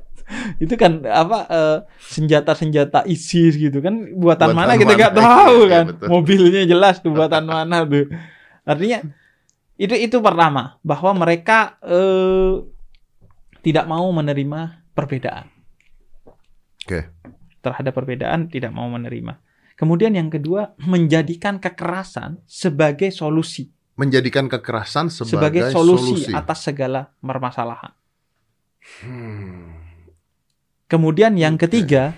Itu 0.63 0.75
kan 0.81 1.05
apa 1.05 1.39
eh, 1.49 1.79
senjata-senjata 2.01 3.05
ISIS 3.05 3.61
gitu 3.61 3.79
kan 3.85 4.15
buatan, 4.17 4.53
Buatan 4.53 4.57
mana 4.57 4.73
kita 4.81 4.93
mana, 4.95 5.01
nggak 5.01 5.15
tahu 5.15 5.57
iya, 5.61 5.73
kan. 5.73 5.85
betul. 5.93 6.07
Mobilnya 6.09 6.63
jelas 6.65 6.95
tuh 7.05 7.13
buatan 7.13 7.45
mana 7.45 7.85
tuh. 7.85 8.09
Artinya 8.65 8.99
itu 9.77 9.95
itu 9.99 10.17
pertama 10.23 10.79
bahwa 10.81 11.11
mereka 11.27 11.77
eh, 11.85 12.63
tidak 13.65 13.85
mau 13.89 14.07
menerima 14.13 14.85
perbedaan. 14.97 15.49
Oke. 16.85 17.11
Terhadap 17.65 17.93
perbedaan 17.97 18.53
tidak 18.53 18.71
mau 18.77 18.87
menerima. 18.93 19.41
Kemudian 19.75 20.15
yang 20.15 20.31
kedua 20.31 20.77
menjadikan 20.79 21.59
kekerasan 21.59 22.39
sebagai 22.47 23.11
solusi, 23.11 23.75
Menjadikan 23.95 24.51
kekerasan 24.51 25.07
sebagai, 25.07 25.31
sebagai 25.31 25.63
solusi, 25.71 26.27
solusi. 26.27 26.33
atas 26.35 26.67
segala 26.67 27.15
permasalahan. 27.19 27.95
Hmm. 29.03 29.74
Kemudian 30.95 31.35
yang 31.35 31.59
ketiga, 31.59 32.15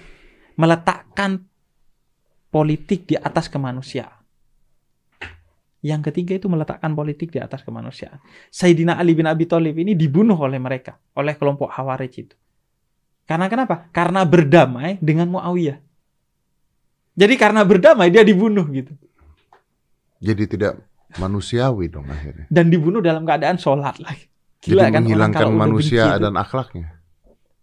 meletakkan 0.61 1.49
politik 2.53 3.09
di 3.09 3.17
atas 3.17 3.49
kemanusiaan. 3.49 4.21
Yang 5.81 6.13
ketiga 6.13 6.37
itu 6.37 6.45
meletakkan 6.53 6.93
politik 6.93 7.33
di 7.33 7.41
atas 7.41 7.65
kemanusiaan. 7.65 8.21
Sayyidina 8.53 9.01
Ali 9.01 9.17
bin 9.17 9.25
Abi 9.25 9.49
Thalib 9.49 9.81
ini 9.81 9.97
dibunuh 9.97 10.37
oleh 10.37 10.61
mereka, 10.61 11.01
oleh 11.17 11.41
kelompok 11.41 11.73
Khawarij 11.73 12.15
itu. 12.21 12.37
Karena 13.25 13.49
kenapa? 13.49 13.89
Karena 13.97 14.29
berdamai 14.29 15.01
dengan 15.01 15.33
Muawiyah. 15.33 15.81
Jadi 17.17 17.35
karena 17.41 17.65
berdamai 17.65 18.13
dia 18.13 18.21
dibunuh 18.29 18.69
gitu. 18.77 18.93
Jadi 20.21 20.45
tidak 20.45 20.85
manusiawi 21.17 21.89
dong 21.89 22.13
akhirnya. 22.13 22.45
Dan 22.53 22.69
dibunuh 22.69 23.01
dalam 23.01 23.25
keadaan 23.25 23.57
sholat 23.57 23.97
lagi. 24.05 24.29
Jadi 24.61 24.69
Gila 24.69 24.85
kan 24.85 24.91
orang 24.93 25.01
menghilangkan 25.01 25.49
manusia 25.57 26.05
dan 26.21 26.37
akhlaknya. 26.37 26.96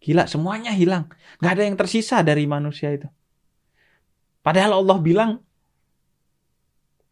Gila, 0.04 0.28
semuanya 0.28 0.76
hilang. 0.76 1.08
Nggak 1.40 1.52
ada 1.56 1.64
yang 1.64 1.78
tersisa 1.80 2.20
dari 2.20 2.44
manusia 2.44 2.92
itu. 2.92 3.08
Padahal 4.44 4.84
Allah 4.84 5.00
bilang, 5.00 5.32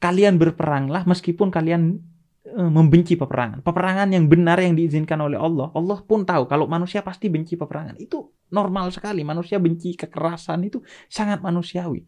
kalian 0.03 0.35
berperanglah 0.35 1.07
meskipun 1.07 1.47
kalian 1.47 2.03
eh, 2.43 2.71
membenci 2.71 3.15
peperangan. 3.15 3.63
Peperangan 3.63 4.11
yang 4.11 4.27
benar 4.27 4.59
yang 4.59 4.75
diizinkan 4.75 5.23
oleh 5.23 5.39
Allah. 5.39 5.71
Allah 5.71 6.03
pun 6.03 6.27
tahu 6.27 6.51
kalau 6.51 6.67
manusia 6.67 6.99
pasti 6.99 7.31
benci 7.31 7.55
peperangan. 7.55 7.95
Itu 7.95 8.35
normal 8.51 8.91
sekali. 8.91 9.23
Manusia 9.23 9.55
benci 9.63 9.95
kekerasan 9.95 10.67
itu 10.67 10.83
sangat 11.07 11.39
manusiawi. 11.39 12.03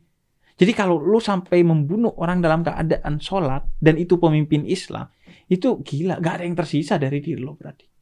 Jadi 0.54 0.72
kalau 0.76 1.00
lu 1.00 1.18
sampai 1.18 1.64
membunuh 1.66 2.14
orang 2.20 2.44
dalam 2.44 2.62
keadaan 2.62 3.18
sholat 3.18 3.66
dan 3.82 3.98
itu 3.98 4.22
pemimpin 4.22 4.68
Islam, 4.68 5.10
itu 5.50 5.82
gila. 5.82 6.20
Gak 6.20 6.34
ada 6.42 6.44
yang 6.46 6.60
tersisa 6.60 7.00
dari 7.00 7.24
diri 7.24 7.42
lo 7.42 7.58
berarti. 7.58 7.93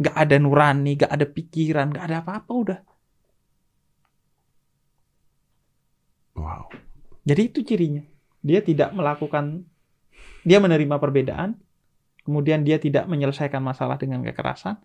Gak 0.00 0.16
ada 0.16 0.36
nurani, 0.40 0.96
gak 0.96 1.12
ada 1.12 1.28
pikiran, 1.28 1.92
gak 1.92 2.04
ada 2.08 2.16
apa-apa 2.24 2.52
udah. 2.56 2.80
Wow. 6.40 6.72
Jadi 7.28 7.42
itu 7.52 7.60
cirinya. 7.60 8.00
Dia 8.40 8.64
tidak 8.64 8.96
melakukan, 8.96 9.68
dia 10.40 10.56
menerima 10.56 10.96
perbedaan, 10.96 11.60
kemudian 12.24 12.64
dia 12.64 12.80
tidak 12.80 13.04
menyelesaikan 13.04 13.60
masalah 13.60 14.00
dengan 14.00 14.24
kekerasan, 14.24 14.80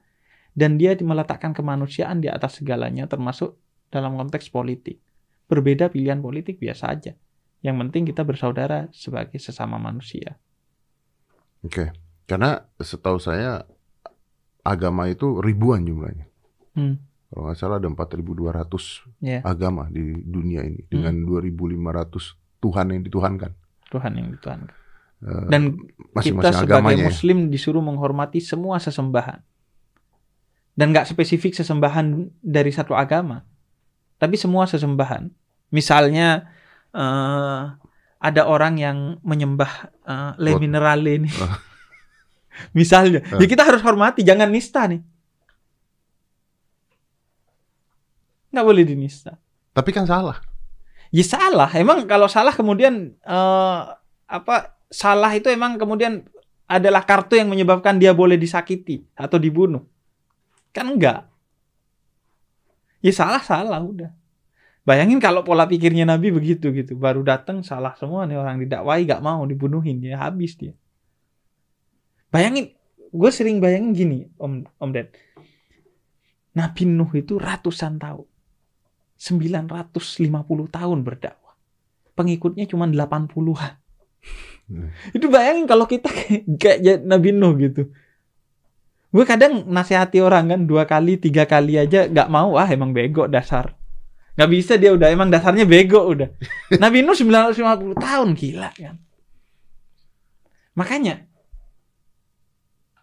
dan 0.52 0.76
dia 0.76 1.00
meletakkan 1.00 1.56
kemanusiaan 1.56 2.20
di 2.20 2.28
atas 2.28 2.60
segalanya, 2.60 3.08
termasuk 3.08 3.56
dalam 3.88 4.20
konteks 4.20 4.52
politik. 4.52 5.00
Berbeda 5.48 5.88
pilihan 5.88 6.20
politik 6.20 6.60
biasa 6.60 6.92
aja. 6.92 7.16
Yang 7.64 7.76
penting 7.88 8.04
kita 8.12 8.28
bersaudara 8.28 8.92
sebagai 8.92 9.40
sesama 9.40 9.80
manusia. 9.80 10.36
Oke. 11.64 11.96
Karena 12.26 12.66
setahu 12.82 13.22
saya 13.22 13.66
agama 14.66 15.06
itu 15.06 15.40
ribuan 15.40 15.86
jumlahnya. 15.86 16.26
Hmm. 16.74 16.98
Kalau 17.30 17.52
nggak 17.52 17.58
salah 17.58 17.78
ada 17.78 17.90
4.200 17.92 19.22
Ya, 19.22 19.40
agama 19.46 19.92
di 19.92 20.24
dunia 20.24 20.66
ini 20.66 20.82
dengan 20.88 21.22
2.500 21.26 22.38
Tuhan 22.64 22.86
yang 22.90 23.02
dituhankan. 23.06 23.52
Tuhan 23.94 24.12
yang 24.18 24.28
dituhankan. 24.34 24.76
Eh, 25.26 25.48
Dan 25.52 25.62
kita 25.78 26.16
masing-masing 26.16 26.54
sebagai 26.64 26.74
agamanya 26.74 27.04
ya. 27.06 27.08
muslim 27.12 27.38
disuruh 27.54 27.84
menghormati 27.84 28.40
semua 28.42 28.82
sesembahan. 28.82 29.40
Dan 30.76 30.92
nggak 30.92 31.08
spesifik 31.08 31.56
sesembahan 31.56 32.36
dari 32.42 32.72
satu 32.74 32.98
agama. 32.98 33.46
Tapi 34.18 34.36
semua 34.36 34.66
sesembahan. 34.66 35.30
Misalnya 35.76 36.50
eh, 36.96 37.62
ada 38.20 38.42
orang 38.48 38.80
yang 38.80 38.98
menyembah 39.22 39.72
eh, 40.08 40.32
le 40.40 40.52
minerale 40.58 41.22
ini. 41.22 41.30
Misalnya. 42.78 43.22
Ah. 43.32 43.40
Ya 43.40 43.46
kita 43.48 43.64
harus 43.64 43.82
hormati, 43.84 44.22
jangan 44.22 44.50
nista 44.50 44.88
nih. 44.88 45.02
Nggak 48.56 48.66
boleh 48.66 48.84
dinista. 48.88 49.36
Tapi 49.76 49.90
kan 49.92 50.08
salah. 50.08 50.40
Ya 51.12 51.24
salah. 51.28 51.68
Emang 51.76 52.08
kalau 52.08 52.32
salah 52.32 52.56
kemudian 52.56 53.20
eh, 53.20 53.82
apa 54.26 54.56
salah 54.88 55.32
itu 55.36 55.52
emang 55.52 55.76
kemudian 55.76 56.24
adalah 56.66 57.06
kartu 57.06 57.38
yang 57.38 57.52
menyebabkan 57.52 58.00
dia 58.00 58.16
boleh 58.16 58.40
disakiti 58.40 59.04
atau 59.14 59.38
dibunuh. 59.38 59.84
Kan 60.72 60.96
enggak. 60.96 61.28
Ya 63.04 63.14
salah 63.14 63.44
salah 63.44 63.84
udah. 63.84 64.10
Bayangin 64.86 65.18
kalau 65.18 65.42
pola 65.42 65.66
pikirnya 65.66 66.06
Nabi 66.06 66.30
begitu 66.30 66.70
gitu, 66.70 66.94
baru 66.94 67.26
datang 67.26 67.66
salah 67.66 67.98
semua 67.98 68.30
nih 68.30 68.38
orang 68.38 68.62
didakwai 68.62 69.02
gak 69.02 69.18
mau 69.18 69.42
dibunuhin 69.46 69.98
dia 69.98 70.22
habis 70.22 70.54
dia. 70.54 70.78
Bayangin, 72.36 72.76
gue 73.16 73.32
sering 73.32 73.64
bayangin 73.64 73.96
gini, 73.96 74.20
Om 74.36 74.68
Om 74.76 74.90
Ded. 74.92 75.08
Nabi 76.52 76.84
Nuh 76.84 77.08
itu 77.16 77.40
ratusan 77.40 77.96
tahun, 77.96 78.28
950 79.16 80.28
tahun 80.68 81.00
berdakwah, 81.08 81.56
pengikutnya 82.20 82.68
cuma 82.68 82.92
80-an. 82.92 83.80
Hmm. 84.68 84.90
Itu 85.16 85.32
bayangin 85.32 85.64
kalau 85.64 85.88
kita 85.88 86.12
kayak, 86.18 86.44
kayak 86.60 87.00
Nabi 87.08 87.32
Nuh 87.32 87.56
gitu. 87.56 87.88
Gue 89.16 89.24
kadang 89.24 89.64
nasihati 89.72 90.20
orang 90.20 90.52
kan 90.52 90.62
dua 90.68 90.84
kali, 90.84 91.16
tiga 91.16 91.48
kali 91.48 91.80
aja 91.80 92.12
gak 92.12 92.28
mau, 92.28 92.60
ah 92.60 92.68
emang 92.68 92.92
bego 92.92 93.32
dasar. 93.32 93.80
Gak 94.36 94.52
bisa 94.52 94.76
dia 94.76 94.92
udah, 94.92 95.08
emang 95.08 95.32
dasarnya 95.32 95.64
bego 95.64 96.04
udah. 96.04 96.28
Nabi 96.84 97.00
Nuh 97.00 97.16
950 97.16 97.96
tahun, 97.96 98.28
gila 98.36 98.70
kan. 98.76 99.00
Makanya, 100.76 101.24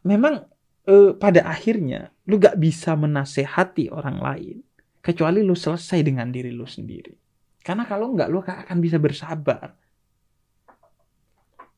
memang 0.07 0.47
eh, 0.87 1.13
pada 1.17 1.47
akhirnya 1.47 2.11
lu 2.27 2.39
gak 2.39 2.59
bisa 2.59 2.95
menasehati 2.95 3.91
orang 3.91 4.19
lain 4.23 4.57
kecuali 5.03 5.43
lu 5.43 5.59
selesai 5.59 6.01
dengan 6.07 6.31
diri 6.31 6.55
lu 6.55 6.67
sendiri. 6.67 7.15
Karena 7.63 7.87
kalau 7.87 8.15
nggak 8.15 8.29
lu 8.31 8.39
gak 8.43 8.67
akan 8.67 8.79
bisa 8.79 8.99
bersabar. 8.99 9.75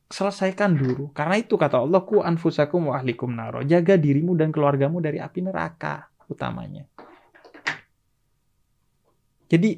Selesaikan 0.05 0.77
dulu. 0.77 1.09
Karena 1.13 1.41
itu 1.41 1.57
kata 1.57 1.81
Allah 1.81 2.05
ku 2.05 2.21
anfusakum 2.21 2.93
wa 2.93 3.01
ahlikum 3.01 3.33
naro. 3.33 3.65
Jaga 3.65 3.97
dirimu 3.97 4.37
dan 4.37 4.53
keluargamu 4.53 5.01
dari 5.01 5.17
api 5.17 5.41
neraka 5.41 6.05
utamanya. 6.29 6.85
Jadi 9.45 9.77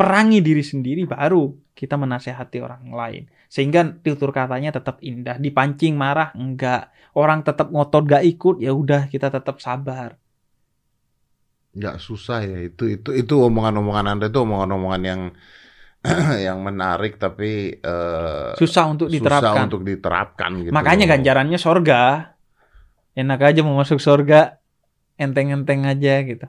perangi 0.00 0.38
diri 0.48 0.64
sendiri 0.72 1.02
baru 1.14 1.42
kita 1.78 1.94
menasehati 2.02 2.58
orang 2.66 2.84
lain. 3.00 3.22
Sehingga 3.54 3.80
tutur 4.04 4.30
katanya 4.38 4.70
tetap 4.78 4.96
indah. 5.10 5.36
Dipancing 5.44 5.94
marah 6.04 6.28
enggak. 6.42 6.82
Orang 7.20 7.40
tetap 7.48 7.66
ngotot 7.74 8.04
gak 8.12 8.24
ikut 8.32 8.56
ya 8.66 8.72
udah 8.82 9.02
kita 9.12 9.28
tetap 9.36 9.56
sabar. 9.66 10.10
nggak 11.76 11.96
susah 12.06 12.38
ya 12.50 12.58
itu 12.68 12.82
itu 12.94 13.08
itu 13.20 13.34
omongan-omongan 13.48 14.06
anda 14.12 14.26
itu 14.30 14.38
omongan-omongan 14.46 15.02
yang 15.10 15.20
yang 16.46 16.58
menarik 16.68 17.12
tapi 17.24 17.46
eh, 17.80 18.52
Susah 18.58 18.84
untuk 18.92 19.08
susah 19.10 19.12
diterapkan. 19.14 19.66
untuk 19.66 19.80
diterapkan 19.88 20.52
gitu 20.66 20.76
Makanya 20.76 21.04
loh. 21.04 21.10
ganjarannya 21.10 21.58
sorga. 21.58 21.96
Enak 23.20 23.40
aja 23.48 23.60
mau 23.66 23.76
masuk 23.80 23.98
sorga. 24.06 24.36
Enteng-enteng 25.24 25.80
aja 25.92 26.12
gitu. 26.30 26.46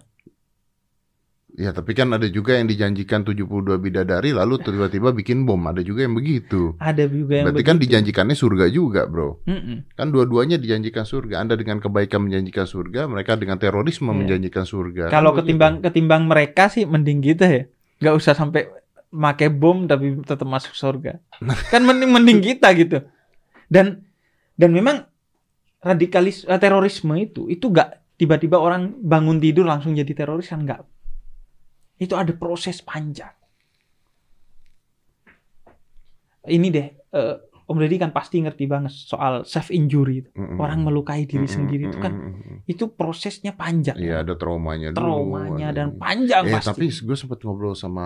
Ya 1.62 1.72
tapi 1.72 1.94
kan 1.94 2.10
ada 2.10 2.26
juga 2.26 2.54
yang 2.54 2.66
dijanjikan 2.66 3.22
72 3.22 3.46
bidadari 3.78 4.32
lalu 4.32 4.58
tiba-tiba 4.58 5.14
bikin 5.14 5.46
bom 5.46 5.62
ada 5.62 5.80
juga 5.80 6.02
yang 6.02 6.14
begitu 6.14 6.74
Ada 6.76 7.06
juga 7.06 7.34
yang 7.38 7.46
berarti 7.48 7.62
kan 7.62 7.76
begitu. 7.76 7.86
dijanjikannya 7.88 8.34
surga 8.34 8.66
juga 8.68 9.06
bro 9.06 9.46
Mm-mm. 9.46 9.94
kan 9.94 10.10
dua-duanya 10.10 10.58
dijanjikan 10.58 11.04
surga 11.04 11.38
anda 11.38 11.54
dengan 11.54 11.78
kebaikan 11.78 12.26
menjanjikan 12.26 12.66
surga 12.66 13.06
mereka 13.06 13.38
dengan 13.38 13.56
terorisme 13.56 14.10
Iya. 14.10 14.18
menjanjikan 14.18 14.66
surga 14.66 15.04
Kalau 15.08 15.30
Kan 15.30 15.38
begitu. 15.38 15.46
ketimbang 15.46 15.74
ketimbang 15.80 16.24
mereka 16.26 16.66
sih 16.66 16.84
mending 16.84 17.22
kita 17.22 17.46
ya. 17.46 17.64
Nggak 18.00 18.16
usah 18.16 18.34
sampai 18.34 18.66
make 19.10 19.46
bom 19.52 19.86
tapi 19.86 20.18
tetap 20.22 20.44
masuk 20.44 20.74
surga. 20.74 21.22
kan 21.70 21.82
mending 21.82 22.10
mending 22.10 22.40
kita 22.42 22.74
gitu. 22.74 23.06
Dan 23.68 24.02
dan 24.54 24.72
memang 24.72 25.06
radikalis 25.80 26.44
eh, 26.44 26.58
terorisme 26.58 27.14
itu 27.16 27.46
itu 27.48 27.68
nggak 27.68 27.90
tiba-tiba 28.16 28.56
orang 28.56 28.94
bangun 28.98 29.38
tidur 29.38 29.66
langsung 29.66 29.94
jadi 29.94 30.10
teroris 30.12 30.48
kan 30.48 30.62
nggak. 30.62 30.82
Itu 32.02 32.18
ada 32.18 32.34
proses 32.34 32.82
panjang. 32.82 33.30
Ini 36.42 36.68
deh 36.74 36.88
eh, 37.14 37.36
Om 37.72 37.78
Deddy 37.80 38.02
kan 38.02 38.12
pasti 38.12 38.42
ngerti 38.44 38.68
banget 38.68 38.92
soal 38.92 39.46
self 39.48 39.72
injury 39.72 40.26
itu. 40.26 40.30
Mm-mm. 40.36 40.60
Orang 40.60 40.84
melukai 40.84 41.24
diri 41.24 41.46
Mm-mm, 41.46 41.56
sendiri 41.56 41.84
itu 41.88 42.02
kan 42.02 42.14
itu 42.66 42.90
prosesnya 42.92 43.54
panjang. 43.56 43.96
Iya 43.96 44.26
ada 44.26 44.34
traumanya 44.36 44.92
dulu. 44.92 44.98
traumanya 45.00 45.68
ada 45.72 45.78
dan 45.86 45.90
panjang 45.96 46.50
Eh 46.50 46.58
pasti. 46.58 46.68
tapi 46.68 46.86
gue 46.92 47.16
sempat 47.16 47.40
ngobrol 47.46 47.78
sama 47.78 48.06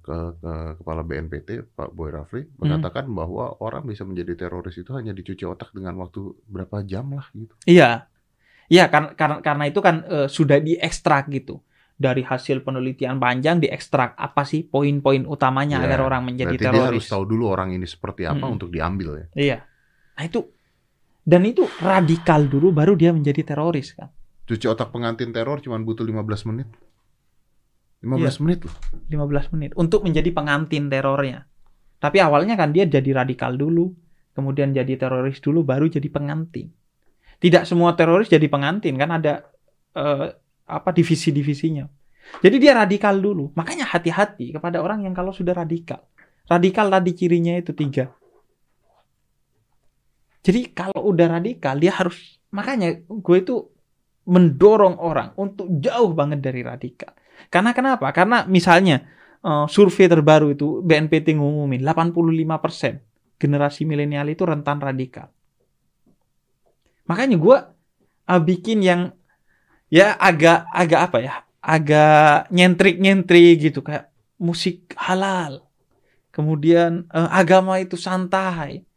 ke, 0.00 0.16
ke- 0.40 0.72
kepala 0.80 1.02
BNPT 1.04 1.74
Pak 1.76 1.90
Boy 1.92 2.08
Rafli 2.14 2.46
mengatakan 2.56 3.10
bahwa 3.10 3.58
orang 3.60 3.84
bisa 3.84 4.06
menjadi 4.06 4.46
teroris 4.46 4.78
itu 4.80 4.94
hanya 4.96 5.12
dicuci 5.12 5.44
otak 5.44 5.74
dengan 5.76 5.98
waktu 6.00 6.32
berapa 6.48 6.80
jam 6.86 7.12
lah 7.12 7.26
gitu. 7.36 7.52
Iya. 7.68 8.06
Iya 8.72 8.88
karena 8.88 9.12
karena 9.12 9.36
karena 9.44 9.64
itu 9.68 9.80
kan 9.84 10.06
eh, 10.08 10.28
sudah 10.30 10.56
diekstrak 10.56 11.28
gitu. 11.28 11.60
Dari 12.02 12.20
hasil 12.20 12.60
penelitian 12.60 13.16
panjang 13.16 13.62
diekstrak 13.62 14.18
apa 14.18 14.42
sih 14.42 14.66
poin-poin 14.66 15.22
utamanya 15.22 15.78
Iya, 15.78 15.86
agar 15.86 16.00
orang 16.02 16.22
menjadi 16.26 16.50
Berarti 16.50 16.66
dia 16.66 16.82
harus 16.82 17.06
teroris. 17.06 17.06
tahu 17.08 17.24
dulu 17.24 17.44
orang 17.46 17.70
ini 17.70 17.86
seperti 17.86 18.26
apa 18.26 18.42
Mm-mm. 18.42 18.54
untuk 18.58 18.68
diambil 18.68 19.08
ya. 19.14 19.26
Iya. 19.32 19.58
Nah 20.12 20.24
itu 20.24 20.40
dan 21.22 21.46
itu 21.46 21.62
radikal 21.78 22.42
dulu 22.44 22.74
baru 22.74 22.98
dia 22.98 23.14
menjadi 23.14 23.46
teroris 23.46 23.94
kan. 23.94 24.10
Cuci 24.42 24.66
otak 24.66 24.90
pengantin 24.90 25.30
teror 25.30 25.62
cuma 25.62 25.78
butuh 25.78 26.02
15 26.02 26.18
menit. 26.44 26.66
15 28.02 28.18
Iya. 28.18 28.30
menit 28.42 28.60
loh. 28.66 28.74
15 29.08 29.54
menit 29.54 29.70
untuk 29.72 30.02
menjadi 30.02 30.26
pengantin 30.28 30.90
terornya. 30.90 31.46
Tapi 31.96 32.18
awalnya 32.18 32.58
kan 32.58 32.74
dia 32.74 32.82
jadi 32.82 33.14
radikal 33.14 33.54
dulu, 33.54 33.94
kemudian 34.34 34.74
jadi 34.74 34.98
teroris 34.98 35.38
dulu 35.38 35.62
baru 35.62 35.86
jadi 35.86 36.10
pengantin. 36.10 36.74
Tidak 37.38 37.62
semua 37.62 37.94
teroris 37.94 38.26
jadi 38.26 38.42
pengantin 38.46 38.98
kan 38.98 39.14
ada 39.14 39.46
eh, 39.94 40.34
apa 40.72 40.90
divisi-divisinya. 40.90 41.84
Jadi 42.40 42.56
dia 42.56 42.72
radikal 42.72 43.18
dulu. 43.18 43.52
Makanya 43.58 43.84
hati-hati 43.90 44.54
kepada 44.56 44.80
orang 44.80 45.04
yang 45.04 45.12
kalau 45.12 45.34
sudah 45.34 45.52
radikal. 45.52 46.06
Radikal 46.48 46.88
tadi 46.88 47.10
cirinya 47.12 47.54
itu 47.58 47.76
tiga. 47.76 48.08
Jadi 50.42 50.74
kalau 50.74 51.14
udah 51.14 51.38
radikal 51.38 51.78
dia 51.78 51.94
harus 51.94 52.42
makanya 52.50 52.98
gue 53.06 53.36
itu 53.38 53.62
mendorong 54.26 54.98
orang 54.98 55.34
untuk 55.38 55.70
jauh 55.78 56.10
banget 56.14 56.42
dari 56.42 56.66
radikal. 56.66 57.14
Karena 57.46 57.70
kenapa? 57.70 58.10
Karena 58.10 58.46
misalnya 58.46 59.06
eh, 59.42 59.66
survei 59.70 60.10
terbaru 60.10 60.54
itu 60.54 60.82
BNPT 60.82 61.38
ngumumin 61.38 61.82
85% 61.82 63.38
generasi 63.38 63.82
milenial 63.86 64.26
itu 64.30 64.42
rentan 64.46 64.78
radikal. 64.82 65.30
Makanya 67.06 67.36
gue 67.38 67.56
bikin 68.46 68.78
yang 68.80 69.10
ya 69.92 70.16
agak 70.16 70.64
agak 70.72 71.00
apa 71.12 71.18
ya? 71.20 71.34
Agak 71.60 72.48
nyentrik-nyentrik 72.48 73.60
gitu 73.60 73.84
kayak 73.84 74.08
musik 74.40 74.96
halal. 74.96 75.68
Kemudian 76.32 77.04
eh, 77.12 77.28
agama 77.28 77.76
itu 77.76 78.00
santai. 78.00 78.88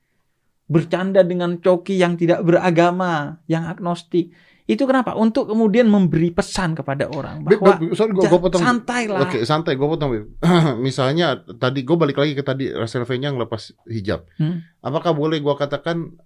Bercanda 0.65 1.21
dengan 1.21 1.61
coki 1.61 2.01
yang 2.01 2.17
tidak 2.17 2.41
beragama, 2.41 3.37
yang 3.45 3.69
agnostik. 3.69 4.33
Itu 4.65 4.89
kenapa? 4.89 5.13
Untuk 5.13 5.45
kemudian 5.45 5.85
memberi 5.85 6.33
pesan 6.33 6.73
kepada 6.73 7.05
orang 7.05 7.45
bahwa 7.45 7.77
Beb, 7.77 7.93
sorry 7.93 8.17
gue 8.17 8.25
ja- 8.25 8.33
potong. 8.33 8.61
santai 8.65 9.05
lah. 9.05 9.29
Oke, 9.29 9.45
santai 9.45 9.77
gue 9.77 9.85
potong. 9.85 10.09
Misalnya 10.81 11.37
tadi 11.61 11.85
gue 11.85 11.93
balik 11.93 12.17
lagi 12.17 12.33
ke 12.33 12.41
tadi 12.41 12.73
Russell 12.73 13.05
V-nya 13.05 13.29
ngelepas 13.29 13.77
hijab. 13.85 14.25
Hmm. 14.41 14.65
Apakah 14.81 15.13
boleh 15.13 15.37
gue 15.37 15.53
katakan 15.53 16.17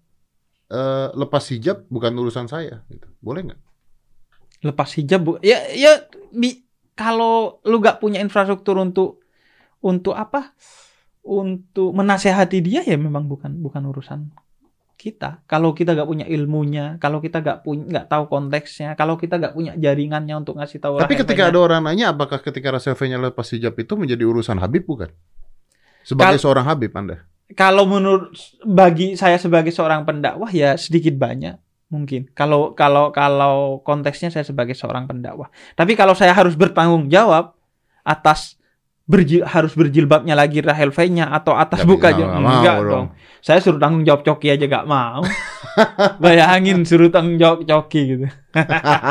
eh, 0.71 1.07
lepas 1.19 1.43
hijab 1.51 1.83
bukan 1.91 2.15
urusan 2.15 2.47
saya? 2.47 2.87
Gitu. 2.87 3.11
Boleh 3.19 3.51
nggak? 3.51 3.59
Lepas 4.61 4.89
hijab 4.95 5.21
bu. 5.21 5.31
Ya 5.39 5.63
ya 5.71 6.03
bi- 6.29 6.63
kalau 6.93 7.63
lu 7.63 7.79
gak 7.79 8.03
punya 8.03 8.19
infrastruktur 8.19 8.75
untuk 8.75 9.23
untuk 9.79 10.13
apa? 10.13 10.51
Untuk 11.19 11.91
menasehati 11.93 12.59
dia 12.59 12.81
ya 12.81 12.95
memang 12.95 13.27
bukan 13.27 13.59
bukan 13.59 13.83
urusan 13.87 14.31
kita. 14.95 15.43
Kalau 15.47 15.71
kita 15.71 15.95
gak 15.95 16.07
punya 16.07 16.27
ilmunya 16.27 16.99
kalau 16.99 17.23
kita 17.23 17.39
gak 17.39 17.63
punya 17.63 17.83
nggak 17.87 18.07
tahu 18.11 18.23
konteksnya 18.27 18.99
kalau 18.99 19.15
kita 19.15 19.39
gak 19.39 19.55
punya 19.55 19.71
jaringannya 19.79 20.35
untuk 20.35 20.59
ngasih 20.59 20.83
tahu 20.83 20.99
Tapi 20.99 21.15
ketika 21.15 21.47
ada 21.47 21.59
orang 21.59 21.87
nanya 21.87 22.11
apakah 22.11 22.43
ketika 22.43 22.75
Russell 22.75 22.99
V-nya 22.99 23.15
lepas 23.15 23.47
hijab 23.51 23.79
itu 23.79 23.93
menjadi 23.95 24.27
urusan 24.27 24.59
Habib 24.59 24.83
bukan? 24.83 25.07
Sebagai 26.03 26.35
Kal- 26.35 26.43
seorang 26.43 26.65
Habib 26.67 26.91
Anda. 26.91 27.23
kalau 27.55 27.87
menurut 27.87 28.35
bagi 28.61 29.15
saya 29.15 29.39
sebagai 29.39 29.71
seorang 29.71 30.03
pendakwah 30.03 30.51
ya 30.51 30.75
sedikit 30.75 31.15
banyak 31.15 31.55
mungkin 31.89 32.29
kalau 32.31 32.71
kalau 32.71 33.09
kalau 33.09 33.55
konteksnya 33.81 34.29
saya 34.29 34.41
sebagai 34.41 34.73
seorang 34.73 35.03
pendakwah 35.03 35.49
tapi 35.73 35.93
kalau 35.93 36.13
saya 36.13 36.31
harus 36.31 36.53
bertanggung 36.53 37.05
jawab 37.07 37.57
atas 38.01 38.55
berji- 39.03 39.41
harus 39.41 39.73
berjilbabnya 39.73 40.33
lagi 40.33 40.61
Rahel 40.61 40.89
V-nya 40.89 41.27
atau 41.27 41.53
atas 41.53 41.81
Nggak 41.81 41.89
buka 41.89 42.07
aja 42.07 42.23
nggak 42.23 42.39
mau 42.39 42.53
enggak 42.55 42.75
dong. 42.77 42.87
dong 42.87 43.07
saya 43.39 43.57
suruh 43.57 43.77
tanggung 43.77 44.03
jawab 44.03 44.21
coki 44.21 44.47
aja 44.49 44.65
gak 44.65 44.85
mau 44.85 45.25
bayangin 46.21 46.83
suruh 46.83 47.09
tanggung 47.09 47.35
jawab 47.35 47.63
coki 47.63 48.01
gitu 48.07 48.27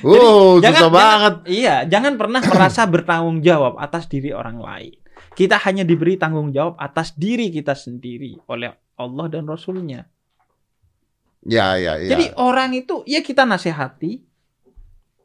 Oh, 0.00 0.58
jangan- 0.58 0.60
susah 0.60 0.62
jangan- 0.62 0.92
banget. 0.92 1.34
Iya, 1.46 1.74
jangan 1.86 2.12
pernah 2.14 2.40
merasa 2.42 2.82
bertanggung 2.84 3.38
jawab 3.40 3.76
atas 3.76 4.06
diri 4.06 4.30
orang 4.30 4.58
lain. 4.58 4.94
Kita 5.30 5.54
hanya 5.60 5.82
diberi 5.82 6.16
tanggung 6.16 6.50
jawab 6.50 6.74
atas 6.76 7.14
diri 7.14 7.48
kita 7.48 7.72
sendiri 7.72 8.38
oleh 8.46 8.70
Allah 8.96 9.26
dan 9.28 9.44
Rasulnya. 9.44 10.06
Ya, 11.46 11.78
ya, 11.78 12.00
ya. 12.02 12.16
Jadi 12.16 12.34
orang 12.34 12.74
itu 12.74 13.06
ya 13.06 13.22
kita 13.22 13.46
nasihati 13.46 14.26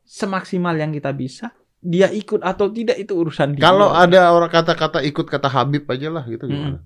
semaksimal 0.05 0.77
yang 0.77 0.93
kita 0.93 1.09
bisa 1.15 1.51
dia 1.83 2.07
ikut 2.13 2.39
atau 2.39 2.71
tidak 2.71 2.95
itu 2.95 3.11
urusan 3.11 3.59
dia. 3.59 3.63
Kalau 3.65 3.91
ada 3.91 4.31
orang 4.31 4.47
kata-kata 4.47 5.03
ikut 5.03 5.27
kata 5.27 5.51
Habib 5.51 5.83
aja 5.89 6.07
lah 6.07 6.23
gitu 6.23 6.47
gimana? 6.47 6.79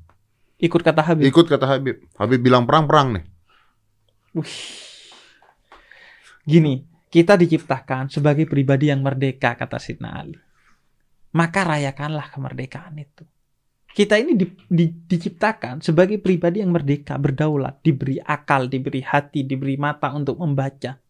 ikut 0.57 0.81
kata 0.81 1.01
Habib. 1.05 1.23
Ikut 1.29 1.45
kata 1.45 1.65
Habib. 1.69 2.01
Habib 2.17 2.39
bilang 2.41 2.65
perang-perang 2.65 3.21
nih. 3.21 3.25
Wih. 4.41 4.57
Gini, 6.47 6.81
kita 7.13 7.37
diciptakan 7.37 8.09
sebagai 8.09 8.49
pribadi 8.49 8.89
yang 8.89 9.05
merdeka 9.05 9.53
kata 9.53 9.77
Sidna 9.77 10.17
Ali. 10.17 10.39
Maka 11.37 11.61
rayakanlah 11.61 12.33
kemerdekaan 12.33 12.97
itu. 12.97 13.21
Kita 13.97 14.13
ini 14.13 14.38
di- 14.38 14.53
di- 14.69 14.93
diciptakan 15.10 15.81
sebagai 15.81 16.21
pribadi 16.21 16.62
yang 16.62 16.69
merdeka, 16.69 17.17
berdaulat, 17.17 17.81
diberi 17.81 18.21
akal, 18.21 18.69
diberi 18.69 19.01
hati, 19.01 19.41
diberi 19.41 19.73
mata 19.73 20.13
untuk 20.13 20.38
membaca. 20.38 21.01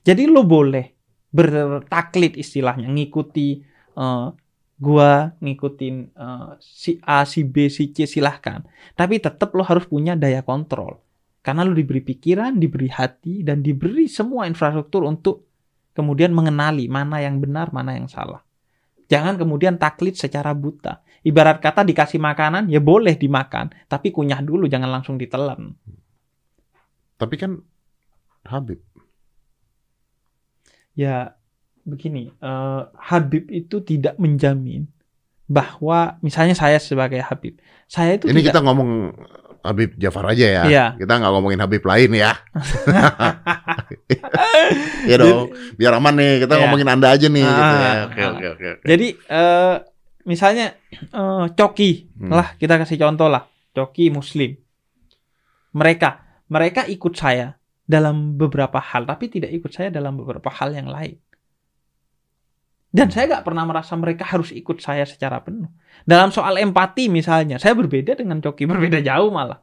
Jadi 0.00 0.24
lo 0.24 0.40
boleh 0.48 0.96
bertaklid 1.28 2.40
istilahnya, 2.40 2.88
ngikuti 2.88 3.60
eh, 3.92 4.28
gua, 4.80 5.12
ngikutin 5.44 5.94
eh, 6.16 6.50
si 6.56 6.96
A, 7.04 7.28
si 7.28 7.44
B, 7.44 7.68
si 7.68 7.92
C 7.92 8.08
silahkan. 8.08 8.64
Tapi 8.96 9.20
tetap 9.20 9.52
lo 9.52 9.60
harus 9.60 9.84
punya 9.84 10.16
daya 10.16 10.40
kontrol. 10.40 10.96
Karena 11.44 11.68
lo 11.68 11.76
diberi 11.76 12.00
pikiran, 12.00 12.56
diberi 12.56 12.88
hati, 12.96 13.44
dan 13.44 13.60
diberi 13.60 14.08
semua 14.08 14.48
infrastruktur 14.48 15.04
untuk 15.04 15.44
kemudian 15.92 16.32
mengenali 16.32 16.88
mana 16.88 17.20
yang 17.20 17.44
benar, 17.44 17.76
mana 17.76 17.92
yang 17.92 18.08
salah. 18.08 18.45
Jangan 19.06 19.38
kemudian 19.38 19.78
taklid 19.78 20.18
secara 20.18 20.50
buta. 20.52 21.02
Ibarat 21.26 21.58
kata 21.58 21.82
dikasih 21.82 22.22
makanan, 22.22 22.70
ya 22.70 22.78
boleh 22.78 23.18
dimakan, 23.18 23.74
tapi 23.90 24.14
kunyah 24.14 24.38
dulu, 24.42 24.70
jangan 24.70 24.90
langsung 24.90 25.18
ditelan. 25.18 25.74
Tapi 27.18 27.34
kan 27.34 27.58
Habib. 28.46 28.78
Ya 30.94 31.34
begini, 31.82 32.30
eh, 32.30 32.82
Habib 32.94 33.50
itu 33.50 33.82
tidak 33.82 34.14
menjamin 34.22 34.86
bahwa 35.46 36.18
misalnya 36.22 36.54
saya 36.54 36.78
sebagai 36.78 37.22
Habib, 37.22 37.58
saya 37.86 38.18
itu 38.18 38.26
Ini 38.30 38.42
tidak 38.42 38.46
kita 38.54 38.60
ngomong 38.66 38.90
Habib 39.66 39.90
Jafar 39.98 40.30
aja 40.30 40.46
ya. 40.46 40.62
Iya. 40.66 40.86
Kita 40.94 41.18
nggak 41.18 41.32
ngomongin 41.34 41.58
Habib 41.58 41.82
lain 41.82 42.10
ya. 42.14 42.38
Iya 45.04 45.16
dong. 45.16 45.50
Biar 45.74 45.92
aman 45.94 46.14
nih. 46.14 46.32
Kita 46.42 46.54
Iya. 46.54 46.60
ngomongin 46.62 46.88
Anda 46.88 47.08
aja 47.10 47.26
nih. 47.26 47.44
gitu 47.44 47.62
ya. 47.62 47.86
Ah, 47.86 47.96
Oke 48.06 48.20
ah. 48.20 48.28
oke 48.30 48.46
oke. 48.50 48.66
oke. 48.74 48.84
Jadi 48.84 49.08
eh, 49.14 49.76
misalnya 50.24 50.66
eh, 50.92 51.44
Coki 51.52 51.90
Hmm. 52.16 52.32
lah 52.32 52.56
kita 52.56 52.74
kasih 52.76 52.96
contoh 52.98 53.28
lah 53.28 53.44
Coki 53.70 54.08
Muslim. 54.08 54.56
Mereka 55.72 56.10
mereka 56.48 56.86
ikut 56.86 57.12
saya 57.12 57.52
dalam 57.82 58.34
beberapa 58.34 58.78
hal 58.78 59.04
tapi 59.04 59.28
tidak 59.28 59.52
ikut 59.52 59.70
saya 59.70 59.88
dalam 59.88 60.16
beberapa 60.16 60.48
hal 60.48 60.72
yang 60.72 60.88
lain. 60.88 61.20
Dan 62.88 63.12
saya 63.12 63.28
nggak 63.28 63.44
pernah 63.44 63.68
merasa 63.68 63.92
mereka 63.92 64.24
harus 64.24 64.48
ikut 64.50 64.80
saya 64.80 65.04
secara 65.04 65.44
penuh. 65.44 65.68
Dalam 66.08 66.32
soal 66.32 66.56
empati 66.56 67.12
misalnya, 67.12 67.60
saya 67.60 67.76
berbeda 67.76 68.16
dengan 68.16 68.40
Coki, 68.40 68.64
berbeda 68.72 69.04
jauh 69.04 69.28
malah. 69.28 69.60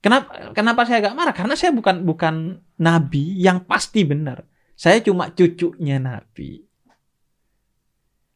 Kenapa 0.00 0.56
kenapa 0.56 0.88
saya 0.88 1.04
gak 1.04 1.16
marah? 1.16 1.34
Karena 1.36 1.54
saya 1.56 1.76
bukan 1.76 2.08
bukan 2.08 2.56
nabi 2.80 3.36
yang 3.36 3.68
pasti 3.68 4.04
benar. 4.08 4.48
Saya 4.72 5.04
cuma 5.04 5.28
cucunya 5.36 6.00
nabi 6.00 6.70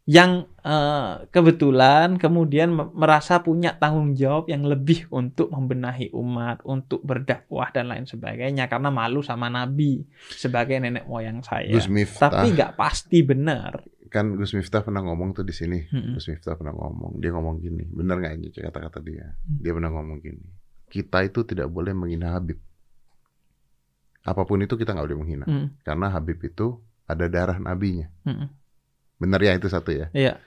yang 0.04 0.44
eh, 0.60 1.24
kebetulan 1.32 2.20
kemudian 2.20 2.76
me- 2.76 2.92
merasa 2.92 3.40
punya 3.40 3.72
tanggung 3.80 4.12
jawab 4.12 4.52
yang 4.52 4.68
lebih 4.68 5.08
untuk 5.08 5.48
membenahi 5.48 6.12
umat, 6.12 6.60
untuk 6.68 7.00
berdakwah 7.00 7.72
dan 7.72 7.88
lain 7.88 8.04
sebagainya 8.04 8.68
karena 8.68 8.92
malu 8.92 9.24
sama 9.24 9.48
nabi 9.48 10.04
sebagai 10.28 10.76
nenek 10.76 11.08
moyang 11.08 11.40
saya. 11.40 11.72
Gus 11.72 11.88
Miftah 11.88 12.28
Tapi 12.28 12.52
nggak 12.52 12.76
pasti 12.76 13.24
benar. 13.24 13.80
kan 14.12 14.36
Gus 14.36 14.52
Miftah 14.54 14.84
pernah 14.84 15.02
ngomong 15.02 15.40
tuh 15.40 15.42
di 15.42 15.50
sini. 15.56 15.80
Mm-mm. 15.88 16.20
Gus 16.20 16.28
Miftah 16.28 16.54
pernah 16.54 16.76
ngomong. 16.76 17.18
Dia 17.18 17.34
ngomong 17.34 17.58
gini. 17.58 17.82
Bener 17.88 18.20
nggak 18.20 18.34
ini 18.38 18.46
kata-kata 18.52 19.00
dia? 19.02 19.26
Hmm. 19.26 19.58
Dia 19.58 19.72
pernah 19.74 19.90
ngomong 19.90 20.20
gini. 20.20 20.46
Kita 20.88 21.24
itu 21.26 21.42
tidak 21.42 21.68
boleh 21.72 21.92
menghina 21.92 22.38
Habib. 22.38 22.58
Apa 24.24 24.42
pun 24.48 24.56
itu 24.64 24.74
kita 24.80 24.96
nggak 24.96 25.06
boleh 25.10 25.20
menghina. 25.20 25.44
Mm, 25.44 25.66
Karena 25.84 26.06
Habib 26.08 26.38
itu 26.40 26.80
ada 27.04 27.28
darah 27.28 27.58
nabinya. 27.60 28.08
mm, 28.24 28.48
Bener 29.20 29.40
ya 29.44 29.52
itu 29.52 29.68
satu 29.68 29.92
ya. 29.92 30.08
Iya. 30.16 30.40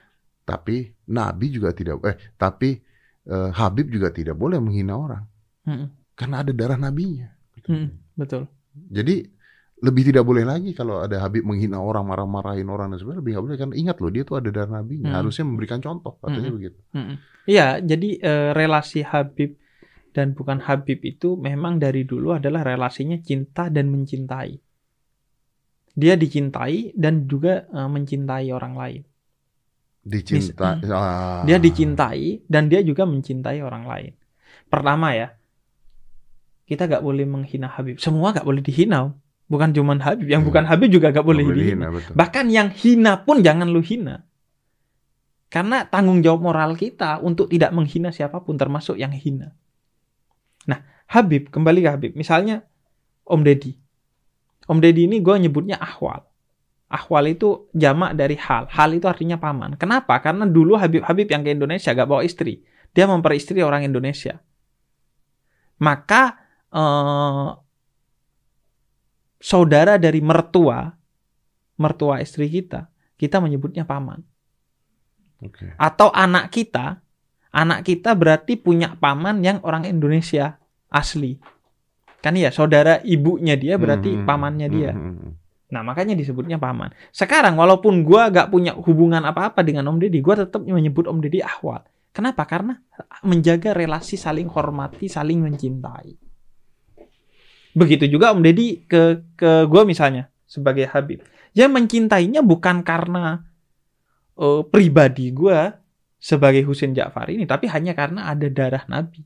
Tapi 0.47 0.95
Nabi 1.12 1.52
juga 1.54 1.76
tidak 1.76 2.02
eh 2.08 2.17
tapi 2.39 2.82
eh, 3.28 3.50
Habib 3.54 3.91
juga 3.93 4.10
tidak 4.10 4.34
boleh 4.39 4.58
menghina 4.58 4.97
orang 4.97 5.23
mm, 5.67 5.88
karena 6.17 6.41
ada 6.41 6.52
darah 6.56 6.80
nabinya. 6.80 7.30
mm, 7.67 8.17
betul. 8.17 8.50
Jadi 8.89 9.30
lebih 9.78 10.10
tidak 10.10 10.26
boleh 10.26 10.41
lagi 10.41 10.73
kalau 10.73 11.06
ada 11.06 11.21
Habib 11.21 11.45
menghina 11.45 11.78
orang, 11.78 12.02
marah-marahin 12.02 12.65
orang 12.65 12.89
dan 12.89 12.97
sebagainya 12.97 13.21
lebih 13.21 13.32
nggak 13.38 13.45
boleh 13.45 13.58
kan 13.62 13.69
ingat 13.78 13.97
loh 14.02 14.10
dia 14.10 14.23
tuh 14.26 14.41
ada 14.41 14.50
darah 14.50 14.82
nabinya 14.82 15.13
Hmm. 15.13 15.17
harusnya 15.21 15.45
memberikan 15.45 15.78
contoh 15.86 16.17
katanya 16.17 16.50
Hmm. 16.50 16.58
begitu. 16.58 16.80
Mm-mm. 16.97 17.15
Iya, 17.45 17.67
jadi 17.86 18.10
eh, 18.17 18.50
relasi 18.58 19.06
Habib 19.06 19.54
dan 20.17 20.34
bukan 20.34 20.65
Habib 20.65 21.06
itu 21.06 21.38
memang 21.38 21.77
dari 21.77 22.01
dulu 22.01 22.34
adalah 22.34 22.65
relasinya 22.65 23.21
cinta 23.21 23.69
dan 23.69 23.93
mencintai. 23.93 24.58
Dia 25.93 26.17
dicintai 26.17 26.97
dan 26.97 27.30
juga 27.30 27.69
eh, 27.69 27.86
mencintai 27.89 28.49
orang 28.49 28.73
lain. 28.73 29.01
Dicinta, 30.01 30.82
Mis- 30.82 30.89
ah. 30.89 31.45
Dia 31.45 31.62
dicintai 31.62 32.41
dan 32.49 32.65
dia 32.71 32.82
juga 32.82 33.06
mencintai 33.06 33.62
orang 33.62 33.86
lain. 33.86 34.13
Pertama 34.71 35.13
ya, 35.13 35.38
kita 36.65 36.88
gak 36.89 37.03
boleh 37.03 37.27
menghina 37.27 37.69
Habib. 37.69 37.99
Semua 38.01 38.34
gak 38.34 38.47
boleh 38.47 38.63
dihina. 38.65 39.13
Bukan 39.47 39.71
cuman 39.71 39.99
Habib, 40.03 40.27
yang 40.27 40.43
Hmm. 40.43 40.49
bukan 40.51 40.63
Habib 40.67 40.89
juga 40.91 41.12
gak 41.12 41.23
Nggak 41.23 41.27
boleh 41.27 41.43
dihina. 41.56 41.88
betul. 41.91 42.13
Bahkan 42.15 42.45
yang 42.51 42.69
hina 42.71 43.23
pun 43.23 43.39
jangan 43.43 43.67
lu 43.67 43.80
hina. 43.84 44.23
Karena 45.47 45.88
tanggung 45.88 46.19
jawab 46.19 46.43
moral 46.43 46.75
kita 46.75 47.23
untuk 47.23 47.47
tidak 47.47 47.71
menghina 47.71 48.12
siapa 48.12 48.43
pun 48.43 48.60
termasuk 48.60 48.99
yang 48.99 49.15
hina. 49.15 49.56
Nah, 50.67 50.84
Habib, 51.10 51.49
kembali 51.49 51.80
ke 51.84 51.89
Habib. 51.89 52.12
Misalnya 52.13 52.63
Om 53.27 53.41
Deddy. 53.43 53.73
Om 54.67 54.80
Deddy 54.84 55.08
ini 55.08 55.23
gue 55.23 55.36
nyebutnya 55.39 55.80
ahwal. 55.80 56.27
Ahwal 56.88 57.36
itu 57.36 57.67
jamak 57.75 58.15
dari 58.15 58.39
hal. 58.39 58.71
Hal 58.71 58.95
itu 58.95 59.08
artinya 59.12 59.36
paman. 59.36 59.75
Kenapa? 59.75 60.19
Karena 60.23 60.47
dulu 60.47 60.80
Habib-Habib 60.80 61.27
yang 61.27 61.43
ke 61.43 61.51
Indonesia 61.51 61.91
gak 61.91 62.08
bawa 62.08 62.23
istri. 62.23 62.63
Dia 62.95 63.08
memperistri 63.08 63.60
orang 63.60 63.84
Indonesia. 63.84 64.39
Maka 65.84 66.39
eh, 66.71 67.49
saudara 69.38 69.99
dari 69.99 70.23
mertua, 70.23 70.88
mertua 71.77 72.23
istri 72.23 72.47
kita, 72.47 72.89
kita 73.19 73.38
menyebutnya 73.43 73.84
paman. 73.84 74.23
Oke. 75.43 75.77
Atau 75.77 76.10
anak 76.10 76.49
kita, 76.49 77.03
anak 77.58 77.89
kita 77.89 78.13
berarti 78.13 78.54
punya 78.62 78.93
paman 78.93 79.41
yang 79.41 79.58
orang 79.65 79.89
Indonesia 79.89 80.62
asli. 80.93 81.41
Kan 82.22 82.38
ya, 82.38 82.54
saudara 82.54 83.02
ibunya 83.02 83.58
dia 83.58 83.82
berarti 83.82 84.13
Hmm, 84.13 84.26
pamannya 84.30 84.67
dia. 84.70 84.93
hmm, 84.93 85.02
hmm, 85.02 85.17
hmm. 85.17 85.34
Nah, 85.67 85.82
makanya 85.84 86.15
disebutnya 86.15 86.56
paman. 86.56 86.93
Sekarang 87.12 87.60
walaupun 87.60 88.06
gua 88.06 88.32
gak 88.32 88.54
punya 88.54 88.72
hubungan 88.78 89.20
apa-apa 89.26 89.65
dengan 89.67 89.89
Om 89.91 90.00
Deddy, 90.00 90.24
gua 90.24 90.39
tetap 90.39 90.63
menyebut 90.63 91.10
Om 91.10 91.20
Deddy 91.20 91.43
ahwal. 91.43 91.84
Kenapa? 92.15 92.48
Karena 92.48 92.74
menjaga 93.28 93.76
relasi 93.76 94.15
saling 94.15 94.48
hormati, 94.48 95.12
saling 95.12 95.43
mencintai. 95.43 96.15
Begitu 97.76 98.08
juga 98.08 98.32
Om 98.32 98.41
Deddy 98.41 98.88
ke 98.88 99.22
ke 99.36 99.67
gua 99.67 99.84
misalnya 99.84 100.32
sebagai 100.48 100.88
Habib. 100.88 101.22
Ya 101.52 101.67
mencintainya 101.67 102.39
bukan 102.41 102.82
karena 102.82 103.43
eh, 104.39 104.62
pribadi 104.72 105.36
gua 105.36 105.78
sebagai 106.17 106.65
Husain 106.65 106.93
Ja'far 106.93 107.30
ini, 107.30 107.45
tapi 107.45 107.69
hanya 107.69 107.93
karena 107.93 108.30
ada 108.34 108.49
darah 108.49 108.84
Nabi 108.89 109.21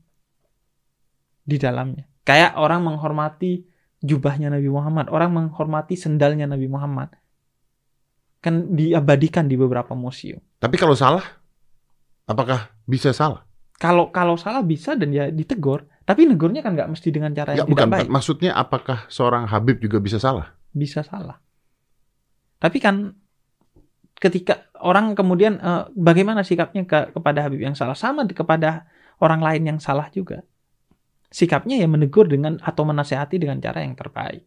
di 1.42 1.56
dalamnya. 1.58 2.06
Kayak 2.22 2.54
orang 2.54 2.86
menghormati 2.86 3.66
jubahnya 3.98 4.52
Nabi 4.52 4.68
Muhammad, 4.70 5.10
orang 5.10 5.32
menghormati 5.34 5.98
sendalnya 5.98 6.46
Nabi 6.46 6.68
Muhammad. 6.70 7.10
Kan 8.42 8.74
diabadikan 8.74 9.46
di 9.46 9.54
beberapa 9.54 9.94
museum. 9.94 10.42
Tapi 10.58 10.74
kalau 10.74 10.94
salah, 10.98 11.22
apakah 12.26 12.70
bisa 12.86 13.14
salah? 13.14 13.46
Kalau 13.78 14.10
kalau 14.14 14.38
salah 14.38 14.62
bisa 14.62 14.94
dan 14.94 15.10
ya 15.10 15.30
ditegur, 15.30 15.86
tapi 16.06 16.26
negurnya 16.26 16.62
kan 16.62 16.74
nggak 16.74 16.90
mesti 16.94 17.08
dengan 17.10 17.34
cara 17.34 17.54
Ya 17.54 17.62
yang 17.62 17.70
bukan. 17.70 17.86
tidak 17.90 17.94
baik. 18.06 18.08
Maksudnya 18.10 18.50
apakah 18.54 19.06
seorang 19.10 19.46
Habib 19.50 19.78
juga 19.82 19.98
bisa 19.98 20.18
salah? 20.22 20.54
Bisa 20.70 21.02
salah. 21.02 21.38
Tapi 22.62 22.78
kan 22.78 23.10
ketika 24.22 24.70
orang 24.78 25.18
kemudian 25.18 25.58
eh, 25.58 25.90
bagaimana 25.98 26.46
sikapnya 26.46 26.86
ke- 26.86 27.10
kepada 27.10 27.42
Habib 27.42 27.58
yang 27.58 27.74
salah 27.74 27.98
sama 27.98 28.22
kepada 28.30 28.86
orang 29.18 29.42
lain 29.42 29.74
yang 29.74 29.78
salah 29.82 30.06
juga. 30.14 30.46
Sikapnya 31.32 31.80
ya 31.80 31.90
menegur 31.90 32.30
dengan 32.30 32.62
atau 32.62 32.86
menasehati 32.86 33.42
dengan 33.42 33.58
cara 33.58 33.82
yang 33.82 33.98
terbaik. 33.98 34.46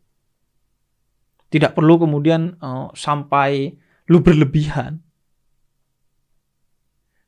Tidak 1.52 1.76
perlu 1.76 2.08
kemudian 2.08 2.56
eh, 2.56 2.88
sampai 2.96 3.76
lu 4.08 4.24
berlebihan. 4.24 5.04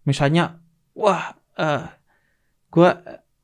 Misalnya, 0.07 0.63
wah, 0.95 1.35
eh 1.59 1.83
gua 2.71 2.95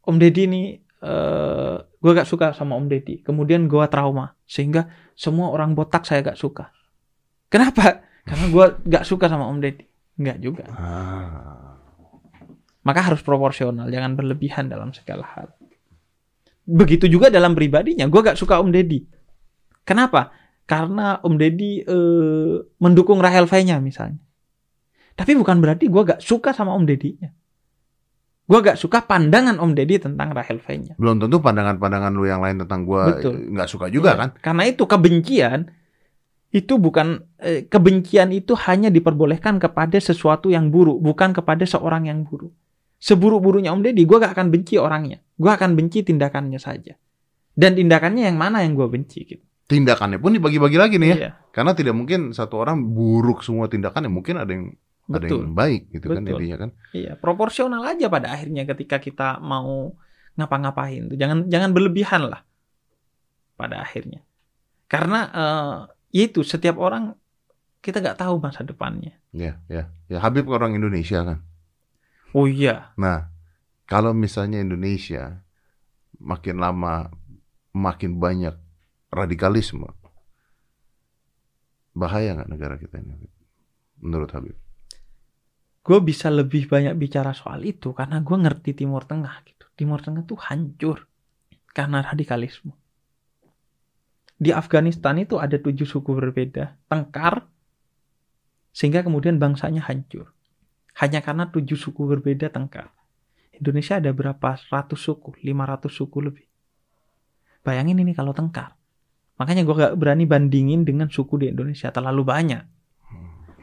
Om 0.07 0.15
Deddy 0.15 0.47
nih, 0.47 0.67
eh 1.03 1.75
gua 1.99 2.11
gak 2.15 2.29
suka 2.29 2.55
sama 2.55 2.79
Om 2.79 2.87
Deddy. 2.87 3.19
Kemudian 3.19 3.67
gua 3.67 3.91
trauma 3.91 4.39
sehingga 4.47 4.87
semua 5.11 5.51
orang 5.51 5.75
botak 5.75 6.07
saya 6.07 6.23
gak 6.23 6.39
suka. 6.39 6.71
Kenapa? 7.51 8.12
Karena 8.23 8.45
gue 8.47 8.65
nggak 8.87 9.03
suka 9.03 9.25
sama 9.27 9.47
Om 9.51 9.59
Deddy. 9.59 9.85
Nggak 10.19 10.37
juga. 10.39 10.63
Ah. 10.73 11.73
Maka 12.83 12.99
harus 12.99 13.23
proporsional, 13.23 13.87
jangan 13.87 14.19
berlebihan 14.19 14.67
dalam 14.67 14.91
segala 14.91 15.23
hal. 15.23 15.47
Begitu 16.67 17.07
juga 17.07 17.31
dalam 17.31 17.55
pribadinya, 17.55 18.07
gue 18.07 18.21
gak 18.23 18.35
suka 18.39 18.59
Om 18.59 18.71
Deddy. 18.75 19.03
Kenapa? 19.87 20.31
Karena 20.67 21.19
Om 21.23 21.35
Deddy 21.39 21.83
eh, 21.83 22.55
mendukung 22.83 23.23
Rahel 23.23 23.47
V-nya 23.47 23.79
misalnya. 23.79 24.19
Tapi 25.15 25.31
bukan 25.35 25.63
berarti 25.63 25.87
gue 25.87 26.01
gak 26.03 26.19
suka 26.23 26.51
sama 26.51 26.75
Om 26.75 26.83
Deddy-nya. 26.83 27.31
Gue 28.43 28.59
gak 28.59 28.75
suka 28.75 29.07
pandangan 29.07 29.59
Om 29.63 29.71
Deddy 29.75 30.03
tentang 30.03 30.35
Rahel 30.35 30.59
V-nya. 30.59 30.99
Belum 30.99 31.19
tentu 31.23 31.39
pandangan-pandangan 31.39 32.11
lu 32.11 32.27
yang 32.27 32.43
lain 32.43 32.59
tentang 32.67 32.83
Betul. 32.83 33.47
nggak 33.55 33.69
suka 33.71 33.87
juga 33.87 34.15
Iya. 34.15 34.19
kan? 34.19 34.29
Karena 34.43 34.63
itu 34.67 34.83
kebencian 34.83 35.71
itu 36.53 36.77
bukan 36.77 37.17
eh, 37.41 37.65
kebencian 37.65 38.29
itu 38.29 38.53
hanya 38.69 38.93
diperbolehkan 38.93 39.57
kepada 39.57 39.97
sesuatu 39.97 40.53
yang 40.53 40.69
buruk, 40.69 41.01
bukan 41.01 41.33
kepada 41.33 41.65
seorang 41.65 42.05
yang 42.05 42.21
buruk. 42.21 42.53
Seburuk-buruknya 43.01 43.73
Om 43.73 43.81
Deddy, 43.83 44.05
gue 44.05 44.17
gak 44.21 44.37
akan 44.37 44.47
benci 44.53 44.77
orangnya. 44.79 45.19
Gue 45.35 45.51
akan 45.51 45.75
benci 45.75 46.05
tindakannya 46.05 46.61
saja. 46.61 46.95
Dan 47.51 47.75
tindakannya 47.75 48.29
yang 48.29 48.37
mana 48.37 48.61
yang 48.61 48.77
gue 48.77 48.87
benci 48.87 49.27
gitu. 49.27 49.43
Tindakannya 49.67 50.21
pun 50.21 50.37
dibagi-bagi 50.37 50.77
lagi 50.77 50.95
nih 51.01 51.09
ya. 51.09 51.17
Iya, 51.17 51.31
Karena 51.49 51.73
tidak 51.73 51.97
mungkin 51.97 52.31
satu 52.31 52.61
orang 52.61 52.93
buruk 52.93 53.41
semua 53.41 53.65
tindakannya, 53.65 54.13
mungkin 54.13 54.37
ada 54.39 54.53
yang 54.53 54.77
ada 55.11 55.27
betul. 55.27 55.43
yang 55.43 55.55
baik 55.57 55.81
gitu 55.91 56.05
kan 56.07 56.21
Betul. 56.23 56.31
intinya 56.39 56.57
kan. 56.63 56.69
Iya, 56.95 57.11
proporsional 57.19 57.83
aja 57.83 58.07
pada 58.07 58.31
akhirnya 58.31 58.63
ketika 58.63 59.03
kita 59.03 59.41
mau 59.43 59.91
ngapa-ngapain 60.39 61.11
tuh. 61.11 61.17
Jangan 61.19 61.51
jangan 61.51 61.75
berlebihan 61.75 62.31
lah 62.31 62.45
pada 63.59 63.83
akhirnya. 63.83 64.23
Karena 64.87 65.19
eh, 65.27 65.77
itu 66.13 66.45
setiap 66.45 66.77
orang 66.77 67.17
kita 67.83 67.99
nggak 67.99 68.21
tahu 68.21 68.39
masa 68.39 68.61
depannya. 68.63 69.17
Ya, 69.33 69.59
ya. 69.67 69.89
Ya 70.07 70.21
Habib 70.21 70.47
orang 70.47 70.77
Indonesia 70.77 71.25
kan. 71.25 71.41
Oh 72.33 72.49
iya, 72.49 72.93
Nah, 72.97 73.29
kalau 73.85 74.09
misalnya 74.13 74.57
Indonesia 74.57 75.45
makin 76.17 76.57
lama 76.57 77.13
makin 77.73 78.17
banyak 78.17 78.57
radikalisme, 79.13 79.85
bahaya 81.93 82.33
nggak 82.33 82.49
negara 82.49 82.75
kita 82.81 82.97
ini? 83.01 83.29
Menurut 84.01 84.33
Habib? 84.33 84.57
gue 85.83 85.99
bisa 85.99 86.31
lebih 86.31 86.71
banyak 86.71 86.95
bicara 86.95 87.35
soal 87.35 87.59
itu 87.67 87.91
karena 87.91 88.23
gue 88.23 88.37
ngerti 88.39 88.71
Timur 88.71 89.03
Tengah 89.03 89.43
gitu. 89.43 89.67
Timur 89.75 89.99
Tengah 89.99 90.23
tuh 90.23 90.39
hancur 90.39 91.11
karena 91.75 91.99
radikalisme. 91.99 92.71
Di 94.37 94.49
Afghanistan 94.51 95.15
itu 95.21 95.37
ada 95.37 95.55
tujuh 95.55 95.85
suku 95.85 96.11
berbeda, 96.17 96.75
tengkar, 96.89 97.47
sehingga 98.73 99.05
kemudian 99.05 99.37
bangsanya 99.37 99.85
hancur. 99.85 100.33
Hanya 100.97 101.21
karena 101.21 101.49
tujuh 101.49 101.77
suku 101.77 102.05
berbeda 102.05 102.49
tengkar. 102.49 102.89
Indonesia 103.53 104.01
ada 104.01 104.09
berapa 104.09 104.57
ratus 104.57 104.99
suku, 104.99 105.37
500 105.41 105.89
suku 105.89 106.17
lebih. 106.21 106.45
Bayangin 107.61 108.01
ini 108.01 108.11
kalau 108.17 108.33
tengkar. 108.33 108.75
Makanya 109.37 109.65
gue 109.65 109.75
gak 109.77 109.95
berani 109.97 110.25
bandingin 110.29 110.85
dengan 110.85 111.09
suku 111.09 111.41
di 111.41 111.45
Indonesia, 111.53 111.89
terlalu 111.89 112.21
banyak. 112.25 112.63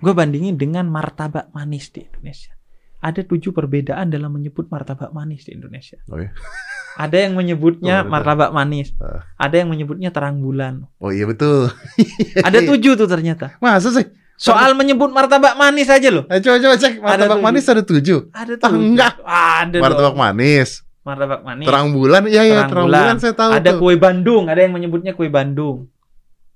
Gue 0.01 0.17
bandingin 0.17 0.57
dengan 0.57 0.89
martabak 0.89 1.53
manis 1.53 1.93
di 1.93 2.07
Indonesia. 2.07 2.57
Ada 3.05 3.25
tujuh 3.29 3.53
perbedaan 3.53 4.09
dalam 4.09 4.33
menyebut 4.33 4.73
martabak 4.73 5.13
manis 5.13 5.45
di 5.45 5.53
Indonesia. 5.57 6.01
Oh 6.09 6.17
ya? 6.17 6.33
Ada 6.93 7.17
yang 7.21 7.35
menyebutnya 7.35 8.03
Oh, 8.03 8.09
martabak 8.09 8.51
manis. 8.51 8.91
Ah. 8.97 9.23
Ada 9.37 9.63
yang 9.63 9.69
menyebutnya 9.69 10.11
terang 10.11 10.39
bulan. 10.39 10.89
Oh 10.97 11.09
iya 11.09 11.25
betul. 11.25 11.71
Ada 12.47 12.65
tujuh 12.65 12.95
tuh 12.95 13.07
ternyata. 13.07 13.55
Masa 13.59 13.91
sih? 13.91 14.07
Soal 14.35 14.73
menyebut 14.73 15.09
martabak 15.09 15.55
manis 15.55 15.87
aja 15.87 16.09
loh. 16.09 16.25
Eh, 16.27 16.41
coba 16.41 16.57
coba 16.59 16.75
cek 16.75 16.97
martabak 16.99 17.37
tujuh. 17.37 17.45
manis 17.45 17.65
ada 17.67 17.83
tujuh. 17.85 18.19
Ada 18.33 18.53
Ah, 18.55 18.61
tuh. 18.63 18.73
enggak. 18.75 19.15
Ada 19.21 19.77
Martabak 19.79 20.01
dong. 20.07 20.17
manis, 20.19 20.69
Martabak 21.01 21.41
manis. 21.43 21.67
terang 21.69 21.89
bulan, 21.93 22.23
iya 22.25 22.43
iya 22.43 22.65
Terang 22.65 22.71
terang 22.73 22.87
bulan. 22.89 23.01
bulan 23.05 23.17
saya 23.19 23.35
tahu 23.35 23.51
Ada 23.53 23.71
tuh. 23.71 23.79
kue 23.79 23.95
Bandung. 23.95 24.45
Ada 24.49 24.61
yang 24.65 24.73
menyebutnya 24.73 25.13
kue 25.13 25.29
Bandung. 25.29 25.93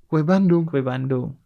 Kue 0.07 0.22
Bandung. 0.22 0.64
Kue 0.64 0.80
Bandung. 0.80 1.37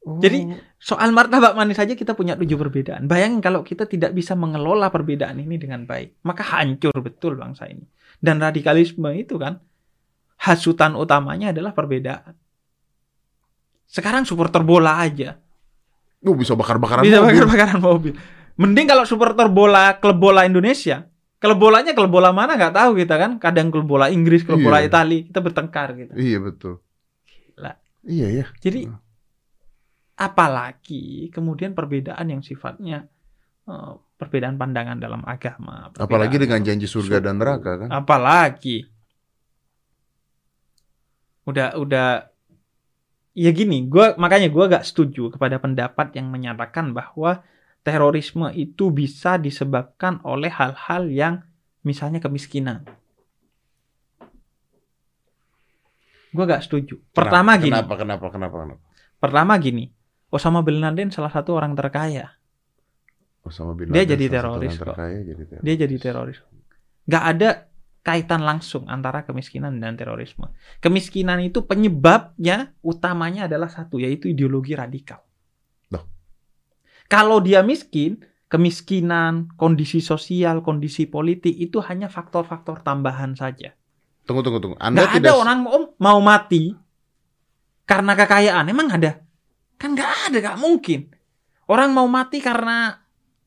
Oh. 0.00 0.16
Jadi 0.16 0.48
soal 0.80 1.12
martabak 1.12 1.52
manis 1.52 1.76
saja 1.76 1.92
kita 1.92 2.16
punya 2.16 2.32
tujuh 2.32 2.56
perbedaan. 2.56 3.04
Bayangin 3.04 3.44
kalau 3.44 3.60
kita 3.60 3.84
tidak 3.84 4.16
bisa 4.16 4.32
mengelola 4.32 4.88
perbedaan 4.88 5.36
ini 5.36 5.60
dengan 5.60 5.84
baik, 5.84 6.24
maka 6.24 6.40
hancur 6.56 6.96
betul 7.04 7.36
bangsa 7.36 7.68
ini. 7.68 7.84
Dan 8.16 8.40
radikalisme 8.40 9.12
itu 9.12 9.36
kan 9.36 9.60
hasutan 10.40 10.96
utamanya 10.96 11.52
adalah 11.52 11.76
perbedaan. 11.76 12.32
Sekarang 13.84 14.22
supporter 14.24 14.62
bola 14.62 15.02
aja 15.02 15.34
Lu 16.20 16.36
bisa 16.36 16.52
bakar-bakaran 16.52 17.00
bisa 17.00 17.20
mobil. 17.20 17.32
bakar-bakaran 17.32 17.78
mobil. 17.80 18.12
Mending 18.60 18.86
kalau 18.88 19.04
supporter 19.08 19.48
bola 19.48 19.96
klub 19.96 20.20
bola 20.20 20.44
Indonesia, 20.44 21.08
klub 21.40 21.56
bolanya 21.56 21.96
klub 21.96 22.12
bola 22.12 22.28
mana 22.28 22.60
nggak 22.60 22.76
tahu 22.76 22.90
kita 22.92 23.16
kan. 23.16 23.30
Kadang 23.40 23.72
klub 23.72 23.88
bola 23.88 24.12
Inggris, 24.12 24.44
klub 24.44 24.60
Iya. 24.60 24.66
bola 24.68 24.78
Italia, 24.84 25.24
kita 25.24 25.40
bertengkar 25.40 25.88
gitu. 25.96 26.12
Iya 26.12 26.38
betul. 26.40 26.84
Gila. 27.24 27.72
Iya 28.04 28.26
ya. 28.32 28.44
Jadi 28.60 28.84
apalagi 30.20 31.32
kemudian 31.32 31.72
perbedaan 31.72 32.28
yang 32.28 32.44
sifatnya 32.44 33.08
eh, 33.64 33.92
perbedaan 34.20 34.60
pandangan 34.60 35.00
dalam 35.00 35.24
agama. 35.24 35.88
Apalagi 35.96 36.36
dengan 36.36 36.60
janji 36.60 36.84
surga 36.84 37.24
dan 37.24 37.40
neraka 37.40 37.80
kan. 37.80 37.88
Apalagi 37.88 38.84
udah 41.48 41.72
udah 41.80 42.28
ya 43.32 43.50
gini, 43.56 43.88
gua 43.88 44.12
makanya 44.20 44.52
gua 44.52 44.68
gak 44.68 44.84
setuju 44.84 45.32
kepada 45.32 45.56
pendapat 45.56 46.12
yang 46.20 46.28
menyatakan 46.28 46.92
bahwa 46.92 47.40
terorisme 47.80 48.52
itu 48.52 48.92
bisa 48.92 49.40
disebabkan 49.40 50.20
oleh 50.20 50.52
hal-hal 50.52 51.08
yang 51.08 51.34
misalnya 51.80 52.20
kemiskinan. 52.20 52.84
Gua 56.30 56.44
gak 56.46 56.68
setuju. 56.68 57.00
Pertama 57.10 57.56
Kenapa? 57.56 57.64
gini, 57.64 57.72
Kenapa 57.74 57.94
kenapa 57.96 58.26
kenapa 58.30 58.56
kenapa? 58.62 58.82
pertama 59.18 59.52
gini, 59.58 59.84
Osama 60.30 60.62
bin 60.62 60.78
Laden 60.78 61.10
salah 61.10 61.30
satu 61.30 61.58
orang 61.58 61.74
terkaya. 61.74 62.38
Osama 63.42 63.74
bin 63.74 63.90
Dia 63.90 64.06
Laden 64.06 64.14
jadi 64.14 64.24
salah 64.26 64.30
satu 64.30 64.46
teroris 64.46 64.74
kok. 64.74 64.86
terkaya 64.94 65.18
jadi 65.26 65.42
teroris. 65.42 65.64
Dia 65.66 65.74
jadi 65.74 65.96
teroris. 65.98 66.38
Gak 67.10 67.24
ada 67.26 67.48
kaitan 68.00 68.40
langsung 68.46 68.88
antara 68.88 69.28
kemiskinan 69.28 69.76
dan 69.82 69.98
terorisme. 69.98 70.48
Kemiskinan 70.80 71.42
itu 71.44 71.66
penyebabnya 71.66 72.72
utamanya 72.80 73.44
adalah 73.44 73.68
satu, 73.68 74.00
yaitu 74.00 74.32
ideologi 74.32 74.72
radikal. 74.72 75.20
Loh. 75.92 76.08
Kalau 77.10 77.44
dia 77.44 77.60
miskin, 77.60 78.24
kemiskinan, 78.48 79.52
kondisi 79.58 80.00
sosial, 80.00 80.64
kondisi 80.64 81.04
politik 81.10 81.52
itu 81.52 81.82
hanya 81.84 82.08
faktor-faktor 82.08 82.80
tambahan 82.80 83.36
saja. 83.36 83.76
Tunggu 84.24 84.40
tunggu 84.46 84.62
tunggu. 84.62 84.76
Anda 84.80 85.04
Nggak 85.04 85.12
tidak 85.20 85.32
ada 85.32 85.32
orang 85.36 85.58
mau, 85.60 85.78
mau 86.00 86.18
mati 86.24 86.72
karena 87.84 88.14
kekayaan. 88.16 88.64
Emang 88.70 88.88
ada? 88.94 89.20
Kan 89.80 89.96
nggak 89.96 90.28
ada, 90.28 90.36
nggak 90.38 90.58
mungkin. 90.60 91.08
Orang 91.64 91.96
mau 91.96 92.04
mati 92.04 92.44
karena 92.44 93.00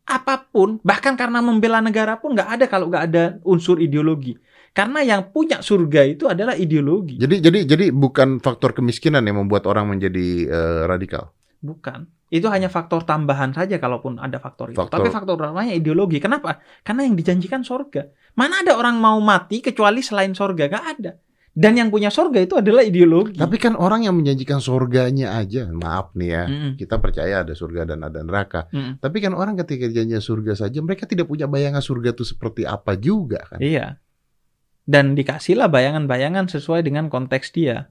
apa 0.04 0.36
pun, 0.50 0.82
bahkan 0.84 1.14
karena 1.14 1.40
membela 1.40 1.80
negara 1.80 2.18
pun 2.18 2.34
nggak 2.34 2.50
ada 2.50 2.66
kalau 2.66 2.90
nggak 2.90 3.04
ada 3.08 3.24
unsur 3.46 3.78
ideologi. 3.78 4.34
Karena 4.74 5.06
yang 5.06 5.30
punya 5.30 5.62
surga 5.62 6.02
itu 6.10 6.26
adalah 6.26 6.58
ideologi, 6.58 7.22
Jadi 7.22 7.46
jadi 7.46 7.60
jadi 7.62 7.86
bukan 7.94 8.42
faktor 8.42 8.74
kemiskinan 8.74 9.22
yang 9.22 9.38
membuat 9.38 9.70
orang 9.70 9.86
menjadi 9.86 10.50
eh, 10.50 10.82
radikal. 10.90 11.30
bukan. 11.62 12.10
Itu 12.34 12.50
hanya 12.50 12.66
faktor 12.66 13.06
tambahan 13.06 13.54
saja 13.54 13.78
kalaupun 13.78 14.18
ada 14.18 14.42
faktor 14.42 14.74
itu. 14.74 14.82
Faktor- 14.82 15.06
Tapi 15.06 15.14
faktor 15.14 15.38
utamanya 15.38 15.70
ideologi. 15.70 16.18
Kenapa? 16.18 16.58
Karena 16.82 17.06
yang 17.06 17.14
dijanjikan 17.14 17.62
surga. 17.62 18.10
Mana 18.34 18.66
ada 18.66 18.74
orang 18.74 18.98
mau 18.98 19.22
mati 19.22 19.62
kecuali 19.62 20.02
selain 20.02 20.34
surga? 20.34 20.66
Gak 20.66 20.86
ada. 20.98 21.14
Dan 21.54 21.78
yang 21.78 21.94
punya 21.94 22.10
surga 22.10 22.50
itu 22.50 22.58
adalah 22.58 22.82
ideologi. 22.82 23.38
Tapi 23.38 23.62
kan 23.62 23.78
orang 23.78 24.10
yang 24.10 24.18
menjanjikan 24.18 24.58
surganya 24.58 25.38
aja, 25.38 25.70
maaf 25.70 26.18
nih 26.18 26.30
ya. 26.34 26.44
Mm-mm. 26.50 26.72
Kita 26.82 26.98
percaya 26.98 27.46
ada 27.46 27.54
surga 27.54 27.94
dan 27.94 28.02
ada 28.02 28.26
neraka. 28.26 28.74
Mm-mm. 28.74 28.98
Tapi 28.98 29.22
kan 29.22 29.38
orang 29.38 29.54
ketika 29.62 29.86
janjian 29.86 30.18
surga 30.18 30.58
saja, 30.58 30.82
mereka 30.82 31.06
tidak 31.06 31.30
punya 31.30 31.46
bayangan 31.46 31.86
surga 31.86 32.18
itu 32.18 32.26
seperti 32.26 32.66
apa 32.66 32.98
juga 32.98 33.46
kan. 33.46 33.62
Iya. 33.62 34.02
Dan 34.82 35.14
dikasihlah 35.14 35.70
bayangan-bayangan 35.70 36.50
sesuai 36.50 36.90
dengan 36.90 37.14
konteks 37.14 37.54
dia. 37.54 37.86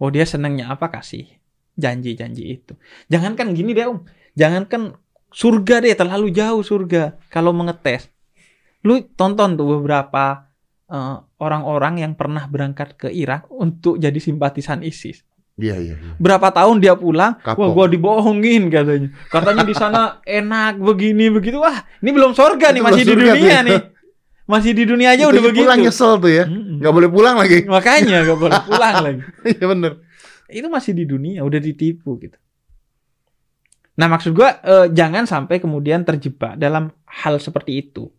Oh 0.00 0.08
dia 0.08 0.24
senangnya 0.24 0.72
apa 0.72 0.88
kasih 0.88 1.28
janji-janji 1.76 2.44
itu. 2.56 2.72
Jangankan 3.12 3.52
gini 3.52 3.76
deh 3.76 3.84
om. 3.84 4.00
Jangankan 4.32 4.96
surga 5.28 5.84
deh 5.84 5.92
terlalu 5.92 6.32
jauh 6.32 6.64
surga 6.64 7.20
kalau 7.28 7.52
mengetes. 7.52 8.08
Lu 8.80 9.04
tonton 9.12 9.60
tuh 9.60 9.76
beberapa 9.76 10.45
eh, 10.86 11.16
orang-orang 11.38 12.00
yang 12.00 12.12
pernah 12.14 12.46
berangkat 12.46 12.94
ke 12.96 13.08
Irak 13.08 13.46
untuk 13.48 13.96
jadi 13.96 14.16
simpatisan 14.16 14.80
ISIS. 14.80 15.22
Iya 15.56 15.72
iya. 15.80 15.94
iya. 15.96 16.12
Berapa 16.20 16.52
tahun 16.52 16.84
dia 16.84 16.92
pulang, 16.92 17.40
Kapok. 17.40 17.56
wah 17.56 17.68
gua 17.72 17.86
dibohongin 17.88 18.68
katanya. 18.68 19.08
Katanya 19.26 19.64
di 19.64 19.72
sana 19.72 20.00
enak 20.28 20.76
begini 20.76 21.32
begitu. 21.32 21.56
Wah, 21.58 21.80
ini 21.98 22.12
belum 22.12 22.36
surga 22.36 22.76
nih, 22.76 22.84
Itu 22.84 22.86
masih 22.86 23.02
di 23.02 23.12
dunia 23.16 23.32
tuh. 23.32 23.64
nih. 23.64 23.80
Masih 24.46 24.72
di 24.78 24.84
dunia 24.86 25.08
aja 25.10 25.24
Itu 25.26 25.32
udah 25.32 25.42
begitu. 25.42 25.64
pulang 25.64 25.80
nyesel 25.80 26.12
tuh 26.20 26.30
ya. 26.30 26.44
Mm-mm. 26.46 26.78
Nggak 26.78 26.92
boleh 26.92 27.08
pulang 27.10 27.34
lagi. 27.34 27.58
Makanya 27.66 28.16
gak 28.22 28.38
boleh 28.38 28.60
pulang 28.68 28.94
lagi. 29.02 29.20
Iya 29.42 29.64
bener. 29.66 29.92
Itu 30.46 30.68
masih 30.70 30.92
di 30.94 31.02
dunia, 31.02 31.40
udah 31.42 31.58
ditipu 31.58 32.14
gitu. 32.20 32.38
Nah, 33.96 34.06
maksud 34.06 34.36
gua 34.36 34.60
eh, 34.60 34.86
jangan 34.92 35.24
sampai 35.24 35.56
kemudian 35.56 36.04
terjebak 36.04 36.60
dalam 36.60 36.92
hal 37.08 37.40
seperti 37.40 37.80
itu. 37.80 38.12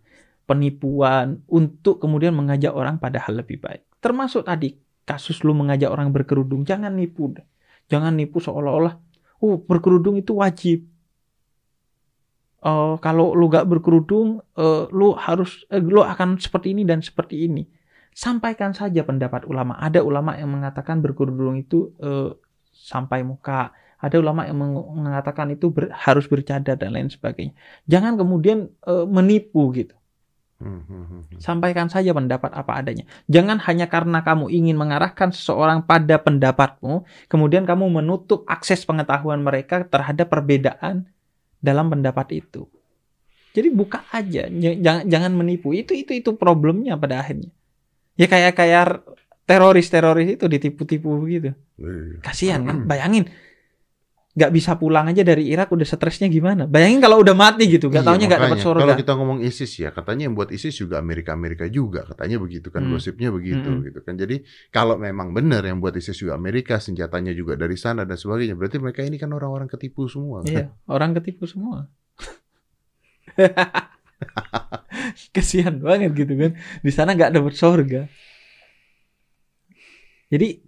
Penipuan 0.47 1.43
untuk 1.51 1.99
kemudian 1.99 2.31
mengajak 2.31 2.71
orang 2.71 3.03
pada 3.03 3.19
hal 3.19 3.43
lebih 3.43 3.59
baik. 3.59 3.83
Termasuk 3.99 4.47
tadi 4.47 4.79
kasus 5.03 5.43
lu 5.43 5.51
mengajak 5.51 5.91
orang 5.91 6.15
berkerudung, 6.15 6.63
jangan 6.63 6.95
nipu. 6.95 7.35
Jangan 7.91 8.15
nipu 8.15 8.39
seolah-olah 8.39 8.95
oh 9.43 9.59
berkerudung 9.61 10.17
itu 10.17 10.33
wajib. 10.37 10.87
Eh, 12.57 12.95
kalau 13.05 13.37
lu 13.37 13.45
gak 13.51 13.69
berkerudung, 13.69 14.41
eh, 14.57 14.83
lu 14.89 15.13
harus 15.13 15.63
eh, 15.69 15.81
lu 15.83 16.01
akan 16.01 16.41
seperti 16.41 16.73
ini 16.73 16.83
dan 16.87 16.99
seperti 17.05 17.45
ini. 17.45 17.63
Sampaikan 18.17 18.73
saja 18.73 19.05
pendapat 19.05 19.45
ulama. 19.45 19.77
Ada 19.77 20.01
ulama 20.01 20.33
yang 20.33 20.49
mengatakan 20.49 20.99
berkerudung 21.05 21.59
itu 21.61 21.93
eh, 22.01 22.33
sampai 22.73 23.21
muka. 23.21 23.71
Ada 23.97 24.21
ulama 24.21 24.45
yang 24.45 24.57
meng- 24.61 24.89
mengatakan 25.05 25.53
itu 25.53 25.69
ber- 25.73 25.93
harus 25.93 26.25
bercadar 26.29 26.77
dan 26.77 26.93
lain 26.93 27.09
sebagainya. 27.09 27.53
Jangan 27.85 28.17
kemudian 28.17 28.73
eh, 28.89 29.05
menipu 29.05 29.69
gitu. 29.77 29.93
Sampaikan 31.37 31.85
saja 31.85 32.17
pendapat 32.17 32.49
apa 32.49 32.81
adanya. 32.81 33.05
Jangan 33.29 33.61
hanya 33.69 33.85
karena 33.85 34.25
kamu 34.25 34.49
ingin 34.49 34.73
mengarahkan 34.73 35.29
seseorang 35.29 35.85
pada 35.85 36.17
pendapatmu, 36.17 37.05
kemudian 37.29 37.61
kamu 37.61 38.01
menutup 38.01 38.41
akses 38.49 38.81
pengetahuan 38.81 39.45
mereka 39.45 39.85
terhadap 39.85 40.33
perbedaan 40.33 41.05
dalam 41.61 41.93
pendapat 41.93 42.41
itu. 42.41 42.65
Jadi 43.53 43.69
buka 43.73 44.05
aja, 44.13 44.49
jangan 44.53 45.05
jangan 45.05 45.31
menipu. 45.33 45.73
Itu 45.73 45.93
itu 45.93 46.13
itu 46.13 46.33
problemnya 46.37 46.97
pada 46.97 47.21
akhirnya. 47.21 47.49
Ya 48.17 48.25
kayak 48.25 48.57
kayak 48.57 49.05
teroris-teroris 49.45 50.37
itu 50.37 50.45
ditipu-tipu 50.45 51.21
gitu. 51.29 51.53
Iya. 51.77 52.19
Kasihan 52.21 52.61
kan, 52.65 52.89
bayangin 52.89 53.29
nggak 54.37 54.53
bisa 54.53 54.77
pulang 54.77 55.09
aja 55.09 55.25
dari 55.25 55.49
Irak 55.49 55.73
udah 55.73 55.81
stresnya 55.81 56.29
gimana? 56.29 56.69
Bayangin 56.69 57.01
kalau 57.01 57.25
udah 57.25 57.33
mati 57.33 57.65
gitu, 57.65 57.89
nggak 57.89 58.05
Iya, 58.05 58.09
taunya 58.13 58.25
nggak 58.29 58.41
dapat 58.45 58.61
surga. 58.61 58.81
Kalau 58.85 58.93
kita 59.01 59.11
ngomong 59.17 59.39
ISIS 59.41 59.71
ya, 59.81 59.89
katanya 59.89 60.29
yang 60.29 60.37
buat 60.37 60.53
ISIS 60.53 60.77
juga 60.77 61.01
Amerika-Amerika 61.01 61.65
juga, 61.65 62.05
katanya 62.05 62.37
begitu 62.37 62.69
kan 62.69 62.85
Hmm. 62.85 62.93
gosipnya 62.93 63.33
begitu 63.33 63.65
Hmm. 63.65 63.81
gitu 63.81 63.97
kan. 64.05 64.13
Jadi 64.13 64.45
kalau 64.69 65.01
memang 65.01 65.33
benar 65.33 65.65
yang 65.65 65.81
buat 65.81 65.97
ISIS 65.97 66.21
juga 66.21 66.37
Amerika, 66.37 66.77
senjatanya 66.77 67.33
juga 67.33 67.57
dari 67.57 67.73
sana 67.73 68.05
dan 68.05 68.13
sebagainya, 68.13 68.53
berarti 68.53 68.77
mereka 68.77 69.01
ini 69.01 69.17
kan 69.17 69.33
orang-orang 69.33 69.65
ketipu 69.65 70.05
semua. 70.05 70.45
kan? 70.45 70.53
Iya, 70.53 70.65
orang 70.85 71.17
ketipu 71.17 71.49
semua. 71.49 71.89
Kesian 75.33 75.81
banget 75.81 76.13
gitu 76.13 76.37
kan. 76.37 76.53
Di 76.85 76.93
sana 76.93 77.17
nggak 77.17 77.33
dapat 77.33 77.57
surga. 77.57 78.05
Jadi 80.27 80.66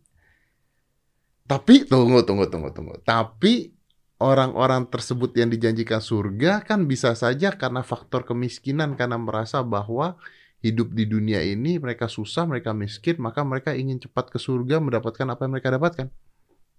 Tapi 1.50 1.89
tunggu, 1.89 2.22
tunggu, 2.22 2.45
tunggu, 2.45 2.70
tunggu. 2.70 3.02
Tapi 3.02 3.74
orang-orang 4.22 4.86
tersebut 4.86 5.34
yang 5.34 5.50
dijanjikan 5.50 5.97
surga 5.97 6.62
kan 6.62 6.86
bisa 6.86 7.18
saja 7.18 7.58
karena 7.58 7.82
faktor 7.82 8.22
kemiskinan 8.22 8.93
karena 8.93 9.18
merasa 9.18 9.66
bahwa 9.66 10.14
hidup 10.62 10.93
di 10.93 11.10
dunia 11.10 11.41
ini 11.41 11.82
mereka 11.82 12.06
susah, 12.06 12.45
mereka 12.45 12.76
miskin, 12.76 13.18
maka 13.18 13.41
mereka 13.41 13.74
ingin 13.74 13.97
cepat 13.97 14.30
ke 14.30 14.38
surga 14.38 14.78
mendapatkan 14.78 15.26
apa 15.26 15.41
yang 15.47 15.54
mereka 15.58 15.74
dapatkan. 15.74 16.08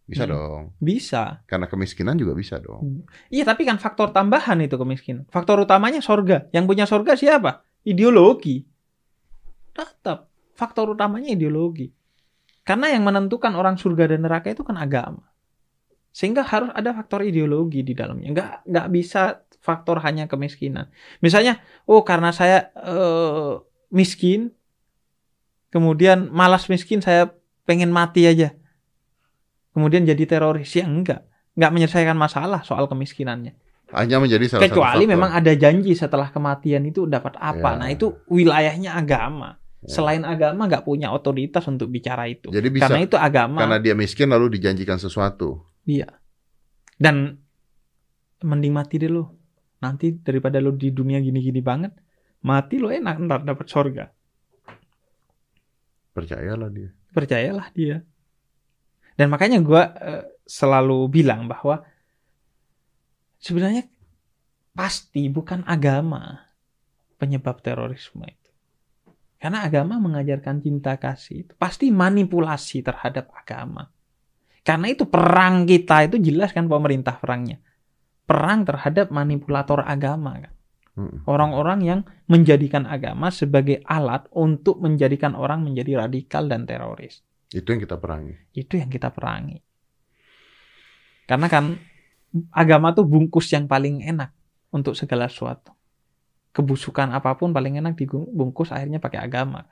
Bisa 0.07 0.27
Hmm. 0.27 0.33
dong. 0.35 0.65
bisa. 0.83 1.43
Karena 1.47 1.71
kemiskinan 1.71 2.19
juga 2.19 2.35
bisa 2.35 2.59
dong. 2.59 3.07
Iya, 3.31 3.47
tapi 3.47 3.63
kan 3.63 3.79
faktor 3.79 4.11
tambahan 4.11 4.59
itu 4.59 4.75
kemiskinan. 4.75 5.27
Faktor 5.31 5.63
utamanya 5.63 6.03
surga. 6.03 6.51
Yang 6.51 6.65
punya 6.67 6.85
surga 6.87 7.15
siapa? 7.15 7.63
Ideologi. 7.87 8.67
Tetap 9.71 10.27
faktor 10.59 10.99
utamanya 10.99 11.31
ideologi. 11.31 11.95
Karena 12.71 12.87
yang 12.95 13.03
menentukan 13.03 13.51
orang 13.59 13.75
surga 13.75 14.15
dan 14.15 14.23
neraka 14.23 14.55
itu 14.55 14.63
kan 14.63 14.79
agama. 14.79 15.27
Sehingga 16.15 16.47
harus 16.47 16.71
ada 16.71 16.95
faktor 16.95 17.27
ideologi 17.27 17.83
di 17.83 17.99
dalamnya. 17.99 18.31
Nggak 18.31 18.51
nggak 18.71 18.89
bisa 18.95 19.43
faktor 19.59 19.99
hanya 20.07 20.31
kemiskinan. 20.31 20.87
Misalnya, 21.19 21.59
oh 21.91 22.07
karena 22.07 22.31
saya 22.31 22.71
eh, 22.79 23.59
miskin, 23.91 24.55
kemudian 25.75 26.31
malas 26.31 26.71
miskin, 26.71 27.03
saya 27.03 27.35
pengen 27.67 27.91
mati 27.91 28.31
aja. 28.31 28.55
Kemudian 29.75 30.07
jadi 30.07 30.23
teroris. 30.31 30.71
Ya 30.71 30.87
enggak. 30.87 31.27
Nggak 31.59 31.75
menyelesaikan 31.75 32.15
masalah 32.15 32.63
soal 32.63 32.87
kemiskinannya. 32.87 33.59
Hanya 33.91 34.23
menjadi 34.23 34.47
salah 34.47 34.63
satu 34.63 34.79
Kecuali 34.79 35.05
faktor. 35.11 35.15
memang 35.19 35.31
ada 35.35 35.53
janji 35.59 35.99
setelah 35.99 36.31
kematian 36.31 36.87
itu 36.87 37.11
dapat 37.11 37.35
apa. 37.35 37.75
Ya. 37.75 37.79
Nah 37.83 37.89
itu 37.91 38.15
wilayahnya 38.31 38.95
agama. 38.95 39.59
Ya. 39.81 39.97
Selain 39.97 40.21
agama 40.29 40.69
nggak 40.69 40.85
punya 40.85 41.09
otoritas 41.09 41.65
untuk 41.65 41.89
bicara 41.89 42.29
itu. 42.29 42.53
Jadi 42.53 42.69
bisa 42.69 42.85
Karena 42.85 43.01
itu 43.09 43.17
agama. 43.17 43.65
karena 43.65 43.81
dia 43.81 43.97
miskin 43.97 44.29
lalu 44.29 44.61
dijanjikan 44.61 45.01
sesuatu. 45.01 45.65
Iya. 45.89 46.21
Dan 47.01 47.41
mending 48.45 48.77
mati 48.77 49.01
deh 49.01 49.09
lo. 49.09 49.41
Nanti 49.81 50.13
daripada 50.21 50.61
lo 50.61 50.77
di 50.77 50.93
dunia 50.93 51.17
gini-gini 51.25 51.65
banget, 51.65 51.97
mati 52.45 52.77
lo 52.77 52.93
enak 52.93 53.17
ntar 53.25 53.41
dapat 53.49 53.67
sorga. 53.73 54.05
Percayalah 56.13 56.69
dia. 56.69 56.91
Percayalah 57.17 57.69
dia. 57.73 58.05
Dan 59.17 59.33
makanya 59.33 59.65
gua 59.65 59.83
eh, 59.97 60.25
selalu 60.45 61.09
bilang 61.09 61.49
bahwa 61.49 61.81
sebenarnya 63.41 63.89
pasti 64.77 65.29
bukan 65.33 65.65
agama 65.65 66.53
penyebab 67.21 67.61
terorisme 67.61 68.25
itu. 68.29 68.40
Karena 69.41 69.65
agama 69.65 69.97
mengajarkan 69.97 70.61
cinta 70.61 71.01
kasih 71.01 71.49
itu 71.49 71.53
pasti 71.57 71.89
manipulasi 71.89 72.85
terhadap 72.85 73.33
agama. 73.33 73.89
Karena 74.61 74.93
itu 74.93 75.09
perang 75.09 75.65
kita 75.65 76.05
itu 76.13 76.21
jelas 76.21 76.53
kan 76.53 76.69
pemerintah 76.69 77.17
perangnya. 77.17 77.57
Perang 78.29 78.69
terhadap 78.69 79.09
manipulator 79.09 79.81
agama 79.81 80.37
kan. 80.45 80.53
Mm. 81.01 81.25
Orang-orang 81.25 81.81
yang 81.81 82.01
menjadikan 82.29 82.85
agama 82.85 83.33
sebagai 83.33 83.81
alat 83.89 84.29
untuk 84.37 84.77
menjadikan 84.85 85.33
orang 85.33 85.65
menjadi 85.65 86.05
radikal 86.05 86.45
dan 86.45 86.69
teroris. 86.69 87.25
Itu 87.49 87.73
yang 87.73 87.81
kita 87.81 87.97
perangi. 87.97 88.37
Itu 88.53 88.77
yang 88.77 88.93
kita 88.93 89.09
perangi. 89.09 89.57
Karena 91.25 91.49
kan 91.49 91.81
agama 92.53 92.93
tuh 92.93 93.09
bungkus 93.09 93.49
yang 93.57 93.65
paling 93.65 94.05
enak 94.05 94.37
untuk 94.69 94.93
segala 94.93 95.33
sesuatu. 95.33 95.80
Kebusukan 96.51 97.15
apa 97.15 97.39
pun 97.39 97.55
paling 97.55 97.79
enak 97.79 97.95
dibungkus 97.95 98.75
akhirnya 98.75 98.99
pakai 98.99 99.23
agama. 99.23 99.63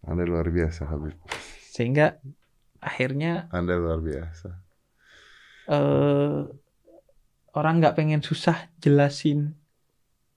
Anda 0.00 0.24
luar 0.24 0.48
biasa, 0.48 0.88
Habib. 0.88 1.12
Sehingga 1.60 2.16
akhirnya 2.80 3.52
Anda 3.52 3.76
luar 3.76 4.00
biasa. 4.00 4.48
eh, 5.70 6.40
orang 7.52 7.74
nggak 7.78 7.94
pengen 7.94 8.22
susah 8.24 8.72
jelasin 8.80 9.54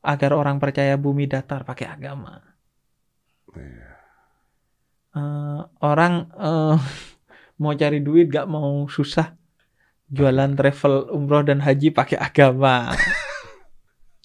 agar 0.04 0.36
orang 0.36 0.60
percaya 0.60 1.00
bumi 1.00 1.26
datar 1.32 1.64
pakai 1.64 1.88
agama. 1.88 2.44
Iya. 3.56 3.90
Eh, 5.16 5.62
orang 5.80 6.14
eh, 6.36 6.76
mau 7.62 7.74
cari 7.78 8.04
duit 8.04 8.28
gak 8.28 8.50
mau 8.50 8.84
susah 8.90 9.38
jualan 10.10 10.54
travel 10.58 11.10
umroh 11.14 11.42
dan 11.46 11.62
haji 11.64 11.90
pakai 11.94 12.18
agama 12.20 12.92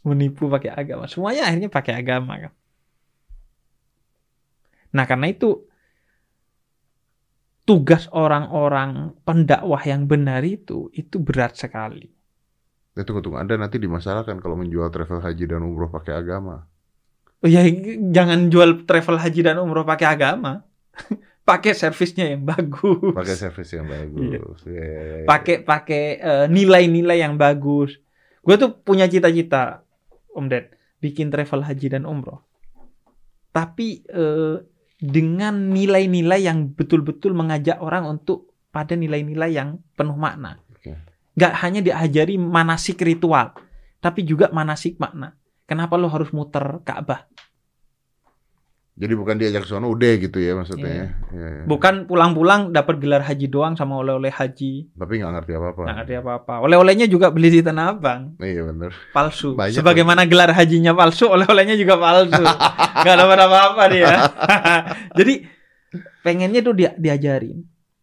menipu 0.06 0.46
pakai 0.46 0.74
agama 0.74 1.10
semuanya 1.10 1.48
akhirnya 1.48 1.70
pakai 1.70 1.94
agama 1.98 2.32
kan 2.38 2.52
nah 4.94 5.04
karena 5.04 5.30
itu 5.30 5.68
tugas 7.68 8.08
orang-orang 8.12 9.12
pendakwah 9.22 9.82
yang 9.84 10.08
benar 10.08 10.40
itu 10.46 10.88
itu 10.96 11.20
berat 11.20 11.58
sekali 11.58 12.18
Ya, 12.98 13.06
tunggu, 13.06 13.22
tunggu. 13.22 13.38
Anda 13.38 13.54
nanti 13.54 13.78
dimasalahkan 13.78 14.42
kalau 14.42 14.58
menjual 14.58 14.90
travel 14.90 15.22
haji 15.22 15.46
dan 15.46 15.62
umroh 15.62 15.86
pakai 15.86 16.18
agama. 16.18 16.66
Oh 17.38 17.46
ya 17.46 17.62
jangan 18.10 18.50
jual 18.50 18.82
travel 18.82 19.22
haji 19.22 19.46
dan 19.46 19.62
umroh 19.62 19.86
pakai 19.86 20.18
agama 20.18 20.66
pakai 21.48 21.70
servisnya 21.70 22.34
yang 22.34 22.42
bagus 22.42 23.14
Pakai 23.14 23.38
servis 23.38 23.70
yang 23.70 23.86
bagus. 23.86 24.66
Iya. 24.66 24.74
Ya, 24.74 24.82
ya, 24.82 24.82
ya, 24.82 25.16
ya. 25.22 25.26
pakai 25.30 25.56
pakai 25.62 26.04
eh, 26.18 26.46
nilai-nilai 26.50 27.22
yang 27.22 27.38
bagus. 27.38 28.02
Gue 28.42 28.58
tuh 28.58 28.74
punya 28.74 29.06
cita-cita, 29.06 29.86
Om 30.38 30.46
Ded, 30.46 30.78
bikin 31.02 31.34
travel 31.34 31.66
haji 31.66 31.86
dan 31.90 32.06
umroh. 32.06 32.46
Tapi 33.50 34.06
eh, 34.06 34.56
dengan 34.98 35.74
nilai-nilai 35.74 36.46
yang 36.46 36.74
betul-betul 36.74 37.34
mengajak 37.34 37.82
orang 37.82 38.06
untuk 38.06 38.54
pada 38.70 38.94
nilai-nilai 38.94 39.50
yang 39.50 39.82
penuh 39.98 40.14
makna. 40.14 40.62
Oke. 40.70 40.94
Gak 41.34 41.54
hanya 41.66 41.82
diajari 41.82 42.38
manasik 42.38 43.02
ritual, 43.02 43.54
tapi 43.98 44.22
juga 44.22 44.50
manasik 44.54 44.98
makna. 45.02 45.34
Kenapa 45.66 45.98
lo 45.98 46.10
harus 46.10 46.30
muter 46.34 46.82
Ka'bah? 46.82 47.26
Jadi 48.98 49.14
bukan 49.14 49.38
diajak 49.38 49.62
sono 49.62 49.86
udah 49.86 50.12
gitu 50.18 50.42
ya 50.42 50.58
maksudnya. 50.58 50.90
Iya. 50.90 51.06
ya. 51.30 51.38
Ya, 51.38 51.48
ya. 51.54 51.62
Bukan 51.70 52.10
pulang-pulang 52.10 52.74
dapat 52.74 52.98
gelar 52.98 53.22
haji 53.22 53.46
doang 53.46 53.78
sama 53.78 53.94
oleh-oleh 53.94 54.34
haji. 54.34 54.90
Tapi 54.90 55.12
nggak 55.22 55.32
ngerti 55.38 55.52
apa-apa. 55.54 55.80
Nggak 55.86 55.96
ngerti 56.02 56.14
apa-apa. 56.18 56.54
Oleh-olehnya 56.66 57.06
juga 57.06 57.30
beli 57.30 57.54
di 57.54 57.60
Tanah 57.62 57.94
Abang. 57.94 58.34
Iya 58.42 58.66
bener. 58.66 58.90
palsu. 59.14 59.54
Banyak 59.54 59.78
Sebagaimana 59.78 60.26
gelar 60.26 60.50
hajinya 60.50 60.98
palsu, 60.98 61.30
oleh-olehnya 61.30 61.78
juga 61.78 61.94
palsu. 61.94 62.42
Gak 63.06 63.16
dapat 63.16 63.38
apa-apa 63.38 63.82
dia. 63.86 64.10
Jadi 65.18 65.46
pengennya 66.26 66.60
tuh 66.60 66.74
dia 66.74 66.90
diajarin. 66.98 67.62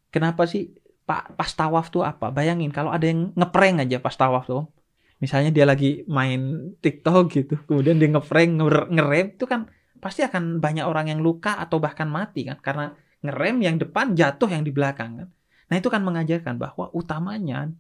Kenapa 0.10 0.48
sih 0.48 0.72
Pak 1.04 1.36
pas 1.36 1.52
tawaf 1.52 1.91
tuh 1.91 2.08
apa? 2.08 2.32
Bayangin 2.32 2.72
kalau 2.72 2.89
ada 2.89 3.04
yang 3.04 3.36
ngeprank 3.36 3.84
aja 3.84 4.00
pas 4.00 4.16
tawaf 4.16 4.48
tuh. 4.48 4.72
Misalnya 5.20 5.52
dia 5.52 5.68
lagi 5.68 6.04
main 6.08 6.72
TikTok 6.84 7.24
gitu, 7.32 7.56
kemudian 7.68 7.96
dia 7.96 8.12
ngeprank 8.12 8.52
nger- 8.52 8.89
ngerem 8.91 9.28
itu 9.36 9.48
kan 9.48 9.72
pasti 10.06 10.22
akan 10.22 10.62
banyak 10.62 10.86
orang 10.86 11.10
yang 11.10 11.20
luka 11.20 11.58
atau 11.58 11.82
bahkan 11.82 12.06
mati 12.06 12.45
kan 12.45 12.62
karena 12.62 12.93
ngerem 13.26 13.58
yang 13.58 13.76
depan 13.82 14.14
jatuh 14.14 14.45
yang 14.45 14.62
di 14.62 14.70
belakang 14.70 15.18
kan. 15.18 15.28
Nah, 15.66 15.82
itu 15.82 15.89
kan 15.89 16.06
mengajarkan 16.06 16.62
bahwa 16.62 16.93
utamanya 16.93 17.74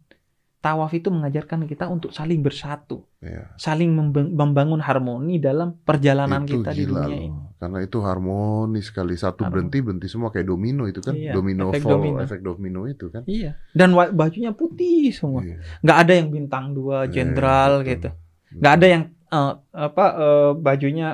tawaf 0.57 0.89
itu 0.97 1.13
mengajarkan 1.13 1.69
kita 1.69 1.85
untuk 1.85 2.09
saling 2.09 2.41
bersatu, 2.41 3.05
Ya. 3.21 3.53
saling 3.53 3.93
membangun 4.33 4.81
harmoni 4.81 5.37
dalam 5.37 5.77
perjalanan 5.85 6.41
itu 6.41 6.65
kita 6.65 6.73
di 6.73 6.89
gila 6.89 7.05
dunia 7.05 7.13
loh. 7.13 7.21
ini. 7.21 7.41
Karena 7.61 7.77
itu 7.85 7.97
harmonis 8.01 8.89
sekali. 8.89 9.13
Satu 9.13 9.45
Harmoni. 9.45 9.53
berhenti 9.53 9.77
berhenti 9.85 10.07
semua 10.09 10.33
kayak 10.33 10.49
domino 10.49 10.89
itu 10.89 11.05
kan. 11.05 11.13
Iya, 11.13 11.37
domino 11.37 11.69
efek 11.69 11.85
fall, 11.85 11.93
domino. 12.01 12.17
efek 12.25 12.39
domino 12.41 12.81
itu 12.89 13.05
kan. 13.13 13.21
Iya. 13.29 13.53
Dan 13.69 13.93
bajunya 13.93 14.57
putih 14.57 15.13
semua. 15.13 15.45
Iya. 15.45 15.61
nggak 15.85 15.97
ada 16.01 16.13
yang 16.17 16.27
bintang 16.33 16.73
dua 16.73 17.05
Iya, 17.05 17.13
jenderal 17.13 17.71
betul. 17.85 17.89
gitu 17.93 18.09
nggak 18.55 18.73
ada 18.73 18.87
yang 18.89 19.03
eh, 19.29 19.53
apa 19.75 20.05
eh, 20.15 20.51
bajunya 20.57 21.09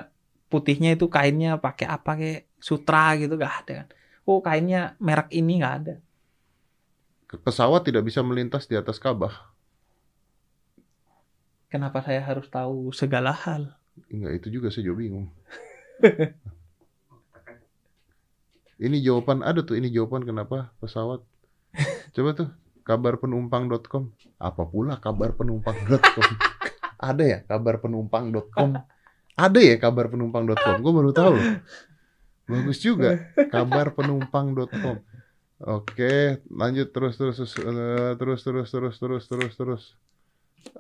putihnya 0.52 1.00
itu 1.00 1.08
kainnya 1.08 1.56
pakai 1.56 1.88
apa 1.88 2.12
kayak 2.20 2.42
sutra 2.60 3.16
gitu 3.16 3.40
nggak 3.40 3.56
ada 3.64 3.72
kan 3.84 3.88
oh 4.28 4.44
kainnya 4.44 5.00
merek 5.00 5.32
ini 5.32 5.64
nggak 5.64 5.76
ada 5.84 5.96
Pesawat 7.32 7.88
tidak 7.88 8.04
bisa 8.04 8.20
melintas 8.20 8.68
di 8.68 8.76
atas 8.76 9.00
Ka'bah. 9.00 9.56
kenapa 11.72 12.04
saya 12.04 12.20
harus 12.20 12.52
tahu 12.52 12.92
segala 12.92 13.32
hal 13.32 13.72
Enggak, 14.12 14.32
itu 14.44 14.48
juga 14.60 14.68
saya 14.72 14.88
juga 14.88 14.98
bingung. 15.04 15.28
ini 18.82 18.98
jawaban 19.04 19.46
ada 19.46 19.62
tuh, 19.62 19.78
ini 19.78 19.92
jawaban 19.92 20.26
kenapa 20.26 20.74
pesawat. 20.82 21.22
Coba 22.16 22.30
tuh 22.34 22.50
kabarpenumpang.com. 22.88 24.04
Apa 24.42 24.64
pula 24.68 24.98
kabarpenumpang.com? 24.98 26.28
ada 27.12 27.24
ya 27.24 27.40
kabarpenumpang.com? 27.46 28.70
Ada 29.36 29.60
ya 29.60 29.76
kabarpenumpang.com? 29.80 30.76
Gue 30.84 30.94
baru 30.94 31.12
tahu. 31.16 31.34
loh. 31.36 31.56
Bagus 32.52 32.80
juga 32.84 33.32
kabarpenumpang.com. 33.54 34.98
Oke, 35.62 36.42
lanjut 36.50 36.90
terus 36.90 37.22
terus 37.22 37.38
terus 37.38 37.54
eh, 37.62 38.12
terus 38.18 38.42
terus 38.42 38.68
terus 38.74 38.96
terus 38.98 39.24
terus 39.30 39.54
terus. 39.54 39.84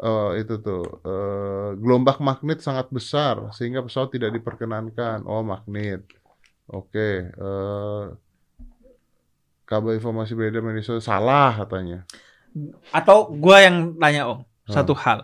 Oh, 0.01 0.33
itu 0.33 0.57
tuh 0.61 1.01
eh, 1.05 1.69
gelombang 1.77 2.17
magnet 2.21 2.61
sangat 2.65 2.89
besar 2.89 3.53
sehingga 3.53 3.85
pesawat 3.85 4.09
tidak 4.13 4.33
diperkenankan. 4.33 5.21
Oh, 5.29 5.45
magnet. 5.45 6.01
Oke, 6.65 7.29
eh, 7.29 8.05
kabar 9.69 9.93
informasi 9.95 10.33
beredar 10.33 10.65
media 10.65 10.83
sosial 10.83 10.99
salah 11.03 11.61
katanya. 11.63 12.03
atau 12.91 13.31
gua 13.31 13.63
yang 13.63 13.95
tanya 13.95 14.27
om 14.27 14.43
satu 14.67 14.91
hal 14.91 15.23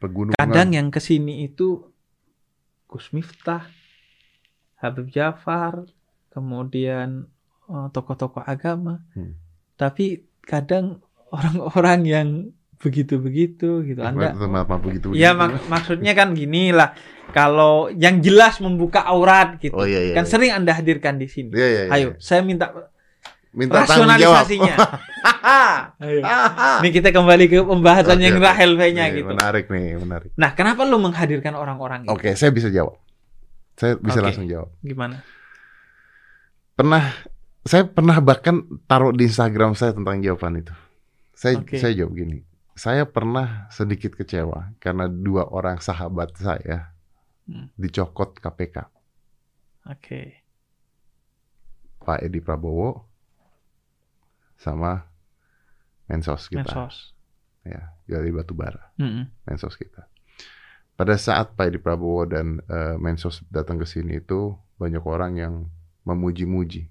Pegunungan. 0.00 0.34
kadang 0.34 0.72
yang 0.72 0.88
ke 0.88 0.98
sini 0.98 1.44
itu 1.44 1.84
Gus 2.88 3.12
Miftah 3.12 3.68
Habib 4.76 5.12
Jafar 5.12 5.84
kemudian 6.30 7.28
eh, 7.68 7.86
tokoh-tokoh 7.92 8.42
agama 8.42 9.04
Hmm. 9.12 9.36
tapi 9.76 10.24
kadang 10.40 11.04
orang-orang 11.30 12.00
yang 12.02 12.28
begitu-begitu 12.80 13.84
gitu 13.84 14.00
anda 14.00 14.32
Kenapa 14.32 14.80
begitu? 14.80 15.12
Ya 15.12 15.36
mak- 15.36 15.68
maksudnya 15.68 16.16
kan 16.16 16.32
gini 16.32 16.72
lah. 16.72 16.96
Kalau 17.30 17.92
yang 17.92 18.18
jelas 18.18 18.56
membuka 18.58 19.04
aurat 19.04 19.60
gitu. 19.60 19.76
Oh 19.76 19.84
iya 19.84 20.00
iya. 20.00 20.14
kan 20.16 20.24
iya. 20.24 20.32
sering 20.32 20.50
Anda 20.50 20.72
hadirkan 20.74 21.20
di 21.20 21.28
sini. 21.28 21.52
Iya, 21.52 21.68
iya, 21.68 21.82
iya. 21.86 21.92
Ayo, 21.92 22.08
saya 22.18 22.40
minta 22.40 22.72
minta 23.50 23.82
rasionalisasinya. 23.82 24.74
Ayo. 26.02 26.20
Ini 26.80 26.88
kita 26.90 27.10
kembali 27.10 27.44
ke 27.50 27.60
pembahasan 27.66 28.16
Oke, 28.16 28.24
yang. 28.24 28.36
Rahel 28.40 28.72
V-nya 28.78 29.04
gitu. 29.12 29.28
Menarik 29.30 29.68
nih, 29.68 29.98
menarik. 30.00 30.30
Nah, 30.38 30.54
kenapa 30.54 30.86
lu 30.88 30.96
menghadirkan 30.96 31.52
orang-orang 31.58 32.06
itu? 32.06 32.10
Oke, 32.14 32.32
saya 32.38 32.54
bisa 32.54 32.70
jawab. 32.72 32.96
Saya 33.76 33.96
bisa 34.00 34.18
Oke. 34.20 34.24
langsung 34.24 34.46
jawab. 34.48 34.70
Gimana? 34.80 35.20
Pernah 36.76 37.04
saya 37.60 37.84
pernah 37.84 38.16
bahkan 38.24 38.64
taruh 38.88 39.12
di 39.12 39.28
Instagram 39.28 39.76
saya 39.76 39.92
tentang 39.92 40.24
jawaban 40.24 40.64
itu. 40.64 40.72
Saya 41.36 41.60
Oke. 41.60 41.76
saya 41.76 41.92
jawab 41.92 42.16
gini. 42.16 42.40
Saya 42.72 43.04
pernah 43.04 43.68
sedikit 43.68 44.16
kecewa 44.16 44.72
karena 44.80 45.04
dua 45.04 45.44
orang 45.48 45.80
sahabat 45.80 46.32
saya 46.38 46.92
Hmm. 47.50 47.66
dicokot 47.74 48.38
KPK. 48.38 48.76
Oke. 49.90 50.38
Pak 51.98 52.22
Edi 52.22 52.38
Prabowo 52.38 53.09
sama 54.60 55.08
Mensos 56.04 56.50
kita. 56.52 56.66
Mensos. 56.68 57.16
Ya, 57.62 57.92
Gali 58.04 58.32
Batubara, 58.32 58.92
Mm-mm. 58.96 59.28
Mensos 59.46 59.76
kita. 59.76 60.04
Pada 60.96 61.16
saat 61.16 61.56
Pak 61.56 61.72
Edi 61.72 61.78
Prabowo 61.80 62.28
dan 62.28 62.60
eh, 62.66 62.96
Mensos 63.00 63.40
datang 63.48 63.80
ke 63.80 63.86
sini 63.88 64.20
itu 64.20 64.52
banyak 64.76 65.00
orang 65.00 65.32
yang 65.36 65.54
memuji-muji. 66.04 66.88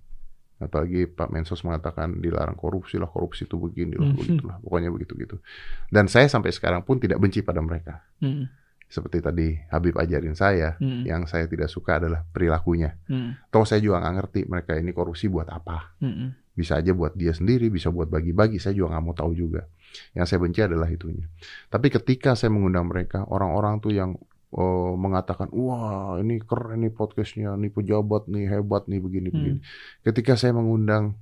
Apalagi 0.59 1.07
Pak 1.07 1.32
Mensos 1.32 1.63
mengatakan 1.63 2.20
dilarang 2.20 2.57
korupsi 2.57 2.99
lah, 2.99 3.07
korupsi 3.07 3.47
itu 3.47 3.55
begini 3.55 3.95
lah, 3.95 4.11
Mhm. 4.11 4.17
begitulah, 4.17 4.57
pokoknya 4.59 4.89
begitu-gitu. 4.91 5.39
Dan 5.88 6.11
saya 6.11 6.28
sampai 6.28 6.51
sekarang 6.51 6.84
pun 6.84 6.99
tidak 6.99 7.17
benci 7.22 7.39
pada 7.41 7.63
mereka. 7.63 8.03
Mm-mm. 8.20 8.49
Seperti 8.89 9.22
tadi 9.22 9.53
Habib 9.70 9.95
ajarin 9.95 10.34
saya, 10.36 10.74
Mm-mm. 10.82 11.05
yang 11.05 11.24
saya 11.30 11.45
tidak 11.45 11.70
suka 11.70 12.01
adalah 12.01 12.26
perilakunya. 12.28 12.97
Mm-mm. 13.07 13.53
Toh 13.53 13.63
saya 13.63 13.80
juga 13.80 14.01
nggak 14.03 14.15
ngerti 14.20 14.39
mereka 14.49 14.72
ini 14.76 14.91
korupsi 14.91 15.30
buat 15.32 15.47
apa. 15.47 15.95
Mm-mm. 16.01 16.30
Bisa 16.60 16.76
aja 16.76 16.91
buat 16.91 17.16
dia 17.16 17.32
sendiri, 17.32 17.72
bisa 17.72 17.88
buat 17.88 18.12
bagi-bagi. 18.12 18.60
Saya 18.60 18.76
juga 18.76 18.99
nggak 18.99 19.03
mau 19.07 19.16
tahu 19.16 19.32
juga. 19.32 19.64
Yang 20.12 20.26
saya 20.28 20.39
benci 20.43 20.60
adalah 20.60 20.91
itunya. 20.91 21.24
Tapi 21.72 21.88
ketika 21.88 22.36
saya 22.36 22.51
mengundang 22.51 22.91
mereka, 22.91 23.24
orang-orang 23.32 23.80
tuh 23.80 23.95
yang 23.95 24.20
oh, 24.51 24.99
mengatakan, 24.99 25.47
wah 25.55 26.20
ini 26.20 26.43
keren 26.43 26.84
nih 26.84 26.91
podcastnya, 26.91 27.55
nih 27.55 27.72
pejabat 27.72 28.28
nih 28.28 28.45
hebat 28.51 28.91
nih 28.91 28.99
begini 28.99 29.28
begini. 29.32 29.60
Ketika 30.03 30.36
saya 30.36 30.51
mengundang 30.51 31.16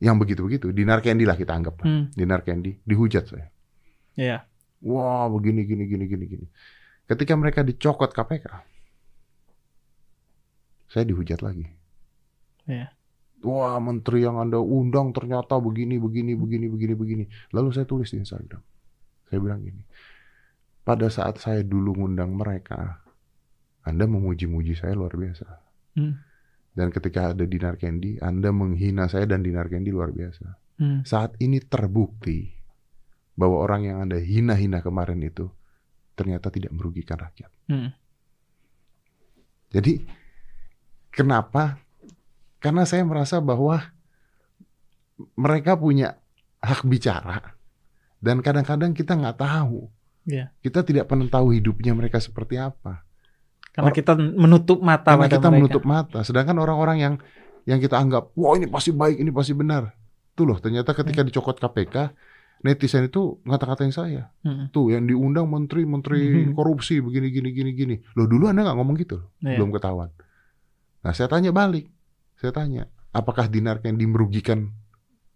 yang 0.00 0.20
begitu-begitu, 0.20 0.76
Dinar 0.76 1.00
Candy 1.00 1.24
lah 1.24 1.40
kita 1.40 1.56
anggap, 1.56 1.80
Mm. 1.80 2.12
Dinar 2.12 2.44
Candy, 2.44 2.76
dihujat 2.84 3.24
saya. 3.32 3.48
Iya. 4.16 4.44
Wah 4.84 5.28
begini 5.28 5.64
gini 5.64 5.84
gini 5.88 6.04
gini 6.08 6.24
gini. 6.28 6.46
Ketika 7.04 7.36
mereka 7.36 7.60
dicokot 7.60 8.12
KPK, 8.12 8.46
saya 10.90 11.04
dihujat 11.06 11.40
lagi. 11.44 11.68
Iya. 12.66 12.88
Wah 13.40 13.80
menteri 13.80 14.24
yang 14.24 14.36
anda 14.36 14.60
undang 14.60 15.16
ternyata 15.16 15.56
begini 15.56 15.96
begini 15.96 16.36
begini 16.36 16.66
begini 16.68 16.94
begini. 16.94 17.24
Lalu 17.56 17.68
saya 17.72 17.88
tulis 17.88 18.12
di 18.12 18.20
Instagram. 18.20 18.60
Saya 19.32 19.38
bilang 19.40 19.64
gini. 19.64 19.82
Pada 20.84 21.08
saat 21.08 21.40
saya 21.40 21.64
dulu 21.64 21.96
ngundang 21.96 22.34
mereka, 22.34 23.00
Anda 23.86 24.04
memuji-muji 24.04 24.76
saya 24.76 24.92
luar 24.92 25.14
biasa. 25.14 25.46
Hmm. 25.96 26.14
Dan 26.70 26.88
ketika 26.94 27.34
ada 27.34 27.44
Dinar 27.44 27.76
Candy, 27.76 28.18
Anda 28.22 28.54
menghina 28.54 29.10
saya 29.10 29.26
dan 29.26 29.42
Dinar 29.42 29.66
Candy 29.66 29.90
luar 29.90 30.14
biasa. 30.14 30.46
Mm. 30.80 31.04
Saat 31.04 31.36
ini 31.42 31.60
terbukti 31.60 32.48
bahwa 33.34 33.60
orang 33.60 33.90
yang 33.90 33.98
Anda 34.00 34.16
hina-hina 34.22 34.80
kemarin 34.80 35.20
itu 35.20 35.50
ternyata 36.14 36.48
tidak 36.48 36.72
merugikan 36.72 37.18
rakyat. 37.20 37.50
Mm. 37.68 37.90
Jadi 39.70 39.92
kenapa? 41.10 41.78
Karena 42.60 42.84
saya 42.84 43.02
merasa 43.02 43.40
bahwa 43.40 43.80
mereka 45.36 45.76
punya 45.76 46.16
hak 46.60 46.84
bicara 46.84 47.56
dan 48.20 48.40
kadang-kadang 48.40 48.92
kita 48.92 49.16
nggak 49.16 49.40
tahu. 49.40 49.88
Iya. 50.28 50.52
Kita 50.60 50.84
tidak 50.84 51.08
pernah 51.08 51.26
tahu 51.26 51.56
hidupnya 51.56 51.96
mereka 51.96 52.20
seperti 52.20 52.60
apa. 52.60 53.04
Karena 53.72 53.88
Or- 53.88 53.96
kita 53.96 54.12
menutup 54.16 54.84
mata 54.84 55.16
Karena 55.16 55.24
pada 55.24 55.36
kita 55.36 55.48
mereka. 55.48 55.56
menutup 55.56 55.84
mata. 55.84 56.18
Sedangkan 56.20 56.56
orang-orang 56.56 56.98
yang 57.00 57.14
yang 57.64 57.78
kita 57.78 57.96
anggap, 57.96 58.32
wah 58.34 58.56
ini 58.56 58.68
pasti 58.68 58.90
baik, 58.90 59.16
ini 59.16 59.30
pasti 59.30 59.52
benar. 59.52 59.92
Tuh 60.32 60.44
loh, 60.44 60.56
ternyata 60.58 60.92
ketika 60.92 61.20
dicokot 61.20 61.56
KPK, 61.56 62.12
netizen 62.60 63.04
itu 63.06 63.40
ngata-ngatain 63.44 63.92
saya. 63.92 64.32
Mm. 64.42 64.68
Tuh 64.68 64.92
yang 64.92 65.04
diundang 65.04 65.48
menteri-menteri 65.48 66.50
Mhm. 66.50 66.56
korupsi 66.56 67.00
begini 67.00 67.28
gini 67.28 67.48
gini 67.52 67.70
gini. 67.72 67.96
Loh 68.16 68.24
dulu 68.24 68.48
Anda 68.48 68.64
nggak 68.64 68.76
ngomong 68.76 68.96
gitu 68.98 69.14
loh, 69.16 69.28
Iya. 69.40 69.56
belum 69.56 69.70
ketahuan. 69.72 70.08
Nah, 71.00 71.12
saya 71.12 71.28
tanya 71.28 71.52
balik. 71.52 71.88
Saya 72.40 72.56
tanya, 72.56 72.88
apakah 73.12 73.52
Dinar 73.52 73.84
Candy 73.84 74.08
merugikan 74.08 74.72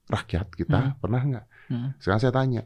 rakyat 0.08 0.48
kita? 0.56 0.96
Pernah 0.96 1.20
nggak? 1.20 1.46
Hmm. 1.68 1.92
Sekarang 2.00 2.20
saya 2.24 2.32
tanya, 2.32 2.64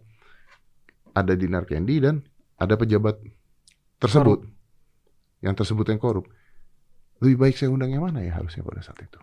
ada 1.10 1.34
Dinar 1.34 1.66
Candy 1.66 1.98
dan 1.98 2.22
ada 2.54 2.78
pejabat 2.78 3.18
tersebut 3.98 4.46
yang 5.42 5.58
tersebut 5.58 5.90
yang 5.90 5.98
korup. 5.98 6.30
Lebih 7.18 7.34
baik 7.34 7.58
saya 7.58 7.74
undang 7.74 7.90
yang 7.90 8.06
mana 8.06 8.22
ya 8.22 8.38
harusnya 8.38 8.62
pada 8.62 8.78
saat 8.78 9.02
itu? 9.02 9.18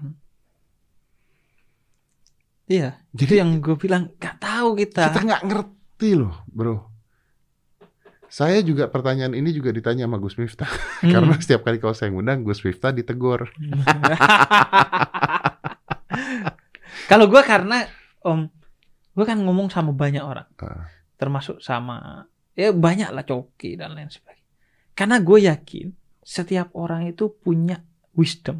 Iya. 2.67 2.99
Itu 3.15 3.39
yang 3.39 3.63
gue 3.63 3.79
bilang 3.79 4.11
nggak 4.19 4.35
tahu 4.43 4.75
kita. 4.83 5.15
Kita 5.15 5.21
nggak 5.23 5.43
ngerti 5.47 6.09
loh, 6.19 6.43
bro. 6.51 6.91
Saya 8.35 8.59
juga 8.65 8.91
pertanyaan 8.91 9.31
ini 9.31 9.55
juga 9.55 9.71
ditanya 9.71 10.09
sama 10.09 10.19
Gus 10.19 10.35
Miftah. 10.35 10.67
Hmm. 11.05 11.11
Karena 11.11 11.35
setiap 11.37 11.61
kali 11.67 11.77
kalau 11.77 11.93
saya 11.93 12.09
ngundang, 12.09 12.41
Gus 12.41 12.65
Miftah 12.65 12.89
ditegur. 12.89 13.45
Kalau 17.05 17.29
gue 17.29 17.41
karena 17.45 17.85
om 18.25 18.49
gue 19.15 19.23
kan 19.23 19.39
ngomong 19.39 19.71
sama 19.71 19.95
banyak 19.95 20.19
orang 20.19 20.49
Ah. 20.59 20.91
termasuk 21.15 21.63
sama 21.63 22.27
ya 22.51 22.75
banyak 22.75 23.07
lah 23.15 23.23
coki 23.23 23.79
dan 23.79 23.95
lain 23.95 24.11
sebagainya 24.11 24.43
karena 24.91 25.23
gue 25.23 25.39
yakin 25.47 25.87
setiap 26.19 26.75
orang 26.75 27.07
itu 27.07 27.31
punya 27.31 27.79
wisdom 28.11 28.59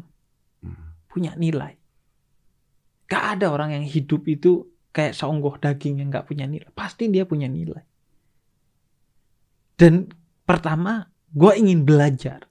Hmm. 0.64 0.96
punya 1.12 1.36
nilai 1.36 1.76
gak 3.04 3.24
ada 3.36 3.52
orang 3.52 3.76
yang 3.76 3.84
hidup 3.84 4.24
itu 4.24 4.64
kayak 4.90 5.12
seonggoh 5.12 5.60
daging 5.60 6.00
yang 6.00 6.08
gak 6.08 6.24
punya 6.24 6.48
nilai 6.48 6.72
pasti 6.72 7.12
dia 7.12 7.28
punya 7.28 7.52
nilai 7.52 7.84
dan 9.76 10.08
pertama 10.42 11.04
gue 11.28 11.52
ingin 11.60 11.84
belajar 11.84 12.48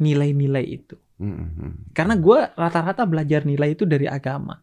nilai-nilai 0.00 0.64
itu 0.64 0.96
Hmm, 1.14 1.52
hmm. 1.52 1.94
karena 1.94 2.16
gue 2.18 2.38
rata-rata 2.56 3.06
belajar 3.06 3.46
nilai 3.46 3.78
itu 3.78 3.86
dari 3.86 4.10
agama. 4.10 4.58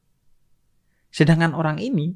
Sedangkan 1.11 1.51
orang 1.53 1.77
ini 1.77 2.15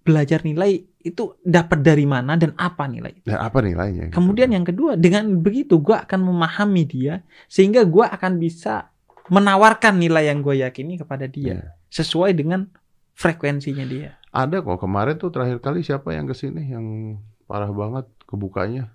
belajar 0.00 0.40
nilai 0.46 0.86
itu 1.02 1.34
dapat 1.42 1.82
dari 1.82 2.06
mana 2.06 2.38
dan 2.38 2.54
apa 2.56 2.86
nilai. 2.86 3.22
Dan 3.26 3.38
apa 3.38 3.58
nilainya? 3.62 4.10
gitu? 4.10 4.14
Kemudian 4.16 4.50
yang 4.54 4.66
kedua, 4.66 4.94
dengan 4.94 5.38
begitu 5.42 5.78
gue 5.82 5.94
akan 5.94 6.20
memahami 6.30 6.82
dia 6.86 7.14
sehingga 7.46 7.82
gue 7.86 8.06
akan 8.06 8.38
bisa 8.38 8.90
menawarkan 9.26 9.98
nilai 9.98 10.30
yang 10.30 10.42
gue 10.42 10.62
yakini 10.62 10.98
kepada 10.98 11.26
dia 11.26 11.58
Iya. 11.58 11.74
sesuai 11.90 12.38
dengan 12.38 12.70
frekuensinya 13.18 13.82
dia. 13.82 14.14
Ada 14.30 14.62
kok 14.62 14.78
kemarin 14.78 15.18
tuh 15.18 15.34
terakhir 15.34 15.58
kali 15.58 15.82
siapa 15.82 16.14
yang 16.14 16.30
ke 16.30 16.34
sini 16.38 16.62
yang 16.70 17.18
parah 17.50 17.70
banget 17.70 18.06
kebukanya 18.26 18.94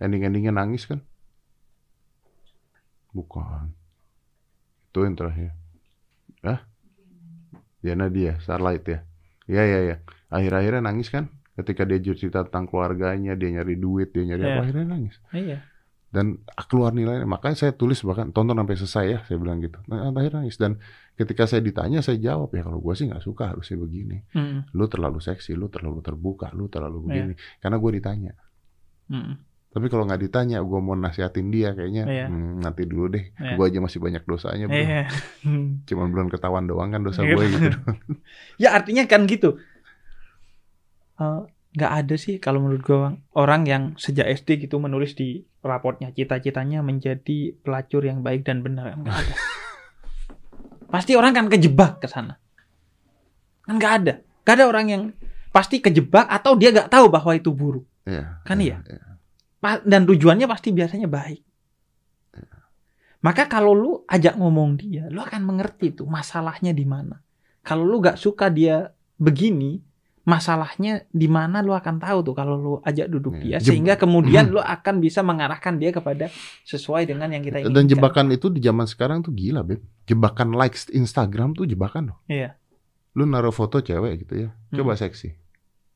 ending-endingnya 0.00 0.54
nangis 0.54 0.88
kan? 0.88 1.04
Bukan. 3.12 3.72
Itu 4.88 5.04
yang 5.04 5.16
terakhir. 5.18 5.52
Hah? 6.44 6.64
Diana 7.78 8.06
dia, 8.08 8.36
Starlight 8.40 8.84
ya. 8.84 8.98
Iya 9.48 9.62
iya 9.64 9.78
iya. 9.80 9.96
Akhir-akhirnya 10.28 10.82
nangis 10.82 11.08
kan? 11.08 11.32
Ketika 11.54 11.82
dia 11.82 11.98
cerita 11.98 12.46
tentang 12.46 12.66
keluarganya, 12.66 13.34
dia 13.34 13.48
nyari 13.50 13.74
duit, 13.74 14.14
dia 14.14 14.22
nyari 14.22 14.42
apa, 14.42 14.50
Iya. 14.52 14.60
akhirnya 14.62 14.86
nangis. 14.86 15.16
Iya. 15.32 15.58
Dan 16.08 16.40
keluar 16.70 16.94
nilainya. 16.94 17.28
Makanya 17.28 17.56
saya 17.58 17.72
tulis 17.74 18.00
bahkan 18.00 18.30
tonton 18.30 18.56
sampai 18.56 18.76
selesai 18.78 19.04
ya, 19.08 19.18
saya 19.26 19.36
bilang 19.36 19.58
gitu. 19.60 19.76
Nah, 19.90 20.08
akhirnya 20.08 20.40
nangis. 20.40 20.56
Dan 20.56 20.78
ketika 21.14 21.44
saya 21.44 21.60
ditanya, 21.60 22.00
saya 22.00 22.16
jawab 22.16 22.54
ya 22.54 22.62
kalau 22.62 22.78
gue 22.78 22.94
sih 22.94 23.10
nggak 23.10 23.20
suka 23.20 23.52
harusnya 23.52 23.76
begini 23.76 24.22
Mm, 24.32 24.72
lu 24.72 24.84
terlalu 24.86 25.18
seksi, 25.20 25.52
lu 25.52 25.66
terlalu 25.68 26.00
terbuka, 26.00 26.48
lu 26.54 26.70
terlalu 26.70 26.98
Iya. 26.98 27.04
begini. 27.04 27.34
Karena 27.58 27.76
gue 27.76 27.90
ditanya. 27.92 28.32
mm. 29.08 29.34
Tapi 29.68 29.86
kalau 29.86 30.04
nggak 30.04 30.22
ditanya, 30.22 30.58
gue 30.60 30.80
mau 30.80 30.96
nasihatin 30.96 31.52
dia 31.52 31.70
kayaknya 31.70 32.04
Iya. 32.04 32.26
"Hmm, 32.26 32.58
nanti 32.58 32.88
dulu 32.88 33.12
deh. 33.12 33.30
Iya. 33.36 33.54
Gue 33.54 33.64
aja 33.68 33.78
masih 33.78 34.00
banyak 34.00 34.24
dosanya, 34.24 34.64
bro. 34.64 34.74
Iya. 34.74 35.04
Cuman 35.88 36.08
belum 36.08 36.28
ketahuan 36.28 36.64
doang 36.64 36.88
kan 36.88 37.04
dosa 37.04 37.20
Iya. 37.20 37.36
gue 37.36 37.44
gitu. 37.48 37.68
Ya 38.62 38.72
artinya 38.72 39.04
kan 39.04 39.28
gitu. 39.28 39.60
Eh, 41.18 41.40
nggak 41.68 41.92
ada 41.94 42.14
sih 42.16 42.38
kalau 42.38 42.58
menurut 42.58 42.80
gue 42.80 42.98
orang 43.34 43.62
yang 43.64 43.82
sejak 43.94 44.24
SD 44.26 44.64
gitu 44.64 44.80
menulis 44.80 45.12
di 45.12 45.44
raportnya 45.60 46.10
cita-citanya 46.10 46.80
menjadi 46.80 47.52
pelacur 47.60 48.02
yang 48.02 48.24
baik 48.24 48.48
dan 48.48 48.64
benar 48.64 48.96
nggak 48.96 49.14
ada. 49.14 49.34
pasti 50.94 51.12
orang 51.12 51.36
kan 51.36 51.46
kejebak 51.46 52.00
ke 52.00 52.08
sana. 52.08 52.40
Kan 53.62 53.76
nggak 53.76 53.94
ada. 54.02 54.14
Gak 54.42 54.54
ada 54.56 54.64
orang 54.64 54.86
yang 54.88 55.02
pasti 55.52 55.76
kejebak 55.78 56.24
atau 56.24 56.56
dia 56.56 56.72
nggak 56.72 56.88
tahu 56.88 57.12
bahwa 57.12 57.36
itu 57.36 57.52
buruk. 57.52 57.84
Iya. 58.08 58.40
Kan 58.40 58.64
iya? 58.64 58.80
iya. 58.80 59.04
Pa- 59.04 59.07
Dan 59.60 60.06
tujuannya 60.06 60.46
pasti 60.46 60.70
biasanya 60.70 61.06
baik. 61.06 61.42
Maka 63.18 63.50
kalau 63.50 63.74
lu 63.74 63.92
ajak 64.06 64.38
ngomong 64.38 64.78
dia, 64.78 65.10
lu 65.10 65.18
akan 65.18 65.42
mengerti 65.42 65.90
tuh 65.90 66.06
masalahnya 66.06 66.70
di 66.70 66.86
mana. 66.86 67.18
Kalau 67.66 67.82
lu 67.82 67.98
gak 67.98 68.14
suka 68.14 68.46
dia 68.46 68.94
begini, 69.18 69.82
masalahnya 70.22 71.02
di 71.10 71.26
mana 71.26 71.58
lu 71.58 71.74
akan 71.74 71.98
tahu 71.98 72.22
tuh 72.22 72.30
kalau 72.32 72.54
lu 72.54 72.74
ajak 72.78 73.10
duduk 73.10 73.34
Iya. 73.34 73.42
dia 73.42 73.56
Jeb- 73.58 73.66
sehingga 73.74 73.94
kemudian 73.98 74.46
lu 74.54 74.62
akan 74.62 75.02
bisa 75.02 75.26
mengarahkan 75.26 75.74
dia 75.76 75.90
kepada 75.90 76.30
sesuai 76.62 77.10
dengan 77.10 77.34
yang 77.34 77.42
kita 77.42 77.58
inginkan. 77.58 77.74
Dan 77.74 77.90
jebakan 77.90 78.26
itu 78.30 78.46
di 78.46 78.62
zaman 78.62 78.86
sekarang 78.86 79.18
tuh 79.20 79.34
gila, 79.34 79.66
Beb. 79.66 79.82
Jebakan 80.06 80.54
likes 80.54 80.86
Instagram 80.88 81.58
tuh 81.58 81.66
jebakan 81.66 82.14
loh. 82.14 82.18
Iya. 82.30 82.54
Lu 83.12 83.26
naruh 83.26 83.50
foto 83.50 83.82
cewek 83.82 84.22
gitu 84.22 84.46
ya. 84.46 84.48
Coba 84.70 84.94
Hmm. 84.94 85.02
seksi. 85.02 85.34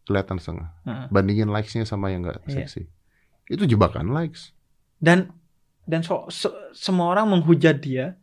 Kelihatan 0.02 0.42
setengah. 0.42 0.74
Heeh. 0.82 1.06
Bandingin 1.06 1.46
likes-nya 1.46 1.86
sama 1.86 2.10
yang 2.10 2.26
nggak 2.26 2.42
Iya. 2.50 2.66
Itu 3.52 3.62
jebakan 3.66 4.10
likes. 4.10 4.50
Dan 4.96 5.30
dan 5.84 6.00
so- 6.00 6.26
so- 6.26 6.54
semua 6.72 7.10
orang 7.10 7.28
menghujat 7.28 7.78
dia. 7.78 8.16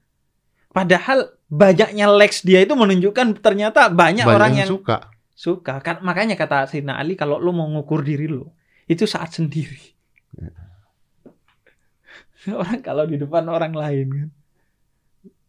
Padahal 0.69 1.33
banyaknya 1.45 2.05
likes 2.07 2.41
dia 2.41 2.61
itu 2.61 2.73
menunjukkan 2.73 3.39
ternyata 3.39 3.87
banyak, 3.87 4.21
Banyak 4.21 4.27
orang 4.27 4.51
yang 4.55 4.69
suka. 4.69 4.97
suka 5.33 5.79
kan 5.79 6.01
makanya 6.01 6.35
kata 6.35 6.65
Sayyidina 6.65 6.95
Ali 6.95 7.13
kalau 7.13 7.37
lu 7.37 7.49
mau 7.49 7.65
ngukur 7.65 8.01
diri 8.01 8.27
lu 8.27 8.43
itu 8.85 9.07
saat 9.07 9.31
sendiri 9.31 9.95
orang 12.51 12.79
kalau 12.79 13.03
di 13.03 13.15
depan 13.15 13.43
orang 13.47 13.71
lain 13.71 14.07
kan 14.09 14.29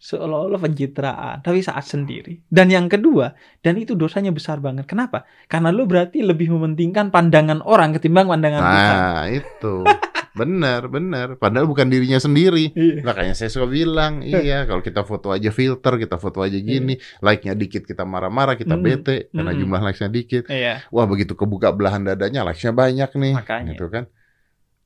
seolah-olah 0.01 0.57
pencitraan 0.57 1.45
tapi 1.45 1.61
saat 1.61 1.85
sendiri 1.85 2.41
dan 2.49 2.73
yang 2.73 2.89
kedua 2.89 3.37
dan 3.61 3.77
itu 3.77 3.93
dosanya 3.93 4.33
besar 4.33 4.57
banget 4.57 4.89
kenapa 4.89 5.29
karena 5.45 5.69
lu 5.69 5.85
berarti 5.85 6.25
lebih 6.25 6.49
mementingkan 6.51 7.13
pandangan 7.13 7.61
orang 7.61 7.93
ketimbang 7.93 8.25
pandangan 8.25 8.61
Tuhan 8.61 8.97
Nah, 8.97 9.25
itu. 9.29 9.75
Bener, 10.31 10.87
bener. 10.87 11.35
Padahal 11.37 11.67
bukan 11.67 11.91
dirinya 11.91 12.17
sendiri. 12.17 12.71
Iya. 12.73 13.03
Makanya 13.03 13.35
saya 13.35 13.51
suka 13.51 13.67
bilang, 13.67 14.23
iya 14.25 14.63
kalau 14.63 14.79
kita 14.79 15.03
foto 15.03 15.35
aja 15.35 15.51
filter, 15.51 15.99
kita 15.99 16.17
foto 16.17 16.41
aja 16.41 16.55
gini, 16.55 16.95
like-nya 17.19 17.53
dikit 17.53 17.83
kita 17.83 18.07
marah-marah, 18.07 18.55
kita 18.55 18.79
Mm. 18.79 18.81
bete 18.81 19.17
karena 19.29 19.53
Mm. 19.53 19.59
jumlah 19.59 19.81
likes-nya 19.83 20.09
dikit. 20.09 20.47
iya 20.47 20.87
Wah 20.89 21.05
begitu 21.05 21.35
kebuka 21.35 21.75
belahan 21.75 22.07
dadanya, 22.07 22.47
likes-nya 22.47 22.71
banyak 22.73 23.11
nih, 23.11 23.35
Makanya. 23.37 23.69
gitu 23.75 23.91
kan. 23.91 24.07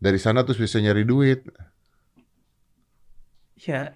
Dari 0.00 0.16
sana 0.18 0.42
terus 0.42 0.56
bisa 0.58 0.80
nyari 0.80 1.04
duit. 1.04 1.44
ya 3.56 3.94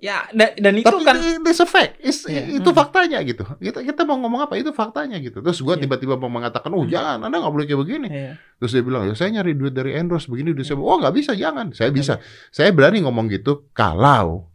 ya 0.00 0.24
da- 0.32 0.56
dan 0.56 0.74
itu 0.74 0.88
Tapi 0.88 1.04
kan 1.04 1.16
it- 1.20 1.44
it's 1.44 1.60
a 1.60 1.68
fact, 1.68 2.00
It's- 2.00 2.24
Iya. 2.24 2.56
itu 2.56 2.70
Mm. 2.72 2.76
faktanya 2.76 3.18
gitu. 3.20 3.44
Kita 3.60 3.84
kita 3.84 4.02
mau 4.02 4.16
ngomong 4.16 4.48
apa? 4.48 4.56
Itu 4.56 4.72
faktanya 4.72 5.20
gitu. 5.20 5.44
Terus 5.44 5.60
gua 5.60 5.76
Iya. 5.76 5.84
tiba-tiba 5.84 6.16
mau 6.16 6.32
mengatakan, 6.32 6.72
oh 6.72 6.82
jangan, 6.84 7.20
anda 7.20 7.36
nggak 7.36 7.52
boleh 7.52 7.66
kayak 7.68 7.80
begini. 7.80 8.08
Iya. 8.08 8.32
Terus 8.58 8.70
dia 8.72 8.82
bilang, 8.82 9.04
ya 9.04 9.12
saya 9.12 9.28
nyari 9.36 9.52
duit 9.52 9.70
dari 9.70 9.92
endorse 9.94 10.26
begini, 10.26 10.50
duit 10.50 10.64
saya, 10.64 10.80
oh 10.80 10.96
nggak 10.96 11.14
bisa, 11.14 11.36
jangan. 11.36 11.70
Saya 11.70 11.92
bisa. 11.92 12.16
Saya 12.48 12.72
berani 12.72 13.04
ngomong 13.04 13.28
gitu 13.28 13.68
kalau 13.70 14.48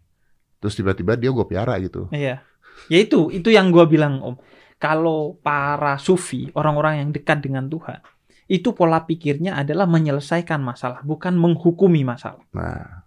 terus 0.57 0.73
tiba-tiba 0.73 1.13
dia 1.13 1.29
gue 1.29 1.45
piara 1.45 1.77
gitu. 1.77 2.09
Iya. 2.09 2.41
Ya 2.89 2.97
itu, 2.97 3.29
itu 3.29 3.53
yang 3.53 3.69
gua 3.69 3.85
bilang 3.85 4.19
Om. 4.19 4.35
Kalau 4.75 5.37
para 5.39 5.95
sufi, 5.95 6.51
orang-orang 6.51 6.99
yang 6.99 7.09
dekat 7.09 7.39
dengan 7.39 7.69
Tuhan, 7.69 8.01
itu 8.45 8.73
pola 8.73 9.01
pikirnya 9.01 9.55
adalah 9.55 9.85
menyelesaikan 9.85 10.59
masalah, 10.59 10.99
bukan 11.01 11.33
menghukumi 11.33 12.03
masalah. 12.03 12.43
Nah, 12.51 13.04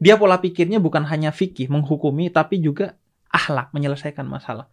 Dia 0.00 0.16
pola 0.16 0.40
pikirnya 0.40 0.80
bukan 0.80 1.04
hanya 1.04 1.28
fikih, 1.28 1.68
menghukumi, 1.68 2.32
tapi 2.32 2.56
juga 2.58 2.96
akhlak, 3.28 3.70
menyelesaikan 3.76 4.24
masalah. 4.24 4.66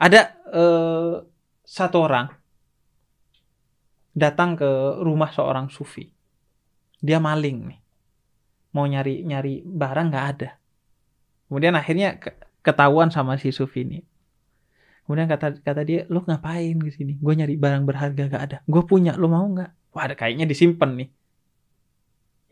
Ada 0.00 0.32
eh, 0.48 1.14
satu 1.60 1.96
orang 2.00 2.32
datang 4.16 4.56
ke 4.56 5.00
rumah 5.04 5.28
seorang 5.28 5.68
sufi. 5.68 6.08
Dia 7.04 7.20
maling 7.20 7.58
nih. 7.68 7.80
Mau 8.72 8.88
nyari 8.88 9.28
nyari 9.28 9.60
barang 9.60 10.06
nggak 10.08 10.26
ada. 10.36 10.50
Kemudian 11.46 11.76
akhirnya 11.76 12.16
ke- 12.16 12.38
ketahuan 12.64 13.12
sama 13.12 13.36
si 13.36 13.52
sufi 13.52 13.84
ini. 13.84 14.00
Kemudian 15.04 15.26
kata 15.26 15.58
kata 15.60 15.82
dia, 15.82 16.06
lo 16.06 16.22
ngapain 16.22 16.78
di 16.78 16.92
sini? 16.94 17.18
Gue 17.18 17.34
nyari 17.34 17.58
barang 17.58 17.82
berharga 17.82 18.30
gak 18.30 18.42
ada. 18.46 18.58
Gue 18.62 18.86
punya, 18.86 19.18
lo 19.18 19.26
mau 19.26 19.42
nggak? 19.42 19.90
Wah, 19.90 20.06
ada 20.06 20.14
kayaknya 20.14 20.46
disimpan 20.46 20.94
nih. 20.94 21.08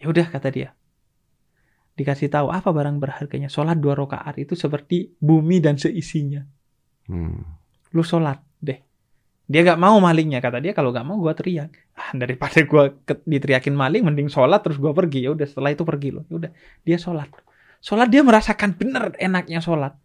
Ya 0.03 0.11
udah 0.11 0.27
kata 0.27 0.51
dia. 0.51 0.75
Dikasih 1.99 2.31
tahu 2.31 2.55
apa 2.55 2.71
barang 2.71 3.03
berharganya. 3.03 3.51
Sholat 3.51 3.83
dua 3.83 3.99
rakaat 3.99 4.39
itu 4.39 4.55
seperti 4.55 5.19
bumi 5.19 5.59
dan 5.59 5.75
seisinya. 5.75 6.47
hmm. 7.11 7.43
Lu 7.91 8.07
sholat 8.07 8.39
deh. 8.63 8.79
Dia 9.49 9.65
gak 9.65 9.81
mau 9.81 9.97
malingnya 9.99 10.39
kata 10.39 10.63
dia 10.63 10.77
kalau 10.77 10.95
gak 10.95 11.03
mau 11.03 11.19
gua 11.19 11.35
teriak. 11.35 11.75
Ah, 11.99 12.15
daripada 12.15 12.63
gua 12.63 12.95
ke- 13.03 13.25
diteriakin 13.27 13.75
maling 13.75 14.07
mending 14.07 14.31
sholat 14.31 14.63
terus 14.63 14.79
gua 14.79 14.95
pergi. 14.95 15.27
Ya 15.27 15.35
udah 15.35 15.49
setelah 15.49 15.75
itu 15.75 15.83
pergi 15.83 16.15
loh. 16.15 16.23
Ya 16.31 16.35
udah 16.39 16.51
dia 16.87 16.99
sholat. 17.03 17.27
Sholat 17.83 18.07
dia 18.13 18.23
merasakan 18.23 18.79
bener 18.79 19.19
enaknya 19.19 19.59
sholat. 19.59 19.99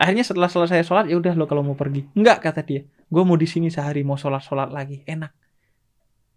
Akhirnya 0.00 0.24
setelah 0.24 0.48
selesai 0.48 0.80
sholat 0.86 1.12
ya 1.12 1.20
udah 1.20 1.36
lo 1.36 1.44
kalau 1.44 1.60
mau 1.60 1.76
pergi. 1.76 2.08
Enggak 2.16 2.40
kata 2.40 2.64
dia. 2.64 2.88
Gua 3.12 3.26
mau 3.28 3.36
di 3.36 3.44
sini 3.44 3.68
sehari 3.68 4.00
mau 4.00 4.16
sholat 4.16 4.40
sholat 4.40 4.72
lagi 4.72 5.04
enak. 5.04 5.34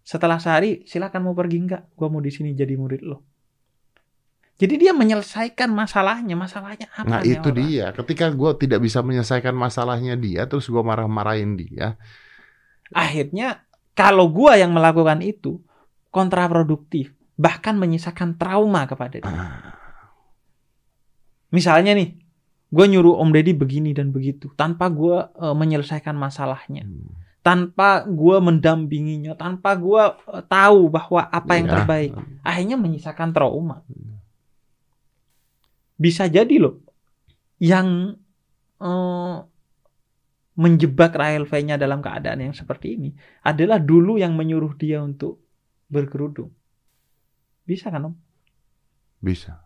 Setelah 0.04 0.36
sehari 0.36 0.84
silakan 0.84 1.30
mau 1.30 1.34
pergi 1.38 1.56
enggak. 1.62 1.82
Gua 1.96 2.12
mau 2.12 2.20
di 2.20 2.28
sini 2.28 2.52
jadi 2.52 2.76
murid 2.76 3.06
lo. 3.06 3.37
Jadi 4.58 4.74
dia 4.74 4.90
menyelesaikan 4.90 5.70
masalahnya. 5.70 6.34
Masalahnya 6.34 6.90
apa? 6.90 7.06
Nah 7.06 7.20
itu 7.22 7.46
orang? 7.48 7.58
dia. 7.62 7.86
Ketika 7.94 8.26
gue 8.28 8.50
tidak 8.58 8.82
bisa 8.82 9.00
menyelesaikan 9.00 9.54
masalahnya 9.54 10.18
dia, 10.18 10.44
terus 10.44 10.66
gue 10.66 10.82
marah-marahin 10.82 11.54
dia. 11.54 11.94
akhirnya 12.88 13.62
kalau 13.92 14.32
gua 14.32 14.56
yang 14.56 14.72
melakukan 14.72 15.20
itu 15.20 15.60
kontraproduktif 16.08 17.12
bahkan 17.36 17.76
menyisakan 17.76 18.34
trauma 18.34 18.88
kepada 18.88 19.20
dia 19.20 19.28
Ah, 19.28 19.76
misalnya 21.50 21.92
nih 21.92 22.16
gue 22.68 22.84
nyuruh 22.88 23.20
Om 23.20 23.28
Deddy 23.28 23.52
begini 23.52 23.92
dan 23.92 24.08
begitu 24.08 24.48
tanpa 24.54 24.88
gue 24.88 25.20
eh, 25.20 25.52
menyelesaikan 25.52 26.16
masalahnya 26.16 26.84
Hmm. 26.84 27.12
tanpa 27.40 28.04
gue 28.04 28.36
mendampinginya 28.40 29.36
tanpa 29.36 29.76
gue 29.76 30.02
eh, 30.32 30.42
tahu 30.44 30.88
bahwa 30.88 31.28
apa 31.28 31.52
yang 31.56 31.68
Iya. 31.68 31.74
terbaik 31.76 32.10
akhirnya 32.40 32.76
menyisakan 32.76 33.30
trauma 33.32 33.84
bisa 35.98 36.30
jadi 36.30 36.56
loh 36.62 36.78
yang 37.58 38.14
eh, 38.78 39.36
menjebak 40.58 41.14
Rahel 41.14 41.46
V-nya 41.46 41.74
dalam 41.74 41.98
keadaan 41.98 42.50
yang 42.50 42.54
seperti 42.54 42.94
ini 42.94 43.10
adalah 43.42 43.82
dulu 43.82 44.18
yang 44.18 44.38
menyuruh 44.38 44.78
dia 44.78 45.02
untuk 45.02 45.42
berkerudung 45.90 46.54
bisa 47.66 47.90
kan 47.90 48.08
Om 48.08 48.14
Bisa. 49.18 49.58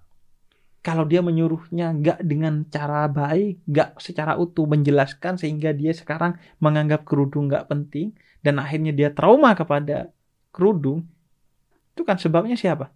kalau 0.81 1.05
dia 1.05 1.21
menyuruhnya 1.21 1.95
nggak 1.95 2.19
dengan 2.27 2.67
cara 2.67 3.07
baik, 3.07 3.63
nggak 3.69 4.03
secara 4.03 4.35
utuh 4.41 4.67
menjelaskan 4.67 5.39
sehingga 5.39 5.71
dia 5.71 5.95
sekarang 5.95 6.41
menganggap 6.59 7.07
kerudung 7.07 7.47
nggak 7.53 7.71
penting 7.71 8.17
dan 8.43 8.59
akhirnya 8.59 8.91
dia 8.91 9.15
trauma 9.15 9.55
kepada 9.55 10.11
kerudung, 10.51 11.07
itu 11.95 12.03
kan 12.03 12.19
sebabnya 12.19 12.59
siapa? 12.59 12.91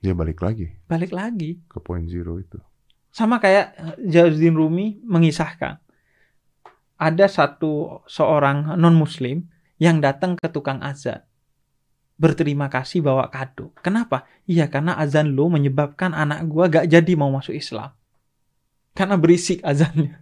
Dia 0.00 0.16
balik 0.16 0.40
lagi 0.40 0.72
Balik 0.88 1.12
lagi. 1.12 1.60
ke 1.68 1.76
point 1.78 2.08
zero 2.08 2.40
itu. 2.40 2.56
Sama 3.12 3.36
kayak 3.36 3.66
eh, 3.76 3.96
Jalaluddin 4.08 4.56
Rumi 4.56 4.86
mengisahkan. 5.04 5.76
Ada 7.00 7.26
satu 7.28 8.04
seorang 8.04 8.76
non-muslim 8.76 9.44
yang 9.80 10.00
datang 10.00 10.36
ke 10.36 10.48
tukang 10.48 10.80
azan. 10.84 11.24
Berterima 12.20 12.68
kasih 12.68 13.00
bawa 13.00 13.32
kado. 13.32 13.72
Kenapa? 13.80 14.28
Iya 14.44 14.68
karena 14.68 14.96
azan 15.00 15.32
lo 15.32 15.48
menyebabkan 15.48 16.12
anak 16.12 16.44
gua 16.48 16.68
gak 16.68 16.88
jadi 16.88 17.12
mau 17.16 17.32
masuk 17.32 17.56
Islam. 17.56 17.96
Karena 18.92 19.16
berisik 19.16 19.64
azannya. 19.64 20.20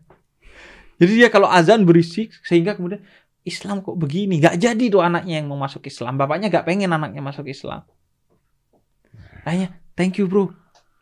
Jadi 1.03 1.13
dia 1.25 1.31
kalau 1.31 1.47
azan 1.47 1.87
berisik 1.87 2.35
sehingga 2.43 2.75
kemudian 2.75 3.03
Islam 3.47 3.83
kok 3.83 3.99
begini. 3.99 4.39
Gak 4.43 4.59
jadi 4.59 4.85
tuh 4.91 5.03
anaknya 5.03 5.43
yang 5.43 5.51
mau 5.51 5.59
masuk 5.59 5.87
Islam. 5.87 6.15
Bapaknya 6.19 6.51
gak 6.51 6.67
pengen 6.67 6.91
anaknya 6.91 7.23
masuk 7.23 7.47
Islam. 7.51 7.83
Akhirnya, 9.45 9.75
thank 9.99 10.19
you 10.19 10.27
bro. 10.27 10.51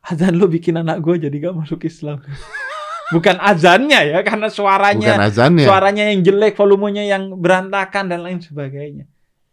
Azan 0.07 0.39
lo 0.39 0.47
bikin 0.47 0.79
anak 0.79 1.03
gua 1.03 1.19
jadi 1.19 1.35
gak 1.35 1.57
masuk 1.57 1.83
Islam. 1.87 2.23
Bukan 3.15 3.39
azannya 3.39 4.01
ya, 4.03 4.19
karena 4.27 4.51
Bukan 4.51 4.59
suaranya 4.59 5.15
azannya. 5.23 5.63
suaranya 5.63 6.11
yang 6.11 6.27
jelek, 6.27 6.59
volumenya 6.59 7.07
yang 7.07 7.39
berantakan 7.39 8.11
dan 8.11 8.27
lain 8.27 8.43
sebagainya. 8.43 9.07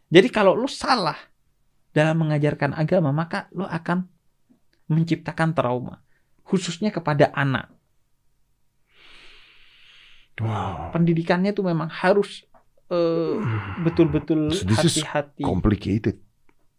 Jadi 0.10 0.28
kalau 0.34 0.58
lu 0.58 0.66
salah 0.66 1.18
dalam 1.94 2.18
mengajarkan 2.18 2.74
agama, 2.74 3.14
maka 3.14 3.46
lu 3.54 3.66
akan 3.66 4.10
menciptakan 4.90 5.54
trauma, 5.54 6.02
khususnya 6.42 6.90
kepada 6.90 7.30
anak. 7.34 7.70
Wow. 10.42 10.90
Pendidikannya 10.90 11.54
tuh 11.54 11.66
memang 11.70 11.94
harus 11.94 12.42
eh, 12.90 13.38
betul-betul 13.86 14.50
hati-hati. 14.50 15.46
Complicated. 15.46 16.18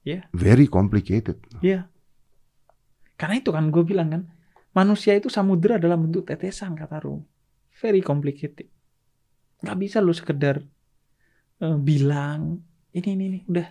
Iya. 0.03 0.27
Very 0.35 0.67
complicated. 0.67 1.39
Iya. 1.63 1.87
Karena 3.15 3.39
itu 3.39 3.51
kan 3.55 3.71
gue 3.71 3.83
bilang 3.87 4.09
kan, 4.11 4.23
manusia 4.75 5.15
itu 5.15 5.31
samudera 5.31 5.79
dalam 5.79 6.07
bentuk 6.07 6.27
tetesan 6.27 6.75
kata 6.75 6.99
Rum. 7.03 7.23
Very 7.79 8.03
complicated. 8.03 8.67
Gak 9.63 9.79
bisa 9.79 10.03
lu 10.03 10.13
sekedar 10.13 10.61
eh, 11.63 11.79
bilang 11.79 12.61
ini 12.95 13.09
ini 13.19 13.25
ini 13.27 13.41
udah 13.51 13.69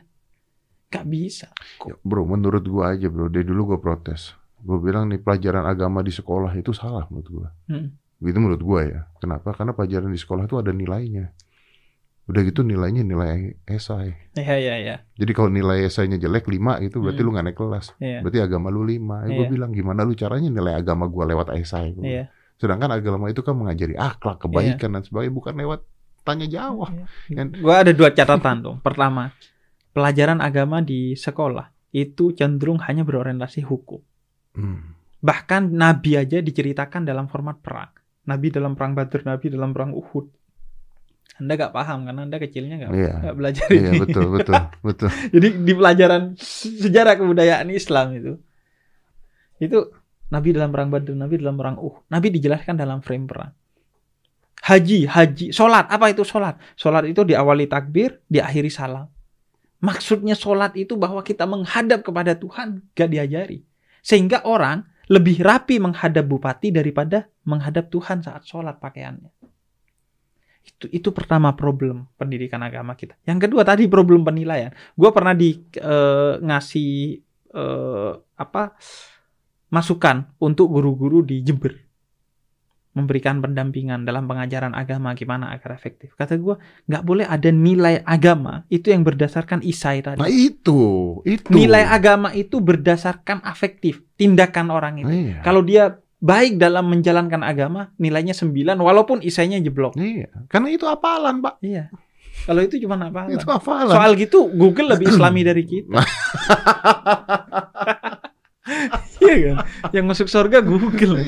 gak 0.91 1.05
bisa. 1.07 1.47
Ya, 1.87 1.95
bro, 2.03 2.27
menurut 2.27 2.63
gua 2.67 2.93
aja 2.93 3.07
bro, 3.07 3.31
dari 3.31 3.47
dulu 3.47 3.75
gua 3.75 3.79
protes. 3.79 4.35
Gua 4.63 4.79
bilang 4.79 5.11
nih 5.11 5.19
pelajaran 5.19 5.67
agama 5.67 5.99
di 6.03 6.11
sekolah 6.11 6.51
itu 6.55 6.71
salah 6.75 7.07
menurut 7.11 7.29
gua. 7.31 7.47
Hmm. 7.67 7.95
Gitu 8.19 8.37
menurut 8.39 8.63
gua 8.63 8.81
ya. 8.83 8.99
Kenapa? 9.19 9.55
Karena 9.55 9.75
pelajaran 9.75 10.11
di 10.11 10.19
sekolah 10.19 10.47
itu 10.47 10.55
ada 10.59 10.71
nilainya. 10.71 11.31
Udah 12.23 12.39
gitu 12.41 12.63
nilainya 12.63 13.03
nilai 13.03 13.59
esai. 13.67 14.15
Iya 14.33 14.55
iya 14.55 14.75
iya. 14.79 14.95
Jadi 15.13 15.31
kalau 15.31 15.51
nilai 15.51 15.83
esainya 15.83 16.15
jelek 16.15 16.47
5 16.47 16.79
itu 16.79 16.97
berarti 16.97 17.19
Hmm. 17.19 17.27
lu 17.27 17.33
nggak 17.35 17.45
naik 17.45 17.57
kelas. 17.57 17.85
Iya. 17.99 18.19
Berarti 18.23 18.39
agama 18.39 18.71
lu 18.71 18.81
5. 18.81 19.27
Ya, 19.27 19.35
gua 19.35 19.43
Iya. 19.43 19.51
bilang 19.51 19.71
gimana 19.71 20.01
lu 20.01 20.15
caranya 20.15 20.47
nilai 20.47 20.73
agama 20.73 21.05
gua 21.05 21.27
lewat 21.27 21.51
esai. 21.53 21.91
Gua 21.91 22.07
Iya. 22.07 22.23
Sedangkan 22.55 22.89
agama 22.89 23.27
itu 23.27 23.43
kan 23.43 23.53
mengajari 23.53 23.93
akhlak, 23.93 24.39
kebaikan 24.39 24.95
dan 24.95 25.03
sebagainya 25.03 25.35
bukan 25.35 25.53
lewat 25.57 25.79
tanya 26.23 26.47
jawab. 26.47 26.95
Kan- 27.27 27.59
Gue 27.59 27.75
ada 27.75 27.91
dua 27.91 28.15
catatan 28.15 28.63
dong. 28.63 28.77
Pertama, 28.79 29.35
pelajaran 29.91 30.39
agama 30.39 30.79
di 30.79 31.19
sekolah 31.19 31.67
itu 31.91 32.31
cenderung 32.31 32.79
hanya 32.87 33.03
berorientasi 33.03 33.67
hukum. 33.67 33.99
Hmm. 34.55 34.95
Bahkan 35.19 35.75
Nabi 35.75 36.15
aja 36.15 36.39
diceritakan 36.39 37.03
dalam 37.03 37.27
format 37.27 37.59
perang. 37.59 37.91
Nabi 38.23 38.47
dalam 38.47 38.79
perang 38.79 38.95
Badr, 38.95 39.27
Nabi 39.27 39.51
dalam 39.51 39.75
perang 39.75 39.91
Uhud. 39.91 40.31
Anda 41.33 41.57
gak 41.57 41.73
paham 41.73 42.05
karena 42.05 42.21
Anda 42.23 42.37
kecilnya 42.37 42.75
gak, 42.77 42.91
nggak 42.93 43.35
belajar 43.35 43.65
Iya 43.67 43.89
ini. 43.89 43.99
betul 44.05 44.25
betul 44.29 44.53
betul. 44.87 45.09
Jadi 45.33 45.47
di 45.65 45.73
pelajaran 45.73 46.21
se- 46.37 46.77
sejarah 46.77 47.17
kebudayaan 47.17 47.67
Islam 47.73 48.13
itu, 48.13 48.33
itu 49.57 49.79
Nabi 50.29 50.49
dalam 50.53 50.69
perang 50.69 50.93
Badr, 50.93 51.13
Nabi 51.13 51.35
dalam 51.41 51.57
perang 51.57 51.77
Uhud. 51.81 52.05
Nabi 52.09 52.27
dijelaskan 52.29 52.77
dalam 52.77 53.01
frame 53.01 53.25
perang. 53.25 53.51
Haji, 54.63 55.09
haji, 55.09 55.51
sholat. 55.51 55.91
Apa 55.91 56.13
itu 56.13 56.23
sholat? 56.23 56.55
Sholat 56.79 57.03
itu 57.03 57.25
diawali 57.27 57.67
takbir, 57.67 58.23
diakhiri 58.31 58.71
salam. 58.71 59.11
Maksudnya 59.83 60.37
sholat 60.37 60.71
itu 60.79 60.95
bahwa 60.95 61.19
kita 61.19 61.43
menghadap 61.43 62.05
kepada 62.07 62.37
Tuhan, 62.39 62.79
gak 62.95 63.09
diajari. 63.11 63.67
Sehingga 63.99 64.47
orang 64.47 64.87
lebih 65.11 65.43
rapi 65.43 65.83
menghadap 65.83 66.23
bupati 66.23 66.71
daripada 66.71 67.27
menghadap 67.43 67.91
Tuhan 67.91 68.23
saat 68.23 68.47
sholat 68.47 68.79
pakaiannya. 68.79 69.32
Itu 70.63 70.87
itu 70.89 71.09
pertama 71.11 71.51
problem 71.53 72.07
pendidikan 72.15 72.63
agama 72.63 72.95
kita. 72.95 73.19
Yang 73.27 73.47
kedua 73.47 73.67
tadi 73.67 73.85
problem 73.91 74.23
penilaian. 74.23 74.71
Gue 74.95 75.11
pernah 75.11 75.35
di 75.35 75.59
eh, 75.75 76.33
ngasih 76.39 76.91
eh, 77.51 78.11
apa 78.39 78.63
masukan 79.73 80.37
untuk 80.39 80.71
guru-guru 80.71 81.25
di 81.25 81.43
Jember 81.43 81.83
memberikan 82.93 83.41
pendampingan 83.41 84.05
dalam 84.05 84.29
pengajaran 84.29 84.77
agama 84.77 85.17
gimana 85.17 85.49
agar 85.49 85.73
efektif. 85.73 86.13
Kata 86.13 86.37
gue 86.37 86.55
nggak 86.85 87.03
boleh 87.03 87.25
ada 87.25 87.49
nilai 87.49 88.05
agama 88.05 88.69
itu 88.69 88.93
yang 88.93 89.01
berdasarkan 89.01 89.65
isai 89.65 90.05
tadi. 90.05 90.21
Nah 90.21 90.29
itu 90.29 91.17
itu. 91.25 91.49
Nilai 91.49 91.89
agama 91.89 92.29
itu 92.37 92.61
berdasarkan 92.61 93.41
afektif 93.41 94.05
tindakan 94.13 94.69
orang 94.69 95.01
itu. 95.01 95.09
Iya. 95.09 95.41
Kalau 95.41 95.65
dia 95.65 95.97
baik 96.23 96.55
dalam 96.55 96.87
menjalankan 96.87 97.43
agama, 97.43 97.91
nilainya 97.99 98.31
9 98.31 98.79
walaupun 98.79 99.19
isainya 99.19 99.59
jeblok. 99.59 99.99
Iya, 99.99 100.31
karena 100.47 100.71
itu 100.71 100.87
hafalan, 100.87 101.43
Pak. 101.43 101.59
Iya. 101.59 101.91
Kalau 102.47 102.61
itu 102.63 102.79
cuma 102.79 102.95
apa? 102.95 103.27
Itu 103.27 103.47
hafalan. 103.47 103.91
Soal 103.91 104.15
gitu 104.15 104.47
Google 104.51 104.95
lebih 104.95 105.11
islami 105.11 105.43
dari 105.43 105.63
kita. 105.67 105.99
Iya 109.23 109.35
kan? 109.39 109.55
Yang 109.95 110.05
masuk 110.07 110.27
surga 110.27 110.59
Google. 110.63 111.19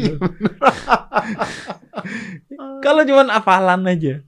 Kalau 2.83 3.01
cuma 3.07 3.27
hafalan 3.31 3.87
aja. 3.87 4.23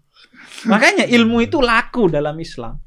Makanya 0.67 1.07
ilmu 1.07 1.43
itu 1.43 1.59
laku 1.59 2.07
dalam 2.11 2.35
Islam. 2.39 2.79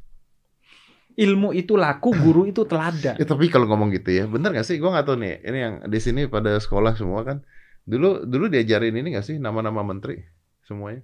Ilmu 1.16 1.52
itu 1.52 1.76
laku, 1.76 2.16
guru 2.16 2.48
itu 2.48 2.64
teladan. 2.64 3.20
Ya, 3.20 3.28
tapi 3.28 3.52
kalau 3.52 3.68
ngomong 3.68 3.92
gitu 3.92 4.08
ya, 4.08 4.24
bener 4.24 4.56
gak 4.56 4.64
sih? 4.64 4.80
Gue 4.80 4.88
gak 4.88 5.04
tahu 5.04 5.20
nih. 5.20 5.44
Ini 5.44 5.58
yang 5.60 5.74
di 5.84 6.00
sini 6.00 6.24
pada 6.28 6.56
sekolah 6.56 6.96
semua 6.96 7.20
kan. 7.28 7.44
Dulu 7.84 8.24
dulu 8.24 8.46
diajarin 8.46 8.94
ini 8.94 9.14
gak 9.14 9.26
sih 9.26 9.36
nama-nama 9.36 9.80
menteri 9.82 10.20
semuanya? 10.64 11.02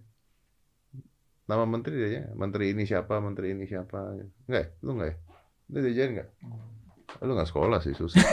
Nama 1.47 1.63
menteri 1.63 1.95
dia 1.95 2.27
Menteri 2.35 2.75
ini 2.75 2.83
siapa? 2.83 3.23
Menteri 3.23 3.55
ini 3.55 3.65
siapa? 3.65 4.19
Enggak 4.47 4.61
ya? 4.63 4.69
Lu 4.83 4.91
enggak 4.99 5.09
ya? 5.09 5.17
Lu 5.71 5.79
diajarin 5.79 6.13
enggak? 6.19 6.29
Lu 7.23 7.31
enggak 7.35 7.49
sekolah 7.51 7.79
sih 7.83 7.95
susah. 7.95 8.23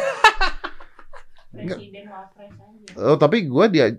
Enggak. 1.53 1.77
Presiden 1.77 2.09
wapres 2.09 2.49
aja. 2.49 3.13
Oh, 3.13 3.17
tapi 3.21 3.45
gua 3.45 3.69
dia 3.69 3.93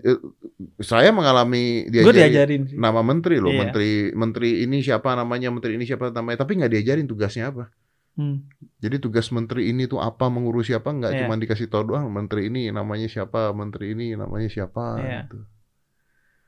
saya 0.83 1.15
mengalami 1.15 1.87
diajarin 1.87 2.27
diajarin 2.27 2.61
sih. 2.67 2.75
nama 2.75 2.99
menteri 2.99 3.39
loh, 3.39 3.47
Iya. 3.47 3.59
menteri 3.63 3.91
menteri 4.11 4.49
ini 4.67 4.83
siapa 4.83 5.15
namanya, 5.15 5.55
menteri 5.55 5.79
ini 5.79 5.87
siapa 5.87 6.11
namanya, 6.11 6.43
tapi 6.43 6.59
nggak 6.59 6.67
diajarin 6.75 7.07
tugasnya 7.07 7.55
apa. 7.55 7.71
Hmm. 8.15 8.47
Jadi 8.79 8.95
tugas 9.03 9.27
menteri 9.29 9.75
ini 9.75 9.85
tuh 9.85 9.99
apa, 9.99 10.31
mengurusi 10.31 10.71
apa, 10.71 10.87
nggak 10.87 11.11
Iya. 11.11 11.19
cuma 11.27 11.35
dikasih 11.35 11.67
tahu 11.67 11.91
doang. 11.91 12.07
Menteri 12.07 12.47
ini 12.47 12.71
namanya 12.71 13.11
siapa, 13.11 13.51
menteri 13.51 13.91
ini 13.91 14.15
namanya 14.15 14.47
siapa. 14.47 14.99
Iya. 14.99 15.19
gitu. 15.27 15.37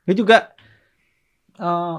Itu 0.08 0.24
juga 0.24 0.56
eh, 1.58 1.98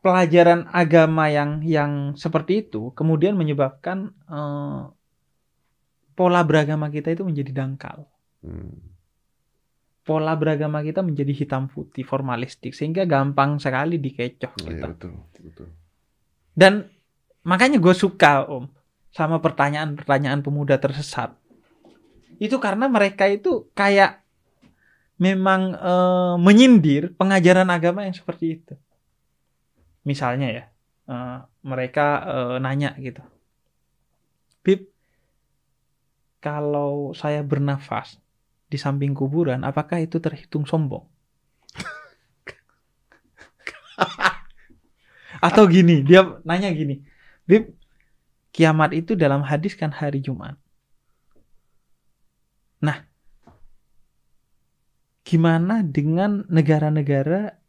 pelajaran 0.00 0.70
agama 0.70 1.26
yang 1.28 1.60
yang 1.60 1.92
seperti 2.14 2.64
itu 2.64 2.94
kemudian 2.94 3.36
menyebabkan 3.36 4.14
eh, 4.30 4.82
pola 6.16 6.40
beragama 6.40 6.88
kita 6.88 7.12
itu 7.12 7.20
menjadi 7.20 7.52
dangkal. 7.52 8.08
Hmm. 8.40 8.80
Pola 10.00 10.38
beragama 10.38 10.80
kita 10.80 11.02
menjadi 11.02 11.34
hitam 11.34 11.66
putih 11.66 12.06
formalistik 12.06 12.72
sehingga 12.72 13.02
gampang 13.04 13.58
sekali 13.58 13.98
dikecoh 13.98 14.54
Iya 14.62 14.68
kita. 14.70 14.86
betul, 14.94 15.12
betul. 15.42 15.68
Dan 16.54 16.86
makanya 17.42 17.76
gue 17.76 17.92
suka 17.92 18.46
om 18.46 18.70
sama 19.16 19.40
pertanyaan-pertanyaan 19.40 20.44
pemuda 20.44 20.76
tersesat. 20.76 21.32
Itu 22.36 22.60
karena 22.60 22.84
mereka 22.84 23.24
itu 23.32 23.72
kayak 23.72 24.20
memang 25.16 25.72
eh, 25.72 26.36
menyindir 26.36 27.16
pengajaran 27.16 27.72
agama 27.72 28.04
yang 28.04 28.12
seperti 28.12 28.60
itu. 28.60 28.76
Misalnya 30.04 30.48
ya, 30.52 30.64
eh, 31.08 31.38
mereka 31.64 32.06
eh, 32.28 32.56
nanya 32.60 32.92
gitu, 33.00 33.24
Bib, 34.60 34.92
kalau 36.44 37.16
saya 37.16 37.40
bernafas 37.40 38.20
di 38.68 38.76
samping 38.76 39.16
kuburan, 39.16 39.64
apakah 39.64 40.04
itu 40.04 40.20
terhitung 40.20 40.68
sombong? 40.68 41.08
Atau 45.46 45.64
gini, 45.72 46.04
dia 46.04 46.36
nanya 46.44 46.68
gini, 46.76 47.00
Bib, 47.48 47.72
kiamat 48.56 48.96
itu 48.96 49.12
dalam 49.12 49.44
hadis 49.44 49.76
kan 49.76 49.92
hari 49.92 50.24
Jumat. 50.24 50.56
Nah, 52.80 53.04
gimana 55.20 55.84
dengan 55.84 56.48
negara-negara 56.48 57.60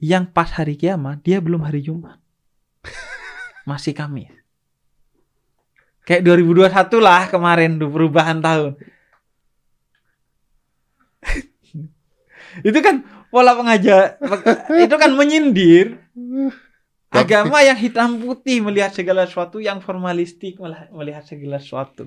yang 0.00 0.24
pas 0.32 0.48
hari 0.56 0.80
kiamat 0.80 1.20
dia 1.20 1.44
belum 1.44 1.60
hari 1.60 1.84
Jumat? 1.84 2.16
Masih 3.68 3.92
Kamis. 3.92 4.32
Kayak 6.08 6.24
2021 6.24 6.72
lah 7.04 7.28
kemarin 7.28 7.76
perubahan 7.76 8.40
tahun. 8.40 8.80
itu 12.68 12.78
kan 12.80 13.04
pola 13.30 13.54
pengajar 13.54 14.18
itu 14.74 14.96
kan 14.98 15.14
menyindir 15.14 16.02
agama 17.10 17.58
yang 17.66 17.74
hitam 17.76 18.22
putih 18.22 18.62
melihat 18.62 18.94
segala 18.94 19.26
sesuatu 19.26 19.58
yang 19.58 19.82
formalistik 19.82 20.56
melihat- 20.62 21.26
segala 21.26 21.58
sesuatu. 21.58 22.06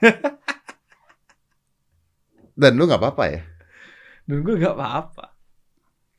Dan 2.60 2.76
lu 2.76 2.84
nggak 2.84 3.00
apa-apa 3.00 3.24
ya? 3.30 3.40
Dan 4.28 4.46
gue 4.46 4.62
gak 4.62 4.76
apa-apa. 4.78 5.34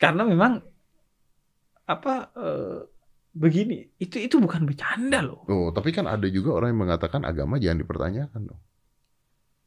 Karena 0.02 0.26
memang 0.26 0.60
apa 1.86 2.14
eh, 2.34 2.80
begini, 3.32 3.88
itu 4.02 4.18
itu 4.20 4.36
bukan 4.42 4.66
bercanda 4.68 5.22
loh. 5.24 5.46
Oh, 5.48 5.70
tapi 5.72 5.96
kan 5.96 6.10
ada 6.10 6.28
juga 6.28 6.58
orang 6.58 6.76
yang 6.76 6.82
mengatakan 6.88 7.24
agama 7.24 7.62
jangan 7.62 7.80
dipertanyakan 7.84 8.42
dong. 8.52 8.62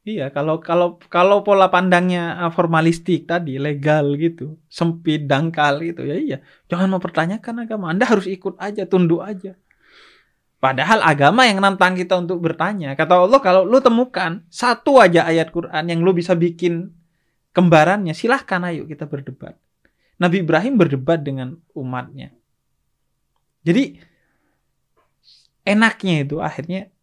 Iya, 0.05 0.29
kalau 0.29 0.61
kalau 0.61 1.01
kalau 1.09 1.41
pola 1.41 1.73
pandangnya 1.73 2.37
eh, 2.45 2.51
formalistik 2.53 3.25
tadi, 3.25 3.57
legal 3.57 4.13
gitu, 4.21 4.61
sempit, 4.69 5.25
dangkal 5.25 5.81
gitu, 5.81 6.05
ya 6.05 6.15
iya. 6.21 6.37
Jangan 6.69 6.93
mempertanyakan 6.93 7.65
agama. 7.65 7.89
Anda 7.89 8.05
harus 8.05 8.29
ikut 8.29 8.53
aja, 8.61 8.85
tunduk 8.85 9.25
aja. 9.25 9.57
Padahal 10.61 11.01
agama 11.01 11.49
yang 11.49 11.57
nantang 11.57 11.97
kita 11.97 12.21
untuk 12.21 12.37
bertanya. 12.37 12.93
Kata 12.93 13.17
Allah, 13.25 13.41
kalau 13.41 13.65
lu 13.65 13.81
temukan 13.81 14.45
satu 14.53 15.01
aja 15.01 15.25
ayat 15.25 15.49
Quran 15.49 15.83
yang 15.89 15.99
lu 16.05 16.13
bisa 16.13 16.37
bikin 16.37 16.93
kembarannya, 17.57 18.13
silahkan 18.13 18.61
ayo 18.69 18.85
kita 18.85 19.09
berdebat. 19.09 19.57
Nabi 20.21 20.45
Ibrahim 20.45 20.77
berdebat 20.77 21.25
dengan 21.25 21.57
umatnya. 21.73 22.29
Jadi 23.65 23.97
enaknya 25.65 26.21
itu 26.21 26.37
akhirnya 26.37 26.93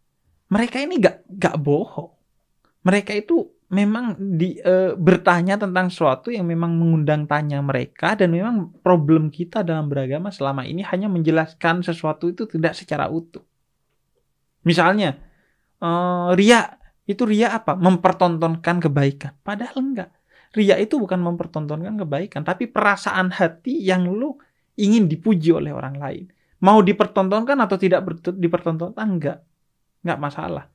mereka 0.47 0.79
ini 0.79 1.03
gak 1.03 1.27
gak 1.27 1.59
bohong. 1.59 2.22
Mereka 2.83 3.11
itu 3.15 3.47
memang 3.73 4.15
di 4.37 4.61
eh, 4.61 4.93
bertanya 4.93 5.57
tentang 5.57 5.89
sesuatu 5.89 6.29
yang 6.29 6.45
memang 6.45 6.77
mengundang 6.77 7.25
tanya 7.25 7.57
mereka 7.63 8.13
dan 8.13 8.29
memang 8.29 8.69
problem 8.85 9.33
kita 9.33 9.65
dalam 9.65 9.89
beragama 9.89 10.29
selama 10.29 10.61
ini 10.67 10.85
hanya 10.85 11.09
menjelaskan 11.09 11.81
sesuatu 11.81 12.29
itu 12.29 12.45
tidak 12.45 12.77
secara 12.77 13.09
utuh. 13.09 13.41
Misalnya 14.67 15.17
eh, 15.81 16.29
ria 16.37 16.77
itu 17.03 17.23
ria 17.27 17.51
apa? 17.57 17.75
Mempertontonkan 17.75 18.79
kebaikan. 18.79 19.33
Padahal 19.43 19.75
enggak. 19.81 20.09
Ria 20.53 20.77
itu 20.77 21.01
bukan 21.01 21.17
mempertontonkan 21.17 21.97
kebaikan, 22.05 22.45
tapi 22.45 22.69
perasaan 22.69 23.33
hati 23.33 23.81
yang 23.81 24.05
lu 24.05 24.37
ingin 24.77 25.09
dipuji 25.09 25.49
oleh 25.49 25.73
orang 25.73 25.97
lain. 25.97 26.25
Mau 26.61 26.79
dipertontonkan 26.79 27.57
atau 27.57 27.75
tidak 27.75 28.05
dipertontonkan 28.37 29.07
enggak. 29.17 29.41
Enggak 30.05 30.19
masalah. 30.21 30.65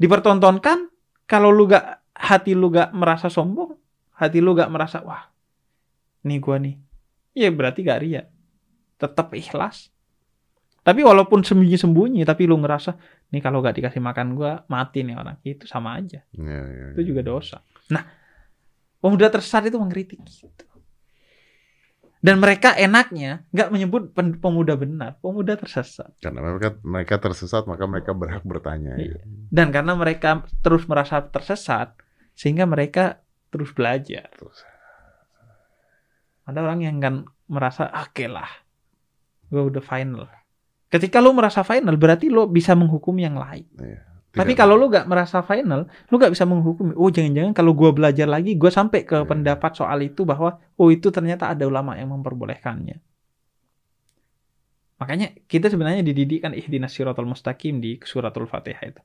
Dipertontonkan 0.00 0.91
kalau 1.32 1.48
lu 1.48 1.64
gak 1.64 2.04
hati 2.12 2.52
lu 2.52 2.68
gak 2.68 2.92
merasa 2.92 3.32
sombong, 3.32 3.72
hati 4.20 4.44
lu 4.44 4.52
gak 4.52 4.68
merasa 4.68 5.00
wah, 5.00 5.32
nih 6.28 6.36
gua 6.44 6.60
nih. 6.60 6.76
Ya 7.32 7.48
berarti 7.48 7.80
gak 7.80 8.00
ria. 8.04 8.28
Tetap 9.00 9.32
ikhlas. 9.32 9.88
Tapi 10.84 11.00
walaupun 11.00 11.40
sembunyi-sembunyi 11.40 12.26
tapi 12.28 12.44
lu 12.44 12.60
ngerasa 12.60 12.92
nih 13.32 13.40
kalau 13.40 13.64
gak 13.64 13.80
dikasih 13.80 14.04
makan 14.04 14.36
gua 14.36 14.60
mati 14.68 15.00
nih 15.00 15.16
orang. 15.16 15.40
Itu 15.40 15.64
sama 15.64 15.96
aja. 15.96 16.20
Ya, 16.36 16.60
ya, 16.68 16.86
Itu 16.92 17.00
ya. 17.00 17.08
juga 17.08 17.24
dosa. 17.24 17.64
Nah, 17.88 18.04
pemuda 19.00 19.32
tersesat 19.32 19.72
itu 19.72 19.80
mengkritik 19.80 20.20
gitu. 20.28 20.68
Dan 22.22 22.38
mereka 22.38 22.78
enaknya 22.78 23.42
nggak 23.50 23.68
menyebut 23.74 24.14
pemuda 24.14 24.78
benar, 24.78 25.18
pemuda 25.18 25.58
tersesat. 25.58 26.14
Karena 26.22 26.38
mereka 26.54 26.78
mereka 26.86 27.14
tersesat 27.18 27.66
maka 27.66 27.82
mereka 27.90 28.14
berhak 28.14 28.46
bertanya. 28.46 28.94
ya. 28.94 29.10
Iya. 29.10 29.20
Dan 29.50 29.74
karena 29.74 29.98
mereka 29.98 30.46
terus 30.62 30.86
merasa 30.86 31.18
tersesat, 31.18 31.98
sehingga 32.38 32.62
mereka 32.62 33.18
terus 33.50 33.74
belajar. 33.74 34.30
Terus. 34.38 34.62
Ada 36.46 36.62
orang 36.62 36.86
yang 36.86 37.02
kan 37.02 37.26
merasa, 37.50 37.90
oke 37.90 38.26
lah, 38.30 38.50
gue 39.50 39.62
udah 39.62 39.82
final. 39.82 40.30
Ketika 40.86 41.18
lo 41.18 41.34
merasa 41.34 41.66
final, 41.66 41.98
berarti 41.98 42.30
lo 42.30 42.46
bisa 42.46 42.78
menghukum 42.78 43.18
yang 43.18 43.34
lain. 43.34 43.66
Iya. 43.82 44.11
Tapi 44.32 44.56
Tidak- 44.56 44.64
kalau 44.64 44.80
lu 44.80 44.88
gak 44.88 45.04
merasa 45.04 45.44
final, 45.44 45.84
lu 46.08 46.16
gak 46.16 46.32
bisa 46.32 46.48
menghukumi. 46.48 46.96
Oh, 46.96 47.12
jangan-jangan 47.12 47.52
kalau 47.52 47.76
gua 47.76 47.92
belajar 47.92 48.24
lagi, 48.24 48.56
gua 48.56 48.72
sampai 48.72 49.04
ke 49.04 49.20
Iya. 49.20 49.28
pendapat 49.28 49.76
soal 49.76 50.00
itu 50.00 50.24
bahwa 50.24 50.56
oh 50.80 50.88
itu 50.88 51.12
ternyata 51.12 51.52
ada 51.52 51.68
ulama 51.68 52.00
yang 52.00 52.08
memperbolehkannya. 52.16 52.96
Makanya 54.96 55.36
kita 55.44 55.68
sebenarnya 55.68 56.00
dididik 56.00 56.46
kan 56.46 56.54
ihdinas 56.54 56.94
siratal 56.94 57.26
mustaqim 57.28 57.82
di 57.82 57.98
suratul 58.00 58.48
Fatihah 58.48 58.84
itu. 58.86 59.02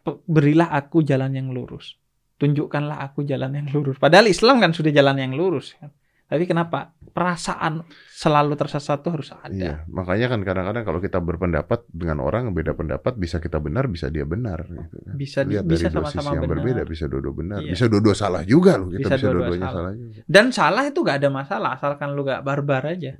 Pe- 0.00 0.20
berilah 0.26 0.68
aku 0.68 1.00
jalan 1.06 1.32
yang 1.32 1.48
lurus. 1.54 1.96
Tunjukkanlah 2.36 3.04
aku 3.04 3.22
jalan 3.22 3.52
yang 3.52 3.68
lurus. 3.70 3.96
Padahal 3.96 4.26
Islam 4.26 4.60
kan 4.60 4.72
sudah 4.72 4.90
jalan 4.90 5.16
yang 5.20 5.32
lurus. 5.36 5.76
Kan? 5.76 5.92
Tapi 6.30 6.46
kenapa 6.46 6.94
perasaan 7.10 7.82
selalu 8.08 8.54
tersesat 8.54 9.02
tuh 9.02 9.18
harus 9.18 9.34
ada? 9.34 9.50
Iya, 9.50 9.74
makanya 9.90 10.30
kan 10.30 10.40
kadang-kadang 10.40 10.84
kalau 10.86 11.02
kita 11.02 11.18
berpendapat 11.18 11.82
dengan 11.90 12.22
orang 12.22 12.46
yang 12.46 12.54
beda 12.54 12.72
pendapat, 12.72 13.18
bisa 13.18 13.36
kita 13.36 13.58
benar, 13.58 13.90
bisa 13.90 14.06
dia 14.06 14.22
benar. 14.22 14.62
Gitu. 14.62 14.94
kan. 15.02 15.14
Bisa 15.18 15.42
Lihat 15.42 15.66
bisa 15.66 15.90
dari 15.90 15.98
dua 15.98 16.06
sama-sama 16.06 16.22
sisi 16.22 16.30
yang 16.30 16.44
benar. 16.46 16.52
berbeda, 16.54 16.82
bisa 16.86 17.04
dua-dua 17.10 17.34
benar, 17.34 17.58
Iya. 17.60 17.70
bisa 17.74 17.84
dua-dua 17.90 18.14
salah 18.14 18.42
juga 18.46 18.72
loh. 18.78 18.88
Kita 18.88 19.02
Bisa 19.02 19.10
bisa, 19.10 19.26
dua-dua 19.26 19.42
dua-duanya 19.42 19.66
salah. 19.66 19.74
salah. 19.74 19.92
juga. 19.92 20.22
Dan 20.24 20.46
salah 20.48 20.82
itu 20.86 20.98
gak 21.02 21.16
ada 21.18 21.28
masalah 21.28 21.70
asalkan 21.74 22.08
lu 22.14 22.22
gak 22.22 22.40
barbar 22.40 22.82
aja. 22.86 23.12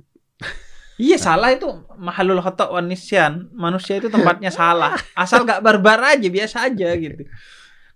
Iya 0.95 1.17
salah 1.17 1.49
itu 1.49 1.65
mahalul 1.97 2.39
khotok 2.39 2.71
wan 2.71 2.85
nisyan. 2.85 3.49
Manusia 3.51 3.97
itu 3.97 4.07
tempatnya 4.07 4.53
salah. 4.53 4.93
Asal 5.17 5.43
gak 5.43 5.59
barbar 5.59 6.15
aja 6.15 6.27
biasa 6.29 6.69
aja 6.69 6.93
gitu. 6.93 7.25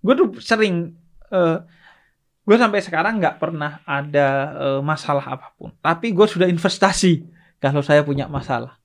Gue 0.02 0.12
tuh 0.12 0.28
sering 0.38 0.92
eh 1.26 1.56
gue 2.46 2.56
sampai 2.56 2.78
sekarang 2.78 3.18
nggak 3.18 3.42
pernah 3.42 3.82
ada 3.82 4.28
eh, 4.54 4.80
masalah 4.80 5.26
apa 5.34 5.50
pun. 5.58 5.74
Tapi 5.82 6.14
gue 6.14 6.26
sudah 6.30 6.46
investasi 6.46 7.26
kalau 7.58 7.82
saya 7.82 8.06
punya 8.06 8.30
masalah. 8.30 8.78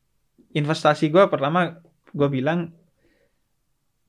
Investasi 0.51 1.13
gue 1.13 1.23
pertama 1.29 1.79
gue 2.11 2.27
bilang 2.27 2.73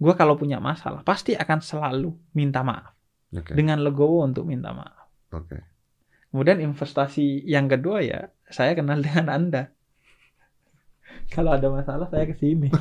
gue 0.03 0.15
kalau 0.19 0.35
punya 0.35 0.59
masalah 0.59 1.07
pasti 1.07 1.39
akan 1.39 1.63
selalu 1.63 2.11
minta 2.35 2.67
maaf 2.67 2.91
Oke, 3.31 3.55
dengan 3.55 3.79
legowo 3.79 4.27
untuk 4.27 4.43
minta 4.51 4.75
maaf. 4.75 5.07
oke. 5.31 5.71
Kemudian 6.33 6.65
investasi 6.65 7.45
yang 7.45 7.69
kedua 7.69 8.01
ya, 8.01 8.33
saya 8.49 8.73
kenal 8.73 8.99
dengan 9.07 9.29
Anda. 9.29 9.69
Kalau 11.33 11.51
ada 11.57 11.69
masalah 11.73 12.07
saya 12.13 12.29
ke 12.29 12.37
sini. 12.37 12.69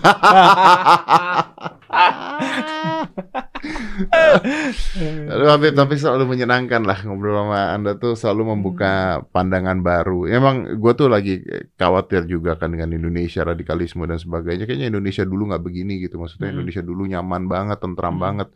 Aduh, 5.31 5.49
Habib, 5.49 5.73
tapi 5.77 5.95
selalu 5.95 6.23
menyenangkan 6.27 6.81
lah 6.83 6.99
ngobrol 7.05 7.37
sama 7.37 7.75
Anda 7.75 7.91
tuh 7.97 8.13
selalu 8.17 8.55
membuka 8.55 9.21
pandangan 9.31 9.79
baru. 9.79 10.27
Emang 10.27 10.77
gue 10.77 10.93
tuh 10.97 11.07
lagi 11.07 11.39
khawatir 11.77 12.25
juga 12.27 12.57
kan 12.57 12.73
dengan 12.73 12.91
Indonesia, 12.91 13.45
radikalisme 13.45 14.03
dan 14.05 14.17
sebagainya. 14.17 14.65
Kayaknya 14.65 14.89
Indonesia 14.91 15.23
dulu 15.23 15.51
nggak 15.53 15.63
begini 15.63 15.93
gitu. 16.03 16.17
Maksudnya 16.19 16.51
Hmm. 16.51 16.55
Indonesia 16.61 16.83
dulu 16.83 17.03
nyaman 17.07 17.43
banget, 17.47 17.77
tentram 17.79 18.15
Hmm. 18.17 18.23
banget. 18.23 18.47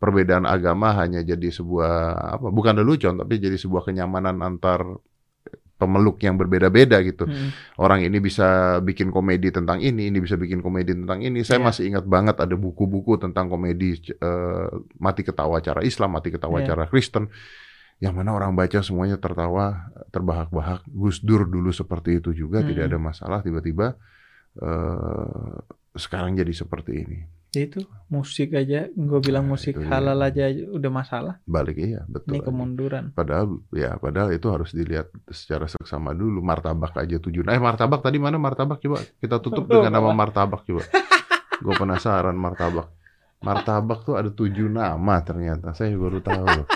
Perbedaan 0.00 0.44
agama 0.44 0.92
hanya 0.98 1.20
jadi 1.22 1.48
sebuah 1.48 1.92
apa? 2.40 2.46
Bukan 2.50 2.74
lelucon, 2.80 3.14
tapi 3.20 3.38
jadi 3.40 3.56
sebuah 3.56 3.86
kenyamanan 3.86 4.40
antar 4.42 4.84
pemeluk 5.74 6.22
yang 6.22 6.38
berbeda-beda 6.38 7.02
gitu. 7.02 7.26
Hmm. 7.26 7.50
Orang 7.76 8.00
ini 8.00 8.22
bisa 8.22 8.78
bikin 8.78 9.10
komedi 9.10 9.50
tentang 9.50 9.82
ini, 9.82 10.06
ini 10.08 10.18
bisa 10.22 10.38
bikin 10.38 10.62
komedi 10.62 10.94
tentang 10.94 11.18
ini. 11.20 11.42
Saya 11.42 11.58
Iya. 11.58 11.66
masih 11.66 11.82
ingat 11.90 12.04
banget 12.06 12.36
ada 12.38 12.54
buku-buku 12.54 13.18
tentang 13.18 13.50
komedi 13.50 13.98
eh, 14.08 14.66
mati 15.02 15.26
ketawa 15.26 15.58
cara 15.58 15.82
Islam, 15.82 16.14
mati 16.14 16.30
ketawa 16.30 16.62
Iya. 16.62 16.72
cara 16.72 16.84
Kristen. 16.86 17.26
Yang 17.98 18.14
mana 18.14 18.34
orang 18.34 18.54
baca 18.54 18.82
semuanya 18.82 19.18
tertawa, 19.18 19.90
terbahak-bahak. 20.10 20.82
Gus 20.90 21.22
Dur 21.22 21.46
dulu 21.46 21.70
seperti 21.70 22.18
itu 22.22 22.30
juga, 22.34 22.62
Hmm. 22.62 22.68
tidak 22.70 22.84
ada 22.90 22.98
masalah. 22.98 23.38
Tiba-tiba 23.42 23.98
eh, 24.54 25.54
sekarang 25.94 26.38
jadi 26.38 26.54
seperti 26.54 26.92
ini. 27.02 27.18
Ya 27.54 27.70
itu 27.70 27.80
musik 28.10 28.54
aja, 28.54 28.90
gue 28.90 29.20
bilang 29.22 29.46
Nah, 29.46 29.58
musik 29.58 29.74
halal 29.78 30.18
aja 30.22 30.50
udah 30.50 30.90
masalah. 30.90 31.34
Balik 31.46 31.78
iya, 31.78 32.02
betul. 32.06 32.34
Ini 32.34 32.38
kemunduran. 32.42 33.04
Padahal 33.14 33.62
ya 33.70 33.94
padahal 33.98 34.34
itu 34.34 34.46
harus 34.50 34.74
dilihat 34.74 35.10
secara 35.30 35.70
seksama 35.70 36.10
dulu. 36.14 36.42
Martabak 36.42 36.98
aja 36.98 37.16
tujuh. 37.18 37.46
Eh 37.46 37.62
martabak 37.62 38.02
tadi 38.02 38.18
mana 38.18 38.38
martabak 38.38 38.82
coba? 38.82 39.02
Kita 39.18 39.38
tutup 39.38 39.70
dengan 39.70 39.94
nama 39.94 40.10
martabak 40.10 40.66
coba. 40.66 40.82
Gue 41.62 41.74
penasaran 41.78 42.34
martabak. 42.34 42.90
Martabak 43.44 44.02
tuh 44.02 44.18
ada 44.18 44.32
tujuh 44.32 44.66
nama 44.66 45.20
ternyata. 45.22 45.70
Saya 45.76 45.94
baru 45.94 46.18
tahu 46.18 46.44
loh. 46.44 46.66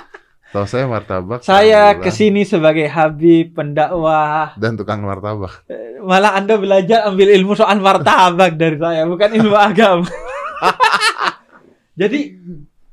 Tahu 0.49 0.65
saya 0.65 0.89
martabak. 0.89 1.45
Saya 1.45 1.93
ke 2.01 2.09
sini 2.09 2.49
sebagai 2.49 2.89
Habib 2.89 3.53
pendakwah. 3.53 4.57
dan 4.57 4.81
tukang 4.81 5.05
martabak. 5.05 5.65
Malah 6.01 6.41
Anda 6.41 6.57
belajar 6.57 7.05
ambil 7.05 7.37
ilmu 7.37 7.53
soal 7.53 7.85
martabak 7.85 8.57
dari 8.57 8.81
saya, 8.81 9.05
bukan 9.05 9.29
ilmu 9.29 9.53
agama. 9.53 10.09
Jadi 11.99 12.39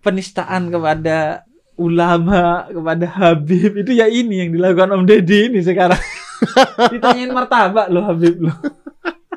penistaan 0.01 0.73
kepada 0.73 1.45
ulama, 1.77 2.65
kepada 2.65 3.05
Habib 3.05 3.71
itu 3.77 3.91
ya 3.93 4.09
ini 4.09 4.41
yang 4.41 4.49
dilakukan 4.49 4.89
Om 4.89 5.03
Deddy 5.05 5.53
ini 5.53 5.61
sekarang. 5.61 6.01
Ditanyain 6.93 7.29
martabak 7.29 7.87
loh 7.93 8.03
Habib 8.03 8.41
loh. 8.41 8.57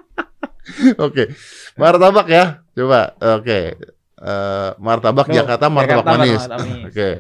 Oke. 1.05 1.29
Martabak 1.77 2.27
ya. 2.29 2.65
Coba. 2.73 3.13
Oke. 3.37 3.77
Eh, 4.19 4.71
martabak 4.81 5.27
Tuh, 5.29 5.37
Jakarta 5.37 5.67
martabak 5.69 6.03
Jakarta 6.03 6.11
manis. 6.17 6.41
martabak 6.43 6.59
manis. 6.65 6.85
Oke. 6.89 7.11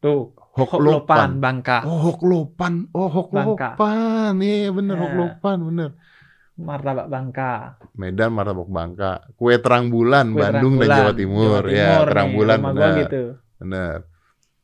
Tuh, 0.00 0.20
Hoklopan. 0.50 0.82
Hoklopan 1.06 1.30
Bangka. 1.38 1.78
Oh, 1.86 1.98
hoklopan. 2.10 2.72
Oh, 2.90 3.06
hoklopan. 3.08 4.34
Iya 4.42 4.68
bener 4.74 4.94
Nah. 4.98 5.02
hoklopan 5.06 5.58
bener. 5.62 5.90
Martabak 6.60 7.08
Bangka. 7.08 7.80
Medan 7.96 8.30
martabak 8.36 8.68
Bangka. 8.68 9.12
Kue 9.34 9.56
terang 9.58 9.88
bulan 9.88 10.36
Kue 10.36 10.40
Bandung 10.44 10.74
terang 10.76 10.84
dan 10.84 10.90
Jawa 10.92 11.10
bulan, 11.10 11.16
Timur. 11.16 11.62
Jawa 11.64 11.72
ya, 11.72 11.88
Timur 11.88 12.06
terang 12.06 12.28
nih, 12.28 12.36
bulan 12.36 12.58
bener. 12.60 12.92
gitu. 13.00 13.22
Bener. 13.58 13.96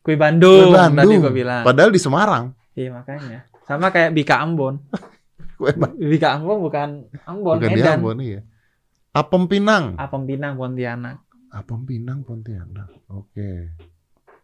Kue 0.05 0.15
Bandung, 0.15 0.69
Kue 0.71 0.77
tadi 0.77 0.95
Bandung. 0.95 1.21
gua 1.25 1.33
bilang. 1.35 1.63
Padahal 1.65 1.91
di 1.91 2.01
Semarang. 2.01 2.45
Iya 2.77 2.89
makanya. 2.93 3.39
Sama 3.67 3.89
kayak 3.91 4.11
Bika 4.15 4.37
Ambon. 4.39 4.75
Kue 5.59 5.73
Bika 5.97 6.29
Ambon 6.37 6.59
bukan 6.63 6.89
Ambon, 7.25 7.57
bukan 7.59 7.71
di 7.73 7.81
Medan. 7.81 7.99
Ambon 7.99 8.19
iya. 8.21 8.41
Apem 9.17 9.49
Pinang. 9.49 9.97
Apem 9.97 10.29
Pinang 10.29 10.61
Pontianak. 10.61 11.25
Apem 11.49 11.81
Pinang 11.89 12.21
Pontianak. 12.21 12.93
Oke. 13.09 13.73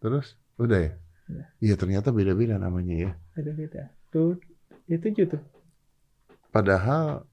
Terus 0.01 0.41
udah 0.57 0.81
ya? 0.81 0.93
Udah. 1.29 1.47
Iya 1.61 1.75
ternyata 1.77 2.09
beda-beda 2.09 2.57
namanya 2.57 2.95
ya. 2.97 3.11
Beda-beda. 3.37 3.93
Tuh, 4.09 4.41
ya 4.89 4.97
tujuh 4.97 5.29
tuh. 5.29 5.43
Padahal 6.49 7.29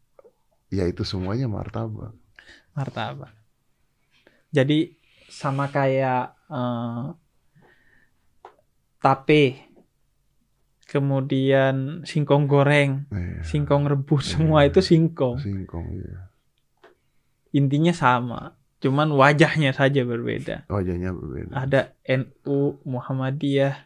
ya 0.70 0.86
itu 0.86 1.02
semuanya 1.04 1.50
martabak. 1.50 2.14
Martabak. 2.74 3.34
Jadi 4.50 4.98
sama 5.30 5.70
kayak 5.70 6.34
eh, 6.50 7.06
tape, 9.00 9.70
kemudian 10.90 12.02
singkong 12.04 12.50
goreng, 12.50 13.06
Iya. 13.14 13.46
singkong 13.46 13.86
rebus, 13.86 14.34
semua 14.34 14.66
itu 14.66 14.82
singkong. 14.82 15.38
Singkong 15.40 15.88
iya. 15.96 16.34
Intinya 17.54 17.94
sama, 17.94 18.58
cuman 18.82 19.14
wajahnya 19.14 19.74
saja 19.74 20.02
berbeda. 20.06 20.66
Wajahnya 20.70 21.14
berbeda. 21.14 21.54
Ada 21.54 21.82
NU, 22.06 22.82
Muhammadiyah, 22.86 23.86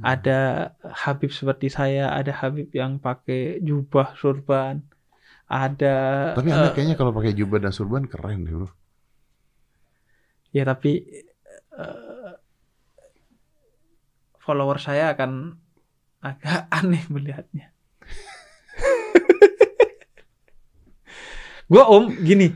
ada 0.00 0.72
Habib 0.80 1.32
seperti 1.32 1.68
saya, 1.68 2.12
ada 2.16 2.32
Habib 2.32 2.72
yang 2.72 2.96
pakai 2.96 3.60
jubah 3.60 4.16
surban, 4.16 4.80
ada 5.52 5.96
Tapi 6.32 6.48
anda 6.48 6.68
eh, 6.68 6.72
kayaknya 6.72 6.96
kalau 6.96 7.12
pakai 7.12 7.32
jubah 7.32 7.60
dan 7.60 7.70
surban 7.70 8.08
keren 8.08 8.42
deh 8.42 8.54
bro. 8.54 8.68
ya 10.50 10.64
tapi 10.64 11.04
eh, 11.72 12.32
follower 14.38 14.76
saya 14.76 15.12
akan 15.12 15.56
agak 16.20 16.66
aneh 16.78 17.04
melihatnya. 17.08 17.68
gua 21.66 21.88
om 21.88 22.12
gini 22.12 22.52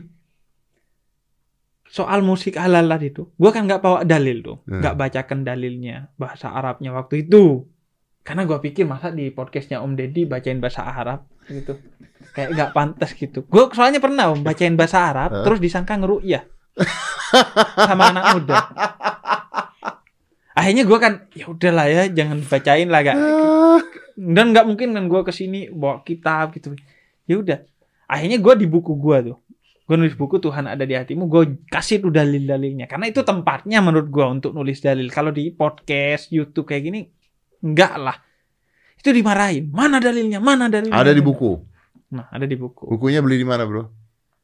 soal 1.87 2.21
musik 2.21 2.61
halal 2.61 2.85
tadi 2.85 3.09
itu, 3.09 3.25
gua 3.33 3.49
kan 3.49 3.65
nggak 3.65 3.81
bawa 3.81 3.99
dalil 4.05 4.45
tuh, 4.45 4.57
Hmm. 4.69 4.85
nggak 4.85 4.95
bacakan 4.95 5.41
dalilnya 5.41 6.13
bahasa 6.13 6.53
Arabnya 6.53 6.93
waktu 6.93 7.25
itu, 7.25 7.65
karena 8.21 8.45
gua 8.45 8.61
pikir 8.61 8.85
masa 8.85 9.09
di 9.09 9.33
podcastnya 9.33 9.81
Om 9.81 9.97
Deddy 9.97 10.29
bacain 10.29 10.61
bahasa 10.61 10.85
Arab 10.85 11.25
gitu, 11.47 11.73
kayak 12.35 12.53
nggak 12.53 12.69
pantas 12.75 13.11
gitu. 13.15 13.43
Gua 13.47 13.71
soalnya 13.71 14.03
pernah 14.03 14.31
om 14.31 14.43
bacain 14.43 14.75
bahasa 14.75 15.07
Arab, 15.07 15.31
Hah? 15.31 15.43
terus 15.47 15.59
disangka 15.63 15.95
ngeru'yah 15.95 16.43
sama 17.75 18.13
anak 18.13 18.23
muda. 18.37 18.55
Akhirnya 20.57 20.83
gua 20.89 20.97
kan 20.97 21.13
ya 21.37 21.45
udahlah 21.47 21.85
ya, 21.85 22.03
jangan 22.09 22.41
bacain 22.41 22.89
lah 22.89 23.01
gak. 23.05 23.17
Dan 24.17 24.51
nggak 24.51 24.65
mungkin 24.65 24.97
kan 24.97 25.05
gua 25.05 25.21
ke 25.21 25.29
sini 25.29 25.69
bawa 25.69 26.01
kitab 26.01 26.49
gitu. 26.57 26.73
Ya 27.29 27.37
udah. 27.37 27.59
Akhirnya 28.09 28.41
gua 28.41 28.57
di 28.57 28.65
buku 28.65 28.97
gua 28.97 29.21
tuh. 29.21 29.37
Gua 29.87 29.95
nulis 29.95 30.17
buku 30.17 30.41
Tuhan 30.41 30.65
ada 30.65 30.81
di 30.83 30.97
hatimu. 30.97 31.29
Gua 31.29 31.45
kasih 31.45 32.01
tuh 32.01 32.11
dalil-dalilnya. 32.11 32.89
Karena 32.89 33.05
itu 33.07 33.21
tempatnya 33.21 33.85
menurut 33.85 34.09
gua 34.09 34.33
untuk 34.33 34.51
nulis 34.57 34.81
dalil. 34.81 35.07
Kalau 35.13 35.29
di 35.29 35.53
podcast, 35.53 36.33
YouTube 36.33 36.65
kayak 36.65 36.83
gini, 36.89 37.05
enggak 37.61 37.93
lah. 38.01 38.17
Itu 38.97 39.09
dimarahin. 39.13 39.69
Mana 39.71 40.01
dalilnya? 40.01 40.41
Mana 40.41 40.67
dalilnya? 40.67 40.97
Ada 40.97 41.13
di 41.13 41.21
buku. 41.21 41.61
Nah, 42.11 42.27
ada 42.31 42.45
di 42.47 42.55
buku. 42.55 42.87
Bukunya 42.87 43.19
beli 43.21 43.37
di 43.37 43.47
mana 43.47 43.63
bro? 43.67 43.87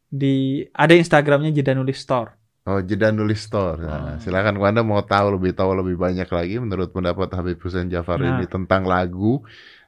Di 0.08 0.62
ada 0.72 0.94
Instagramnya 0.94 1.50
Jeda 1.50 1.74
Nulis 1.74 1.98
Store. 2.00 2.38
Oh, 2.64 2.80
jeda 2.80 3.12
nulis 3.12 3.44
store. 3.44 3.76
Nah, 3.84 4.16
Oh. 4.16 4.24
silakan 4.24 4.56
kalau 4.56 4.72
Anda 4.72 4.84
mau 4.88 5.04
tahu 5.04 5.36
lebih 5.36 5.52
tahu 5.52 5.84
lebih 5.84 6.00
banyak 6.00 6.32
lagi 6.32 6.64
menurut 6.64 6.96
pendapat 6.96 7.28
Habib 7.36 7.60
Hussein 7.60 7.92
Jafar 7.92 8.24
Nah. 8.24 8.40
ini 8.40 8.48
tentang 8.48 8.88
lagu 8.88 9.44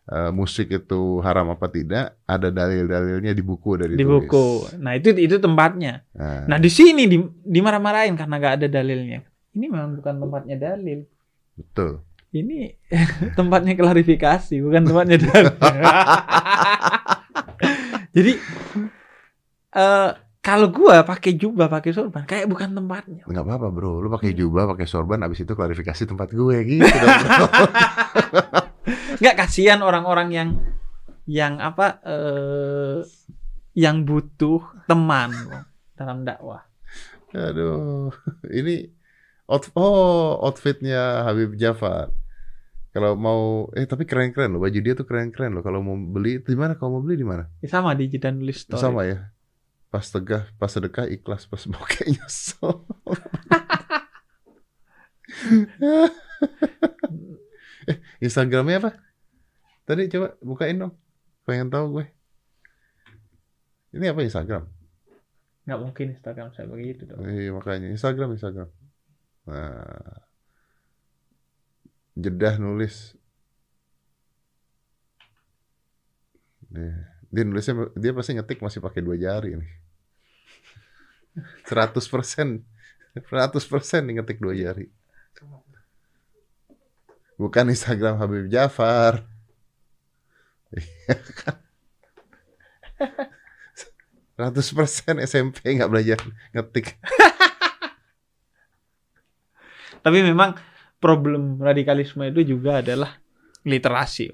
eh, 0.05 0.29
musik 0.29 0.69
itu 0.69 1.17
haram 1.23 1.49
apa 1.49 1.65
tidak, 1.65 2.13
ada 2.27 2.51
dalil-dalilnya 2.51 3.31
di 3.31 3.41
buku 3.41 3.73
dari 3.73 3.95
Di 3.95 4.03
buku. 4.05 4.75
Nah, 4.77 4.93
itu 4.93 5.15
itu 5.15 5.39
tempatnya. 5.39 6.03
Nah, 6.13 6.45
Nah, 6.45 6.57
di 6.59 6.67
sini 6.69 7.07
di, 7.07 7.17
dimarah-marahin 7.25 8.13
karena 8.13 8.37
gak 8.37 8.53
ada 8.61 8.67
dalilnya. 8.69 9.23
Ini 9.55 9.65
memang 9.65 9.97
bukan 9.97 10.13
tempatnya 10.21 10.55
dalil. 10.59 11.07
betul. 11.55 12.03
Ini 12.35 12.75
tempatnya 13.39 13.79
klarifikasi, 13.79 14.59
bukan 14.59 14.83
tempatnya. 14.83 15.17
Jadi 18.15 18.33
eh 19.75 20.11
kalau 20.43 20.67
gua 20.69 21.01
pakai 21.07 21.33
jubah, 21.39 21.71
pakai 21.71 21.95
sorban, 21.95 22.27
kayak 22.27 22.51
bukan 22.51 22.75
tempatnya. 22.75 23.23
Nggak 23.25 23.43
apa-apa 23.47 23.67
bro, 23.71 24.03
lu 24.03 24.11
pakai 24.11 24.35
jubah, 24.35 24.67
pakai 24.75 24.85
sorban, 24.85 25.23
abis 25.23 25.47
itu 25.47 25.57
klarifikasi 25.57 26.03
tempat 26.05 26.29
gue 26.29 26.57
gitu 26.67 26.85
dong 26.85 27.17
bro. 27.23 27.47
Nggak 29.23 29.35
kasihan 29.39 29.79
orang-orang 29.81 30.29
yang 30.29 30.49
yang 31.25 31.57
apa 31.57 32.03
eh 32.05 33.01
yang 33.73 34.03
butuh 34.05 34.61
teman 34.85 35.33
dalam 35.97 36.21
dakwah. 36.27 36.63
Aduh, 37.35 38.13
ini 38.47 38.87
out, 39.49 39.67
oh 39.75 40.39
outfitnya 40.45 41.25
Habib 41.25 41.57
Jafar. 41.57 42.13
Kalau 42.95 43.19
mau, 43.19 43.67
eh 43.75 43.83
tapi 43.83 44.07
keren-keren 44.07 44.55
loh, 44.55 44.63
baju 44.63 44.79
dia 44.79 44.95
tuh 44.95 45.03
keren-keren 45.03 45.51
loh. 45.51 45.59
Kalau 45.59 45.83
mau 45.83 45.99
beli, 45.99 46.39
di 46.39 46.55
mana? 46.55 46.79
Kalau 46.79 46.95
mau 46.95 47.03
beli 47.03 47.19
di 47.19 47.27
mana? 47.27 47.51
Ya, 47.59 47.67
sama 47.67 47.91
di 47.91 48.07
Jidan 48.07 48.39
Nulis 48.39 48.63
Story. 48.63 48.79
Sama 48.79 49.03
ya. 49.03 49.35
Pas 49.91 50.07
tegah, 50.07 50.47
pas 50.55 50.71
sedekah 50.71 51.03
ikhlas, 51.11 51.43
pas 51.43 51.59
kayak 51.91 52.15
nyesel. 52.15 52.87
eh, 57.91 57.99
Instagramnya 58.23 58.79
apa? 58.79 58.95
Tadi 59.83 60.07
coba 60.15 60.39
bukain 60.39 60.79
dong. 60.79 60.95
Pengen 61.43 61.67
tahu 61.67 61.99
gue. 61.99 62.07
Ini 63.91 64.15
apa 64.15 64.23
Instagram? 64.23 64.71
Nggak 65.67 65.79
mungkin 65.83 66.15
Instagram 66.15 66.47
saya 66.55 66.71
begitu 66.71 67.11
dong. 67.11 67.19
Iya 67.27 67.51
makanya 67.51 67.91
Instagram 67.91 68.39
Instagram. 68.39 68.71
Nah, 69.51 70.24
jedah 72.15 72.55
nulis. 72.57 73.13
Dia, 76.71 76.95
dia 77.31 77.43
nulisnya 77.43 77.91
dia 77.95 78.11
pasti 78.15 78.31
ngetik 78.35 78.59
masih 78.63 78.79
pakai 78.79 79.03
dua 79.03 79.19
jari 79.19 79.59
nih. 79.59 79.71
100 81.67 81.91
persen, 82.07 82.63
100 83.19 83.51
persen 83.67 84.07
ngetik 84.07 84.39
dua 84.39 84.55
jari. 84.55 84.87
Bukan 87.35 87.67
Instagram 87.67 88.15
Habib 88.15 88.47
Jafar. 88.47 89.27
Iya 90.71 91.19
kan? 91.19 91.59
100% 94.35 95.23
SMP 95.23 95.63
nggak 95.63 95.91
belajar 95.91 96.19
ngetik. 96.51 96.95
Tapi 100.03 100.19
memang 100.23 100.55
problem 101.05 101.61
radikalisme 101.61 102.25
itu 102.33 102.57
juga 102.57 102.81
adalah 102.81 103.21
literasi. 103.61 104.33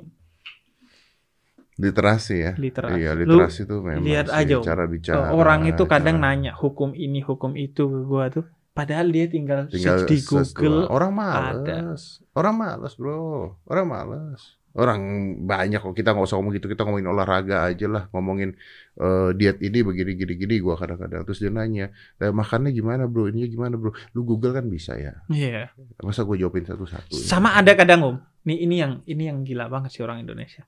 Literasi 1.75 2.35
ya. 2.39 2.51
literasi. 2.55 2.95
Iya, 3.03 3.11
Lu 3.19 3.35
literasi 3.35 3.61
tuh 3.67 3.79
memang 3.83 4.05
lihat 4.07 4.27
sih, 4.31 4.39
aja, 4.39 4.55
cara 4.63 4.83
bicara. 4.87 5.35
orang 5.35 5.67
itu 5.67 5.83
kadang 5.83 6.23
cara- 6.23 6.31
nanya 6.31 6.51
hukum 6.55 6.95
ini, 6.95 7.19
hukum 7.19 7.59
itu 7.59 7.83
ke 7.91 7.99
gua 8.07 8.31
tuh. 8.31 8.47
Padahal 8.71 9.11
dia 9.11 9.27
tinggal, 9.27 9.67
tinggal 9.67 10.07
search 10.07 10.07
di 10.07 10.17
Google. 10.23 10.87
Orang 10.87 11.11
males. 11.11 12.23
Orang 12.31 12.55
males, 12.55 12.95
Bro. 12.95 13.59
Orang 13.67 13.91
males. 13.91 14.60
Orang 14.71 15.01
banyak 15.43 15.83
kok 15.83 15.91
kita 15.91 16.15
nggak 16.15 16.31
usah 16.31 16.39
ngomong 16.39 16.55
gitu, 16.55 16.71
kita 16.71 16.87
ngomongin 16.87 17.11
olahraga 17.11 17.67
aja 17.67 17.87
lah, 17.91 18.03
ngomongin 18.15 18.55
eh, 18.95 19.29
diet 19.35 19.59
ini 19.59 19.83
begini 19.83 20.15
gini 20.15 20.33
gini 20.39 20.55
gua 20.63 20.79
kadang-kadang 20.79 21.27
terus 21.27 21.43
dia 21.43 21.51
nanya, 21.51 21.91
"Eh, 22.23 22.31
makannya 22.31 22.71
gimana, 22.71 23.03
Bro? 23.03 23.27
Ini 23.35 23.51
gimana, 23.51 23.75
Bro?" 23.75 23.91
Lu 24.15 24.23
Google 24.23 24.55
kan 24.55 24.71
bisa 24.71 24.95
ya. 24.95 25.19
Iya. 25.27 25.75
Masa 25.99 26.23
gue 26.23 26.39
jawabin 26.39 26.63
satu-satu? 26.63 27.19
ya? 27.19 27.25
Sama 27.27 27.51
ada 27.59 27.75
kadang 27.75 27.99
om. 28.07 28.15
Nih 28.47 28.63
ini 28.63 28.79
yang 28.79 29.03
ini 29.03 29.27
yang 29.27 29.43
gila 29.43 29.67
banget 29.67 29.91
sih 29.91 30.07
orang 30.07 30.23
Indonesia. 30.23 30.63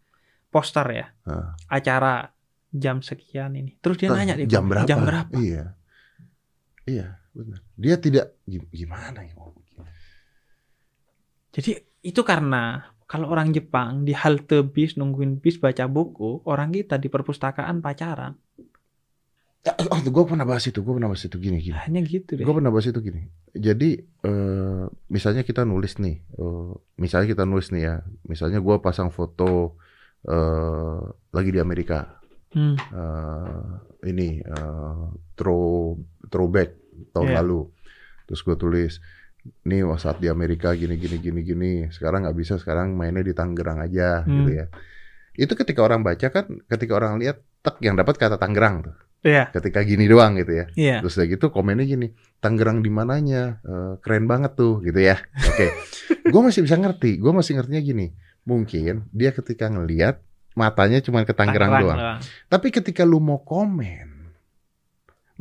Poster 0.51 0.85
ya, 0.91 1.07
Hah. 1.25 1.55
acara 1.71 2.29
jam 2.69 3.01
sekian 3.01 3.57
ini. 3.57 3.79
Terus 3.79 3.97
dia 4.03 4.09
Tah, 4.11 4.19
nanya 4.19 4.35
di 4.37 4.45
jam 4.45 4.67
berapa? 4.67 4.85
Jam 4.85 4.99
berapa? 5.01 5.33
Iya. 5.39 5.73
Iya, 6.83 7.07
benar. 7.31 7.59
Dia 7.79 7.95
tidak 7.97 8.25
gim- 8.45 8.69
gimana 8.69 9.23
ya? 9.23 9.33
Jadi 11.53 11.71
itu 12.03 12.21
karena 12.25 12.92
kalau 13.13 13.29
orang 13.29 13.53
Jepang 13.53 14.01
di 14.01 14.17
halte 14.17 14.65
bis 14.65 14.97
nungguin 14.97 15.37
bis 15.37 15.61
baca 15.61 15.85
buku, 15.85 16.41
orang 16.49 16.73
kita 16.73 16.97
di 16.97 17.13
perpustakaan 17.13 17.77
pacaran. 17.77 18.33
Oh, 19.63 20.01
gue 20.01 20.23
pernah 20.27 20.43
bahas 20.43 20.65
itu, 20.67 20.81
gue 20.83 20.91
pernah 20.91 21.07
bahas 21.07 21.23
itu 21.23 21.37
gini 21.39 21.61
gini. 21.63 21.77
Hanya 21.77 22.01
gitu 22.03 22.35
deh. 22.35 22.43
Gue 22.43 22.51
pernah 22.51 22.67
bahas 22.67 22.89
itu 22.89 22.99
gini. 22.99 23.29
Jadi 23.53 23.95
eh, 24.01 24.83
misalnya 25.07 25.45
kita 25.45 25.63
nulis 25.63 26.01
nih, 26.01 26.19
eh, 26.19 26.71
misalnya 26.99 27.31
kita 27.31 27.45
nulis 27.47 27.71
nih 27.71 27.83
ya, 27.85 27.95
misalnya 28.27 28.59
gue 28.59 28.75
pasang 28.81 29.07
foto 29.07 29.77
eh, 30.25 31.01
lagi 31.31 31.49
di 31.53 31.61
Amerika, 31.61 32.17
Hmm. 32.53 32.75
eh, 32.75 34.09
ini 34.09 34.41
eh, 34.43 35.05
throw 35.33 35.95
throwback 36.27 36.75
tahun 37.15 37.31
Iya. 37.31 37.35
lalu, 37.39 37.61
terus 38.27 38.43
gue 38.43 38.55
tulis, 38.59 38.93
nih 39.63 39.83
saat 39.95 40.19
di 40.19 40.27
Amerika 40.27 40.71
gini 40.71 40.95
gini 40.95 41.19
gini 41.19 41.41
gini, 41.41 41.71
sekarang 41.91 42.23
nggak 42.23 42.37
bisa, 42.37 42.55
sekarang 42.55 42.95
mainnya 42.95 43.21
di 43.21 43.35
Tangerang 43.35 43.79
aja, 43.79 44.23
Hmm. 44.23 44.43
gitu 44.43 44.51
ya. 44.55 44.65
Itu 45.33 45.53
ketika 45.53 45.81
orang 45.81 46.05
baca 46.05 46.27
kan, 46.29 46.45
ketika 46.67 46.93
orang 46.95 47.17
lihat, 47.17 47.41
tek 47.59 47.81
yang 47.81 47.97
dapat 47.97 48.15
kata 48.15 48.37
Tangerang 48.37 48.85
tuh, 48.85 48.95
Iya, 49.23 49.49
ketika 49.51 49.81
gini 49.81 50.05
doang 50.05 50.35
gitu 50.35 50.51
ya. 50.51 50.65
iya. 50.75 50.97
Terus 51.01 51.15
udah 51.17 51.27
gitu 51.27 51.45
komennya 51.49 51.83
gini, 51.83 52.07
Tangerang 52.39 52.79
di 52.79 52.91
mananya, 52.91 53.57
Eh, 53.63 53.93
keren 53.99 54.27
banget 54.27 54.53
tuh 54.53 54.79
gitu 54.79 54.99
ya. 54.99 55.17
Oke, 55.47 55.67
gue 56.31 56.41
masih 56.43 56.61
bisa 56.61 56.75
ngerti, 56.75 57.17
gue 57.17 57.31
masih 57.31 57.57
ngertinya 57.57 57.81
gini, 57.81 58.07
mungkin 58.43 59.07
dia 59.09 59.31
ketika 59.31 59.67
ngelihat 59.67 60.21
matanya 60.53 61.01
cuma 61.01 61.25
ke 61.25 61.33
Tangerang 61.33 61.81
doang. 61.81 61.99
Tapi 62.45 62.69
ketika 62.69 63.01
lu 63.01 63.17
mau 63.17 63.41
komen, 63.41 64.12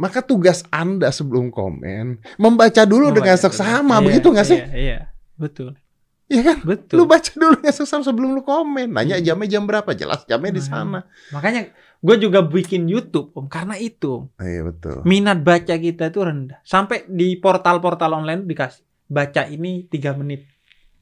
maka 0.03 0.19
tugas 0.21 0.67
anda 0.69 1.09
sebelum 1.09 1.49
komen 1.49 2.19
membaca 2.35 2.83
dulu 2.83 3.09
Oh, 3.09 3.15
dengan 3.15 3.39
iya, 3.39 3.41
seksama, 3.41 3.95
iya, 3.95 4.05
begitu 4.05 4.27
nggak 4.29 4.45
sih? 4.45 4.59
Iya, 4.59 4.75
iya. 4.75 4.99
Betul. 5.33 5.79
Iya 6.27 6.43
kan? 6.45 6.59
Betul. 6.65 6.97
Lu 6.97 7.05
baca 7.05 7.29
dulu 7.31 7.55
dengan 7.55 7.71
seksama 7.73 8.03
sebelum 8.03 8.33
lu 8.33 8.43
komen. 8.43 8.89
Nanya 8.91 9.15
Hmm. 9.15 9.25
jamnya 9.25 9.49
jam 9.49 9.63
berapa? 9.63 9.93
Jelas 9.93 10.25
jamnya 10.25 10.51
di 10.51 10.59
Hmm. 10.59 10.71
sana. 10.91 11.01
Makanya 11.29 11.71
gue 11.99 12.17
juga 12.19 12.41
bikin 12.41 12.89
YouTube 12.89 13.31
om 13.33 13.47
karena 13.47 13.77
itu 13.77 14.27
Om. 14.27 14.43
Iya 14.43 14.63
betul. 14.65 14.97
minat 15.05 15.39
baca 15.41 15.75
kita 15.77 16.09
itu 16.09 16.19
rendah. 16.19 16.59
Sampai 16.63 17.05
di 17.07 17.37
portal-portal 17.37 18.17
online 18.17 18.43
dikasih 18.43 18.81
baca 19.07 19.45
ini 19.47 19.85
tiga 19.87 20.11
menit. 20.13 20.49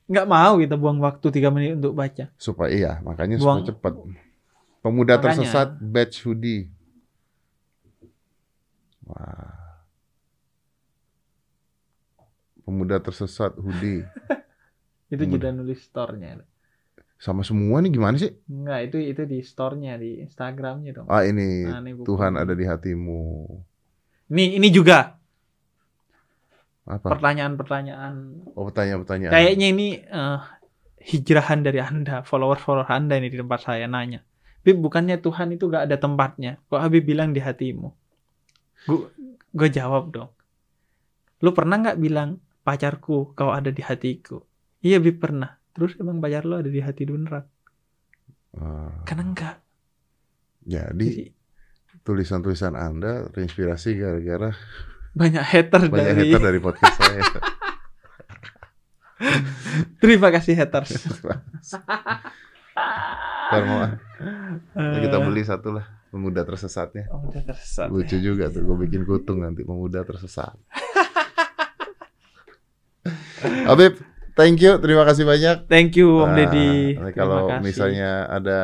Nggak 0.04 0.26
mau 0.26 0.58
kita 0.58 0.74
buang 0.74 0.98
waktu 0.98 1.26
tiga 1.30 1.48
menit 1.48 1.78
untuk 1.78 1.94
baca. 1.94 2.34
Supaya 2.34 2.68
iya, 2.68 2.92
makanya 3.00 3.38
Buang- 3.38 3.62
supaya 3.62 3.70
cepat. 3.70 3.92
Pemuda 4.80 5.14
Makanya. 5.14 5.22
tersesat 5.22 5.68
batch 5.78 6.24
hoodie. 6.24 6.66
Wah. 9.10 9.82
Pemuda 12.62 13.02
tersesat 13.02 13.56
hoodie. 13.58 14.06
Itu 15.12 15.26
Hmm. 15.26 15.32
juga 15.34 15.48
nulis 15.50 15.82
store-nya. 15.82 16.46
Sama 17.20 17.42
semua 17.42 17.82
nih 17.82 17.92
gimana 17.92 18.16
sih? 18.16 18.32
Enggak, 18.48 18.80
itu 18.88 18.96
itu 18.96 19.22
di 19.28 19.44
store-nya 19.44 20.00
di 20.00 20.24
Instagramnya 20.24 20.92
dong. 20.96 21.06
Ah 21.10 21.20
ini 21.20 21.66
Nah, 21.68 21.82
ini. 21.84 22.00
Tuhan 22.00 22.32
ada 22.38 22.54
di 22.56 22.64
hatimu. 22.64 23.44
Nih, 24.32 24.56
ini 24.56 24.68
juga 24.72 25.18
Apa? 26.88 27.12
pertanyaan-pertanyaan. 27.12 28.48
Oh 28.56 28.64
pertanyaan-pertanyaan. 28.70 29.32
Kayaknya 29.34 29.66
ini 29.68 29.88
eh, 30.00 30.38
hijrahan 31.12 31.60
dari 31.60 31.82
Anda, 31.82 32.24
follower-follower 32.24 32.88
Anda 32.88 33.20
ini 33.20 33.28
di 33.28 33.36
tempat 33.36 33.68
saya 33.68 33.84
nanya. 33.84 34.24
Bib, 34.64 34.80
bukannya 34.80 35.20
Tuhan 35.20 35.52
itu 35.52 35.68
gak 35.68 35.92
ada 35.92 35.96
tempatnya. 36.00 36.56
Kok 36.72 36.80
Habib 36.80 37.04
bilang 37.04 37.36
di 37.36 37.40
hatimu? 37.44 37.88
Gue 39.50 39.68
jawab 39.68 40.14
dong. 40.14 40.30
Lu 41.40 41.52
pernah 41.56 41.80
nggak 41.80 42.00
bilang, 42.00 42.40
pacarku, 42.64 43.32
kau 43.32 43.50
ada 43.52 43.72
di 43.72 43.82
hatiku? 43.82 44.44
Iya, 44.80 45.00
Bib, 45.00 45.20
pernah. 45.20 45.58
Terus 45.76 45.96
emang 46.00 46.20
pacar 46.20 46.44
lo 46.44 46.60
ada 46.60 46.68
di 46.68 46.80
hati 46.80 47.04
beneran? 47.08 47.44
Ah, 48.56 49.04
Kan 49.06 49.20
enggak. 49.22 49.62
jadi 50.60 50.92
Jadi, 50.92 51.32
tulisan-tulisan 52.02 52.74
Anda 52.74 53.30
terinspirasi 53.30 53.94
gara-gara 53.96 54.50
banyak 55.10 55.42
hater 55.42 55.90
banyak 55.90 56.14
dari... 56.14 56.30
hater 56.30 56.42
dari 56.42 56.60
podcast 56.62 56.96
saya. 56.98 57.22
Terima 60.02 60.30
kasih 60.30 60.54
haters. 60.58 60.90
Ntar 63.50 63.62
mau 63.66 63.82
ah, 63.82 63.98
Eh, 64.78 65.02
kita 65.02 65.18
beli 65.18 65.42
satu 65.42 65.74
lah 65.74 65.99
pemuda 66.10 66.42
tersesatnya. 66.42 67.06
Oh, 67.08 67.22
udah 67.24 67.42
tersesat. 67.44 67.86
Lucu 67.88 68.18
juga 68.18 68.46
tuh, 68.46 68.62
gue 68.62 68.76
bikin 68.80 69.02
kutung 69.02 69.40
nanti 69.40 69.62
pemuda 69.62 70.02
tersesat. 70.02 70.52
Habib, 73.40 73.96
thank 74.34 74.60
you, 74.60 74.76
terima 74.76 75.02
kasih 75.02 75.24
banyak. 75.24 75.64
Thank 75.64 75.96
you 75.96 76.20
Om 76.20 76.28
Ah, 76.28 76.36
Deddy. 76.36 76.70
kalau 77.14 77.48
kasih. 77.48 77.62
misalnya 77.62 78.10
ada 78.28 78.60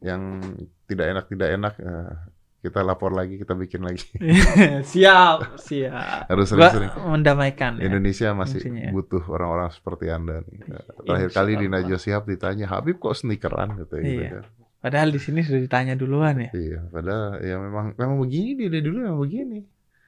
yang 0.00 0.40
tidak 0.86 1.06
enak 1.10 1.24
tidak 1.26 1.48
enak, 1.52 1.74
eh, 1.76 2.12
kita 2.58 2.80
lapor 2.80 3.12
lagi, 3.12 3.36
kita 3.36 3.52
bikin 3.52 3.84
lagi. 3.84 4.08
siap, 4.94 5.58
siap. 5.60 6.26
Harus 6.26 6.48
sering-sering. 6.48 6.90
mendamaikan 7.04 7.76
ya. 7.76 7.86
Indonesia 7.86 8.32
masih 8.32 8.60
ya. 8.64 8.88
butuh 8.88 9.20
orang-orang 9.28 9.68
seperti 9.68 10.08
anda 10.08 10.40
nih. 10.42 10.64
Terakhir 11.04 11.28
Insya 11.28 11.36
kali 11.36 11.52
di 11.54 11.66
Allah. 11.66 11.82
Najwa 11.82 11.98
Shihab 11.98 12.24
ditanya, 12.24 12.66
Habib 12.66 12.96
kok 12.96 13.12
sneakeran 13.12 13.76
gitu, 13.76 13.94
gitu 13.98 14.22
Iya. 14.22 14.30
kan. 14.32 14.44
Padahal 14.78 15.10
di 15.10 15.18
sini 15.18 15.42
sudah 15.42 15.58
ditanya 15.58 15.98
duluan 15.98 16.38
ya. 16.38 16.50
Iya, 16.54 16.80
padahal 16.86 17.42
ya 17.42 17.56
memang 17.58 17.86
memang 17.98 18.16
begini 18.22 18.50
dia 18.54 18.68
dari 18.70 18.84
dulu 18.86 18.98
memang 19.02 19.18
begini. 19.18 19.58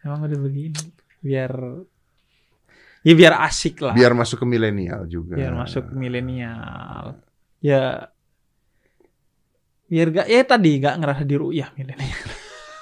Emang 0.06 0.18
udah 0.30 0.40
begini. 0.40 0.82
Biar 1.18 1.52
ya 3.02 3.12
biar 3.18 3.34
asik 3.50 3.82
lah. 3.82 3.94
Biar 3.98 4.14
masuk 4.14 4.40
ke 4.42 4.46
milenial 4.46 5.10
juga. 5.10 5.34
Biar 5.34 5.58
masuk 5.58 5.90
milenial. 5.90 7.18
Ya 7.58 8.14
biar 9.90 10.06
gak 10.14 10.26
ya 10.30 10.40
tadi 10.46 10.78
gak 10.78 11.02
ngerasa 11.02 11.22
diruyah 11.26 11.74
milenial. 11.74 12.30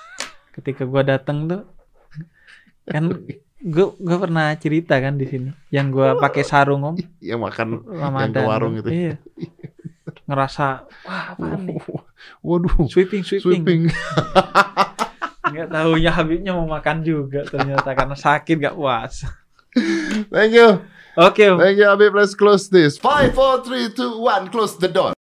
Ketika 0.60 0.85
gua 0.85 1.01
datang 1.09 1.48
tuh 1.48 1.65
kan 2.85 3.09
gua 3.65 3.97
gua 3.97 4.16
pernah 4.28 4.52
cerita 4.60 5.01
kan 5.01 5.16
di 5.16 5.24
sini 5.24 5.51
yang 5.73 5.89
gua 5.89 6.20
pakai 6.20 6.44
sarung 6.44 6.85
om 6.85 6.94
yang 7.24 7.40
makan 7.40 7.81
Ramadan 7.81 8.36
ke 8.36 8.40
warung 8.44 8.74
itu. 8.77 8.89
Iya. 8.93 9.16
Ngerasa 10.28 10.84
wah 11.09 11.32
apaan 11.32 11.64
nih? 11.64 11.80
Waduh, 12.44 12.84
Sweeping, 12.86 13.24
sweeping. 13.24 13.40
sweeping. 13.64 13.82
Nggak 15.52 15.68
tahunya 15.72 16.10
Habibnya 16.12 16.52
mau 16.52 16.68
makan 16.68 17.00
juga 17.00 17.40
ternyata 17.48 17.88
karena 17.96 18.12
sakit 18.12 18.56
gak 18.60 18.76
puas. 18.76 19.24
Thank 20.28 20.52
you. 20.52 20.84
Oke, 21.18 21.50
Om. 21.50 21.59
Thank 21.59 21.80
you, 21.82 21.88
Habib. 21.88 22.14
Let's 22.14 22.36
close 22.36 22.68
this. 22.70 22.94
Five, 23.00 23.34
four, 23.34 23.64
three, 23.64 23.90
two, 23.90 24.22
one. 24.22 24.52
Close 24.55 24.76
the 24.78 24.86
door. 24.86 25.18